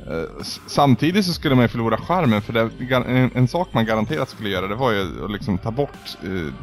Eh, 0.06 0.44
Samtidigt 0.66 1.26
så 1.26 1.32
skulle 1.32 1.54
man 1.54 1.64
ju 1.64 1.68
förlora 1.68 1.96
charmen 1.96 2.42
för 2.42 2.52
det, 2.52 3.30
en 3.34 3.48
sak 3.48 3.68
man 3.72 3.86
garanterat 3.86 4.28
skulle 4.28 4.48
göra 4.48 4.66
det 4.66 4.74
var 4.74 4.92
ju 4.92 5.24
att 5.24 5.30
liksom 5.30 5.58
ta 5.58 5.70
bort 5.70 6.16
eh, 6.22 6.54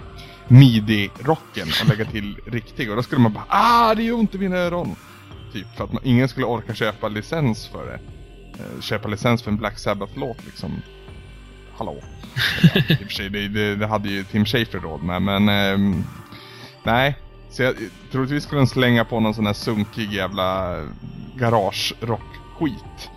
midi-rocken 0.48 1.68
och 1.82 1.90
lägga 1.90 2.06
till 2.06 2.38
riktig 2.46 2.90
och 2.90 2.96
då 2.96 3.04
skulle 3.04 3.22
man 3.22 3.34
bara 3.34 3.46
ah 3.48 3.96
det 3.96 4.04
gör 4.04 4.16
ont 4.16 4.36
i 4.36 4.38
mina 4.38 4.58
öron. 4.58 4.96
Typ 5.54 5.68
för 5.78 5.84
att 5.84 5.94
man, 5.94 6.02
ingen 6.04 6.28
skulle 6.28 6.46
orka 6.46 6.74
köpa 6.74 7.08
licens 7.08 7.68
för 7.68 7.86
det. 7.86 8.00
Eh, 8.64 8.82
köpa 8.82 9.08
licens 9.08 9.44
för 9.44 9.52
en 9.52 9.58
Black 9.58 9.80
Sabbath-låt 9.80 10.46
liksom. 10.46 10.82
Hallå. 11.78 11.96
Ja, 12.74 12.82
I 12.90 12.94
och 12.94 12.98
för 12.98 13.14
sig, 13.14 13.30
det, 13.30 13.48
det, 13.48 13.76
det 13.76 13.88
hade 13.88 14.10
ju 14.10 14.24
Tim 14.24 14.46
Schafer 14.46 14.80
råd 14.80 15.04
med 15.04 15.22
men 15.22 15.50
eh, 15.50 16.02
nej. 16.84 17.18
Så 17.50 17.64
jag, 17.64 17.76
troligtvis 18.12 18.44
skulle 18.44 18.62
de 18.62 18.68
slänga 18.68 19.06
på 19.06 19.20
någon 19.20 19.34
sån 19.34 19.46
här 19.46 19.54
sunkig 19.54 20.14
jävla 20.14 20.80
garage-rock-skit. 21.38 23.10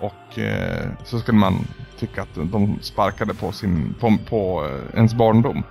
Och 0.00 0.38
eh, 0.38 0.88
så 1.04 1.20
skulle 1.20 1.38
man 1.38 1.66
tycka 1.98 2.22
att 2.22 2.34
de 2.34 2.78
sparkade 2.80 3.34
på 3.34 3.52
sin, 3.52 3.94
på, 4.00 4.16
på 4.28 4.66
eh, 4.66 4.96
ens 4.96 5.14
barndom 5.14 5.62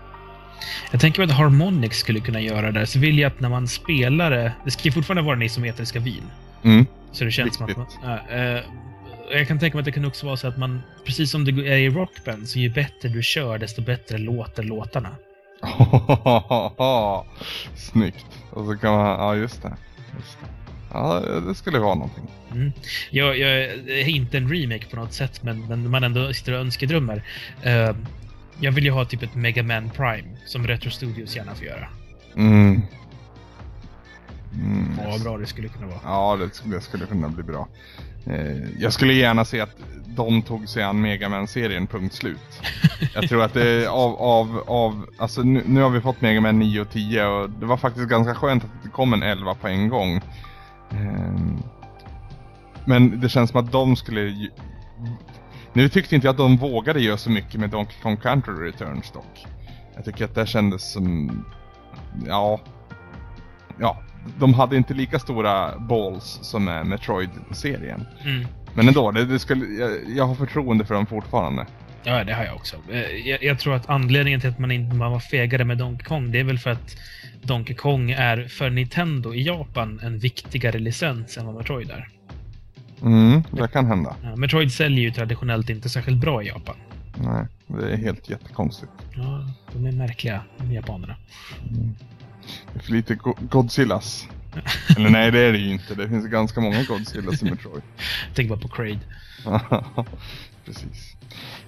jag 0.92 1.02
tänker 1.02 1.20
mig 1.20 1.32
att 1.32 1.38
Harmonix 1.38 1.98
skulle 1.98 2.20
kunna 2.20 2.42
göra 2.42 2.72
det. 2.72 2.88
Så 2.88 3.00
vill 3.00 3.20
jag 3.20 3.28
att 3.28 3.40
när 3.40 3.50
man 3.50 3.68
spelar 3.68 4.32
det, 4.32 4.54
det 4.66 4.72
ska 4.72 4.84
ju 4.84 4.92
fortfarande 4.92 5.22
vara 5.22 5.36
den 5.36 5.44
isometriska 5.44 6.00
vin. 6.00 6.24
Mm. 6.64 6.86
Så 7.12 7.24
det 7.24 7.32
känns 7.32 7.56
som 7.56 7.66
att 7.66 7.78
man, 7.78 7.86
ja, 8.04 8.36
eh, 8.36 8.62
Jag 9.32 9.48
kan 9.48 9.60
tänka 9.60 9.78
mig 9.78 9.82
att 9.82 9.86
det 9.86 9.92
kan 9.92 10.06
också 10.06 10.26
vara 10.26 10.38
så 10.38 10.48
att 10.48 10.58
man, 10.58 10.82
precis 11.06 11.32
som 11.32 11.46
det 11.46 11.52
är 11.52 11.78
i 11.78 11.90
Rockband, 11.90 12.50
så 12.50 12.60
ju 12.60 12.70
bättre 12.70 13.10
du 13.10 13.24
kör, 13.24 13.58
desto 13.58 13.82
bättre 13.82 14.18
låter 14.18 14.64
låtarna. 14.64 15.16
Snyggt. 17.76 18.26
Och 18.50 18.66
så 18.66 18.78
kan 18.78 18.94
man, 18.94 19.06
ja 19.06 19.36
just 19.36 19.62
det. 19.62 19.74
Just 20.18 20.38
det. 20.40 20.48
Ja, 20.94 21.24
det 21.48 21.56
skulle 21.56 21.80
vara 21.80 21.96
någonting. 21.96 22.28
Mm. 22.52 22.72
Jag, 23.10 23.38
jag 23.38 23.50
är 23.88 24.10
inte 24.10 24.38
en 24.38 24.50
remake 24.54 24.86
på 24.90 24.96
något 24.96 25.14
sätt, 25.14 25.44
men, 25.44 25.68
men 25.68 25.90
man 25.90 26.04
ändå 26.04 26.34
sitter 26.34 26.54
och 26.54 26.60
önskedrömmar. 26.60 27.24
Eh, 27.62 27.96
jag 28.60 28.72
vill 28.72 28.84
ju 28.86 28.92
ha 28.92 29.06
typ 29.06 29.24
ett 29.24 29.36
Mega 29.36 29.64
Man 29.64 29.90
Prime, 29.90 30.28
som 30.46 30.68
Retro 30.68 30.90
Studios 30.92 31.36
gärna 31.36 31.56
får 31.56 31.66
göra. 31.66 31.88
Mm. 32.36 32.82
Mm. 34.54 34.98
Vad 35.06 35.22
bra 35.24 35.38
det 35.38 35.46
skulle 35.46 35.68
kunna 35.68 35.88
vara. 35.88 36.00
Ja, 36.04 36.36
det, 36.36 36.56
skulle- 36.56 36.76
det 36.76 36.82
skulle 36.82 37.06
kunna 37.06 37.30
bli 37.30 37.44
bra. 37.44 37.68
Eh, 38.26 38.58
jag 38.80 38.94
skulle 38.94 39.14
gärna 39.14 39.46
se 39.46 39.62
att 39.62 39.76
de 40.06 40.42
tog 40.42 40.70
sig 40.70 40.84
an 40.84 41.02
Mega 41.02 41.30
Man-serien, 41.30 41.88
punkt 41.88 42.14
slut. 42.16 42.62
Jag 43.14 43.30
tror 43.30 43.44
att 43.44 43.54
det 43.54 43.88
av, 43.88 44.16
av, 44.16 44.64
av 44.68 45.06
alltså 45.18 45.42
nu, 45.42 45.64
nu 45.66 45.82
har 45.82 45.90
vi 45.90 46.02
fått 46.02 46.22
Mega 46.22 46.42
Man 46.42 46.60
9 46.60 46.82
och 46.82 46.90
10 46.90 47.26
och 47.26 47.50
det 47.50 47.66
var 47.66 47.78
faktiskt 47.78 48.10
ganska 48.10 48.36
skönt 48.36 48.64
att 48.64 48.70
det 48.84 48.90
kom 48.90 49.14
en 49.14 49.24
11 49.24 49.54
på 49.56 49.68
en 49.68 49.90
gång. 49.90 50.22
Ehm, 50.92 51.58
men 52.86 53.20
det 53.20 53.30
känns 53.30 53.50
som 53.50 53.60
att 53.66 53.72
de 53.72 53.96
skulle. 53.96 54.50
Nu 55.74 55.90
tyckte 55.90 56.16
inte 56.16 56.28
jag 56.28 56.32
att 56.32 56.38
de 56.38 56.58
vågade 56.58 57.02
göra 57.02 57.18
så 57.18 57.30
mycket 57.30 57.60
med 57.60 57.70
Donkey 57.70 57.96
Kong 58.02 58.18
Country 58.18 58.54
Returns 58.54 59.12
dock. 59.12 59.46
Jag 59.96 60.06
tycker 60.06 60.26
att 60.26 60.36
det 60.36 60.46
kändes 60.46 60.92
som... 60.92 61.46
Ja... 62.28 62.62
Ja, 63.80 64.04
de 64.40 64.54
hade 64.54 64.78
inte 64.78 64.94
lika 64.94 65.20
stora 65.20 65.80
balls 65.80 66.40
som 66.42 66.66
med 66.66 66.86
Metroid-serien. 66.86 68.06
Mm. 68.24 68.48
Men 68.74 68.88
ändå, 68.88 69.12
det, 69.12 69.26
det 69.26 69.40
skulle, 69.40 69.66
jag, 69.66 69.92
jag 70.16 70.26
har 70.26 70.36
förtroende 70.36 70.86
för 70.86 70.94
dem 70.94 71.06
fortfarande. 71.06 71.66
Ja, 72.04 72.24
det 72.24 72.34
har 72.34 72.44
jag 72.46 72.56
också. 72.56 72.76
Eh, 72.92 73.28
Jag, 73.28 73.44
jag 73.44 73.60
tror 73.60 73.76
att 73.76 73.90
anledningen 73.90 74.40
till 74.42 74.50
att 74.50 74.60
man 74.60 74.72
inte 74.72 74.96
man 74.96 75.12
var 75.12 75.20
fegare 75.20 75.66
med 75.66 75.78
Donkey 75.78 76.06
Kong, 76.06 76.32
det 76.32 76.40
är 76.40 76.44
väl 76.44 76.60
för 76.60 76.70
att 76.70 76.98
Donkey 77.42 77.76
Kong 77.76 78.12
är 78.12 78.48
för 78.48 78.70
Nintendo 78.70 79.34
i 79.34 79.44
Japan 79.44 80.00
en 80.04 80.20
viktigare 80.20 80.80
licens 80.80 81.38
än 81.38 81.46
vad 81.46 81.56
Metroid 81.56 81.92
är. 81.92 82.08
Mm, 83.04 83.44
det 83.52 83.68
kan 83.68 83.86
hända. 83.86 84.16
Ja, 84.24 84.36
Metroid 84.36 84.72
säljer 84.72 85.00
ju 85.04 85.12
traditionellt 85.12 85.70
inte 85.70 85.90
särskilt 85.90 86.18
bra 86.18 86.44
i 86.44 86.48
Japan. 86.48 86.76
Nej, 87.16 87.46
det 87.68 87.94
är 87.94 87.98
helt 87.98 88.30
jättekonstigt. 88.30 88.92
Ja, 89.16 89.50
de 89.74 89.86
är 89.86 89.92
märkliga, 89.92 90.44
de 90.58 90.72
japanerna. 90.74 91.16
Det 92.74 92.80
är 92.80 92.84
för 92.84 92.92
lite 92.92 93.16
go- 93.16 93.38
Godzillas. 93.42 94.28
Eller 94.98 95.10
nej, 95.10 95.32
det 95.32 95.40
är 95.40 95.52
det 95.52 95.58
ju 95.58 95.72
inte. 95.72 95.96
Det 95.96 96.10
finns 96.10 96.26
ganska 96.28 96.62
många 96.62 96.84
Godzillas 96.84 97.42
i 97.42 97.46
Metroid. 97.46 97.84
Tänk 98.36 98.50
bara 98.50 98.60
på 98.60 98.68
Kraid. 98.68 99.00
Precis. 100.66 101.16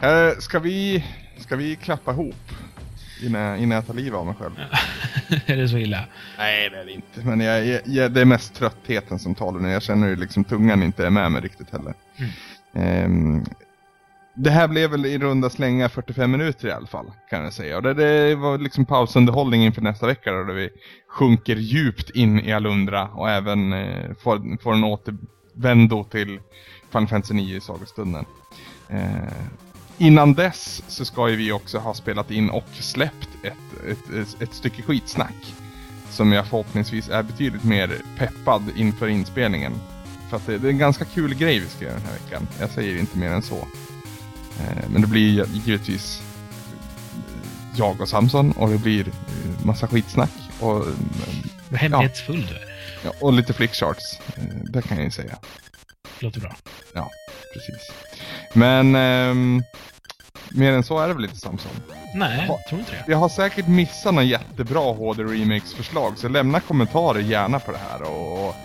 Eh, 0.01 0.39
ska, 0.39 0.59
vi, 0.59 1.05
ska 1.38 1.55
vi 1.55 1.75
klappa 1.75 2.11
ihop? 2.11 2.36
Innan, 3.24 3.57
innan 3.57 3.76
jag 3.76 3.88
tar 3.88 3.93
livet 3.93 4.20
av 4.20 4.26
mig 4.26 4.36
själv. 4.39 4.53
är 5.45 5.57
det 5.57 5.70
så 5.70 5.78
illa? 5.78 6.05
Nej, 6.38 6.70
det 6.70 6.78
är 6.78 6.86
det 6.86 6.91
inte. 6.91 7.22
Men 7.24 7.39
jag, 7.39 7.66
jag, 7.66 7.82
jag, 7.86 8.11
det 8.11 8.22
är 8.22 8.26
mest 8.26 8.55
tröttheten 8.55 9.20
som 9.20 9.36
talar 9.36 9.59
nu. 9.59 9.70
Jag 9.70 9.84
känner 9.84 10.07
ju 10.07 10.16
liksom 10.16 10.43
tungan 10.43 10.84
inte 10.84 11.05
är 11.05 11.09
med 11.09 11.32
mig 11.32 11.41
riktigt 11.41 11.70
heller. 11.70 11.93
Mm. 12.18 12.32
Ehm, 12.76 13.45
det 14.36 14.49
här 14.49 14.68
blev 14.68 14.91
väl 14.91 15.05
i 15.05 15.18
runda 15.18 15.49
slängar 15.49 15.89
45 15.89 16.32
minuter 16.32 16.68
i 16.68 16.72
alla 16.72 16.88
fall, 16.88 17.11
kan 17.30 17.43
jag 17.43 17.53
säga. 17.53 17.78
Och 17.78 17.84
det, 17.84 17.93
det 17.93 18.36
var 18.36 18.57
liksom 18.57 18.86
pausunderhållning 18.86 19.63
inför 19.66 19.82
nästa 19.82 20.07
vecka 20.07 20.32
då, 20.32 20.43
där 20.43 20.53
vi 20.53 20.70
sjunker 21.09 21.55
djupt 21.55 22.09
in 22.09 22.39
i 22.39 22.53
Alundra 22.53 23.07
och 23.07 23.30
även 23.30 23.74
eh, 23.74 24.13
får, 24.24 24.61
får 24.61 24.74
en 24.74 24.84
återvändo 24.84 26.03
till 26.03 26.39
Final 26.91 27.07
Fantasy 27.07 27.34
9 27.34 27.57
i 27.57 27.61
sagostunden. 27.61 28.26
Eh, 28.89 29.34
innan 29.97 30.33
dess 30.33 30.83
så 30.87 31.05
ska 31.05 31.29
ju 31.29 31.35
vi 31.35 31.51
också 31.51 31.77
ha 31.77 31.93
spelat 31.93 32.31
in 32.31 32.49
och 32.49 32.65
släppt 32.79 33.29
ett, 33.43 33.53
ett, 33.91 34.13
ett, 34.13 34.41
ett 34.41 34.53
stycke 34.53 34.81
skitsnack. 34.81 35.55
Som 36.09 36.31
jag 36.31 36.47
förhoppningsvis 36.47 37.09
är 37.09 37.23
betydligt 37.23 37.63
mer 37.63 37.97
peppad 38.17 38.63
inför 38.75 39.07
inspelningen. 39.07 39.73
För 40.29 40.37
att 40.37 40.45
det, 40.45 40.57
det 40.57 40.67
är 40.67 40.71
en 40.71 40.77
ganska 40.77 41.05
kul 41.05 41.33
grej 41.35 41.59
vi 41.59 41.67
ska 41.69 41.85
göra 41.85 41.93
den 41.93 42.03
här 42.05 42.13
veckan. 42.13 42.47
Jag 42.59 42.69
säger 42.69 42.99
inte 42.99 43.17
mer 43.17 43.29
än 43.29 43.41
så. 43.41 43.67
Eh, 44.59 44.89
men 44.89 45.01
det 45.01 45.07
blir 45.07 45.45
givetvis 45.65 46.21
eh, 46.21 47.79
jag 47.79 48.01
och 48.01 48.09
Samson 48.09 48.51
och 48.51 48.69
det 48.69 48.77
blir 48.77 49.07
eh, 49.07 49.65
massa 49.65 49.87
skitsnack. 49.87 50.31
Och, 50.59 50.77
eh, 50.77 50.93
Vad 51.69 51.79
hemlighetsfull 51.79 52.41
du 52.49 52.55
är. 52.55 52.61
ja, 53.03 53.11
och 53.21 53.33
lite 53.33 53.53
flickcharts. 53.53 54.19
Eh, 54.35 54.43
det 54.63 54.81
kan 54.81 54.97
jag 54.97 55.05
ju 55.05 55.11
säga. 55.11 55.37
Låter 56.20 56.39
bra. 56.39 56.55
Precis. 57.53 57.91
Men 58.53 58.95
ehm, 58.95 59.63
mer 60.49 60.72
än 60.72 60.84
så 60.84 60.99
är 60.99 61.07
det 61.07 61.13
väl 61.13 61.24
inte 61.24 61.36
Samson. 61.38 61.72
Nej, 62.16 62.45
Ja. 62.47 62.59
tror 62.70 62.80
inte 62.80 62.91
det. 62.91 63.03
Jag 63.11 63.18
har 63.18 63.30
säkert 63.30 63.68
missat 63.68 64.13
någon 64.13 64.28
jättebra 64.28 64.93
HD 64.93 65.24
Remakes 65.24 65.74
förslag 65.74 66.18
så 66.18 66.28
lämna 66.28 66.59
kommentarer 66.59 67.20
gärna 67.20 67.59
på 67.59 67.72
det 67.72 67.78
här 67.89 68.01
och, 68.01 68.47
och 68.49 68.55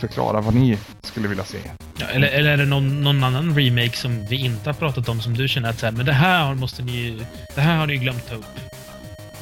förklara 0.00 0.40
vad 0.40 0.54
ni 0.54 0.78
skulle 1.02 1.28
vilja 1.28 1.44
se. 1.44 1.58
Ja, 1.96 2.06
eller, 2.06 2.28
eller 2.28 2.50
är 2.50 2.56
det 2.56 2.64
någon, 2.64 3.02
någon 3.02 3.24
annan 3.24 3.58
remake 3.58 3.96
som 3.96 4.26
vi 4.26 4.36
inte 4.36 4.68
har 4.68 4.74
pratat 4.74 5.08
om 5.08 5.20
som 5.20 5.34
du 5.34 5.48
känner 5.48 5.70
att 5.70 5.78
så 5.78 5.86
här, 5.86 5.92
men 5.92 6.06
det 6.06 6.12
här 6.12 6.54
måste 6.54 6.82
ni 6.82 7.22
Det 7.54 7.60
här 7.60 7.76
har 7.76 7.86
ni 7.86 7.96
glömt 7.96 8.28
ta 8.28 8.34
upp. 8.34 8.44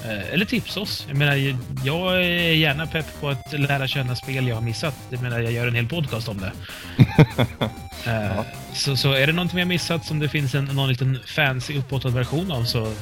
Eh, 0.06 0.32
eller 0.32 0.44
tipsa 0.44 0.80
oss. 0.80 1.04
Jag 1.08 1.16
menar, 1.16 1.56
jag 1.84 2.24
är 2.24 2.52
gärna 2.52 2.86
pepp 2.86 3.20
på 3.20 3.28
att 3.28 3.52
lära 3.52 3.86
känna 3.86 4.16
spel 4.16 4.48
jag 4.48 4.54
har 4.54 4.62
missat. 4.62 4.94
Jag 5.10 5.22
menar, 5.22 5.40
jag 5.40 5.52
gör 5.52 5.66
en 5.66 5.74
hel 5.74 5.88
podcast 5.88 6.28
om 6.28 6.40
det. 6.40 6.52
Eh, 8.06 8.40
så, 8.72 8.96
så 8.96 9.12
är 9.12 9.26
det 9.26 9.32
någonting 9.32 9.56
vi 9.56 9.62
har 9.62 9.68
missat 9.68 10.04
som 10.04 10.18
det 10.18 10.28
finns 10.28 10.54
en, 10.54 10.64
någon 10.64 10.88
liten 10.88 11.18
fancy 11.26 11.78
uppåtad 11.78 12.12
version 12.12 12.52
av 12.52 12.64
så 12.64 12.92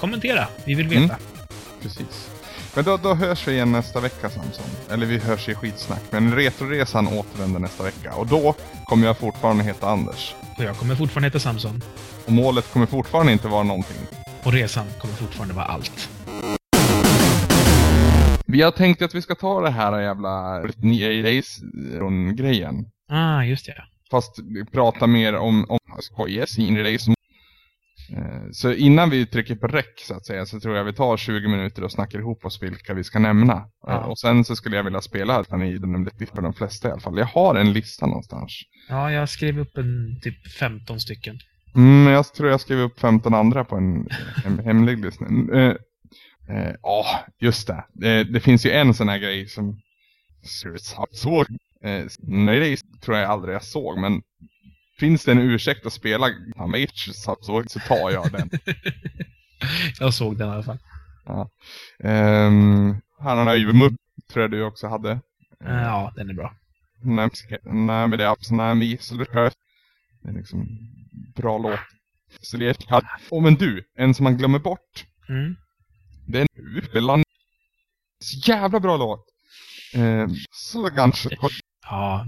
kommentera. 0.00 0.48
Vi 0.64 0.74
vill 0.74 0.88
veta. 0.88 1.02
Mm. 1.02 1.16
Precis. 1.82 2.30
Men 2.74 2.84
då, 2.84 2.96
då 2.96 3.14
hörs 3.14 3.48
vi 3.48 3.52
igen 3.52 3.72
nästa 3.72 4.00
vecka 4.00 4.30
Samson. 4.30 4.66
Eller 4.90 5.06
vi 5.06 5.18
hörs 5.18 5.48
i 5.48 5.54
skitsnack. 5.54 6.02
Men 6.10 6.34
Retroresan 6.34 7.08
återvänder 7.08 7.60
nästa 7.60 7.84
vecka. 7.84 8.14
Och 8.14 8.26
då 8.26 8.54
kommer 8.84 9.06
jag 9.06 9.18
fortfarande 9.18 9.64
heta 9.64 9.88
Anders. 9.88 10.34
Och 10.58 10.64
jag 10.64 10.76
kommer 10.76 10.94
fortfarande 10.94 11.26
heta 11.26 11.40
Samson. 11.40 11.82
Och 12.26 12.32
målet 12.32 12.72
kommer 12.72 12.86
fortfarande 12.86 13.32
inte 13.32 13.48
vara 13.48 13.62
någonting. 13.62 13.96
Och 14.42 14.52
resan 14.52 14.86
kommer 15.00 15.14
fortfarande 15.14 15.54
vara 15.54 15.66
allt. 15.66 16.08
Vi 18.56 18.62
har 18.62 18.70
tänkt 18.70 19.02
att 19.02 19.14
vi 19.14 19.22
ska 19.22 19.34
ta 19.34 19.60
det 19.60 19.70
här 19.70 20.00
jävla 20.00 20.62
Race-grejen. 21.22 22.74
Ah, 23.08 23.42
just 23.44 23.66
det. 23.66 23.84
Fast 24.10 24.38
vi 24.38 24.64
pratar 24.64 25.06
mer 25.06 25.34
om, 25.36 25.64
om 25.68 25.78
skojes 26.00 26.58
in 26.58 26.78
race. 26.78 27.10
Eh, 28.12 28.50
Så 28.52 28.72
innan 28.72 29.10
vi 29.10 29.26
trycker 29.26 29.54
på 29.56 29.66
räck 29.66 30.00
så 30.00 30.14
att 30.14 30.26
säga 30.26 30.46
så 30.46 30.60
tror 30.60 30.76
jag 30.76 30.84
vi 30.84 30.92
tar 30.92 31.16
20 31.16 31.48
minuter 31.48 31.84
och 31.84 31.92
snackar 31.92 32.18
ihop 32.18 32.44
oss 32.44 32.62
vilka 32.62 32.94
vi 32.94 33.04
ska 33.04 33.18
nämna. 33.18 33.64
Ja. 33.86 33.92
Eh, 33.92 34.08
Och 34.08 34.18
sen 34.18 34.44
så 34.44 34.56
skulle 34.56 34.76
jag 34.76 34.84
vilja 34.84 35.00
spela 35.00 35.42
den 35.42 35.62
i 35.62 35.78
den 35.78 36.10
för 36.34 36.42
de 36.42 36.52
flesta 36.54 36.88
i 36.88 36.90
alla 36.90 37.00
fall. 37.00 37.18
Jag 37.18 37.26
har 37.26 37.54
en 37.54 37.72
lista 37.72 38.06
någonstans. 38.06 38.52
Ja, 38.88 39.12
jag 39.12 39.28
skrev 39.28 39.58
upp 39.58 39.76
en 39.76 40.20
typ 40.22 40.52
15 40.52 41.00
stycken. 41.00 41.38
Mm, 41.74 42.12
jag 42.12 42.34
tror 42.34 42.50
jag 42.50 42.60
skrev 42.60 42.78
upp 42.78 43.00
15 43.00 43.34
andra 43.34 43.64
på 43.64 43.76
en 43.76 44.08
hem, 44.44 44.58
hemlig 44.58 45.04
lista. 45.04 45.24
Eh, 46.48 46.66
eh, 46.66 46.74
Ja, 46.82 47.24
just 47.38 47.66
det. 47.66 47.84
det. 47.92 48.24
Det 48.24 48.40
finns 48.40 48.66
ju 48.66 48.70
en 48.70 48.94
sån 48.94 49.08
här 49.08 49.18
grej 49.18 49.48
som 49.48 49.80
såg. 51.12 51.46
Eh, 51.82 52.04
nej, 52.18 52.60
det 52.60 53.00
tror 53.00 53.16
jag 53.16 53.30
aldrig 53.30 53.54
jag 53.54 53.64
såg, 53.64 53.98
men 53.98 54.22
finns 54.98 55.24
det 55.24 55.32
en 55.32 55.38
ursäkt 55.38 55.86
att 55.86 55.92
spela 55.92 56.26
Hamage 56.56 57.10
så, 57.14 57.36
så 57.42 57.80
tar 57.80 58.10
jag 58.10 58.32
den. 58.32 58.50
Jag 60.00 60.14
såg 60.14 60.38
den 60.38 60.48
i 60.48 60.52
alla 60.52 60.62
fall. 60.62 60.78
um, 61.98 63.00
han 63.18 63.46
har 63.46 63.54
ju 63.54 63.72
mupp, 63.72 63.94
tror 64.32 64.42
jag 64.42 64.50
du 64.50 64.62
också 64.62 64.86
hade. 64.86 65.10
Eh, 65.64 65.82
Ja, 65.82 66.12
den 66.16 66.30
är 66.30 66.34
bra. 66.34 66.54
Nej, 67.64 68.08
men 68.08 68.10
det 68.10 68.24
är 68.24 68.28
absolut 68.28 69.28
är 69.34 69.52
det 70.22 70.28
är 70.28 70.32
liksom 70.32 70.66
bra 71.36 71.58
låt. 71.58 71.80
Så 72.40 72.56
det 72.56 72.68
är, 72.90 73.02
oh, 73.30 73.42
men 73.42 73.54
du, 73.54 73.84
en 73.96 74.14
som 74.14 74.24
man 74.24 74.36
glömmer 74.36 74.58
bort. 74.58 75.06
Mm. 75.28 75.56
Det 76.26 76.38
är 76.38 76.42
en 76.42 76.76
Upeland. 76.76 77.22
Så 78.20 78.50
jävla 78.50 78.80
bra 78.80 78.96
låt. 78.96 79.24
Eh, 79.94 80.26
så 80.52 80.90
kanske. 80.90 81.28
Ja. 81.82 82.26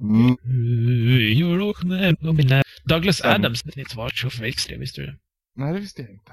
Mm, 0.00 0.36
Douglas 2.84 3.20
Adams, 3.24 3.64
är 3.64 3.80
ett 3.80 3.90
svar 3.90 4.10
så 4.14 4.30
förväxt 4.30 4.68
det, 4.68 4.76
visste 4.78 5.00
du 5.00 5.18
nej, 5.58 5.72
det 5.72 5.80
visste 5.80 6.02
jag 6.02 6.10
inte. 6.10 6.32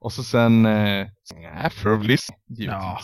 Och 0.00 0.12
så 0.12 0.24
sen, 0.24 0.66
eh, 0.66 1.06
givetvis. 2.48 2.72
Ja. 2.72 3.00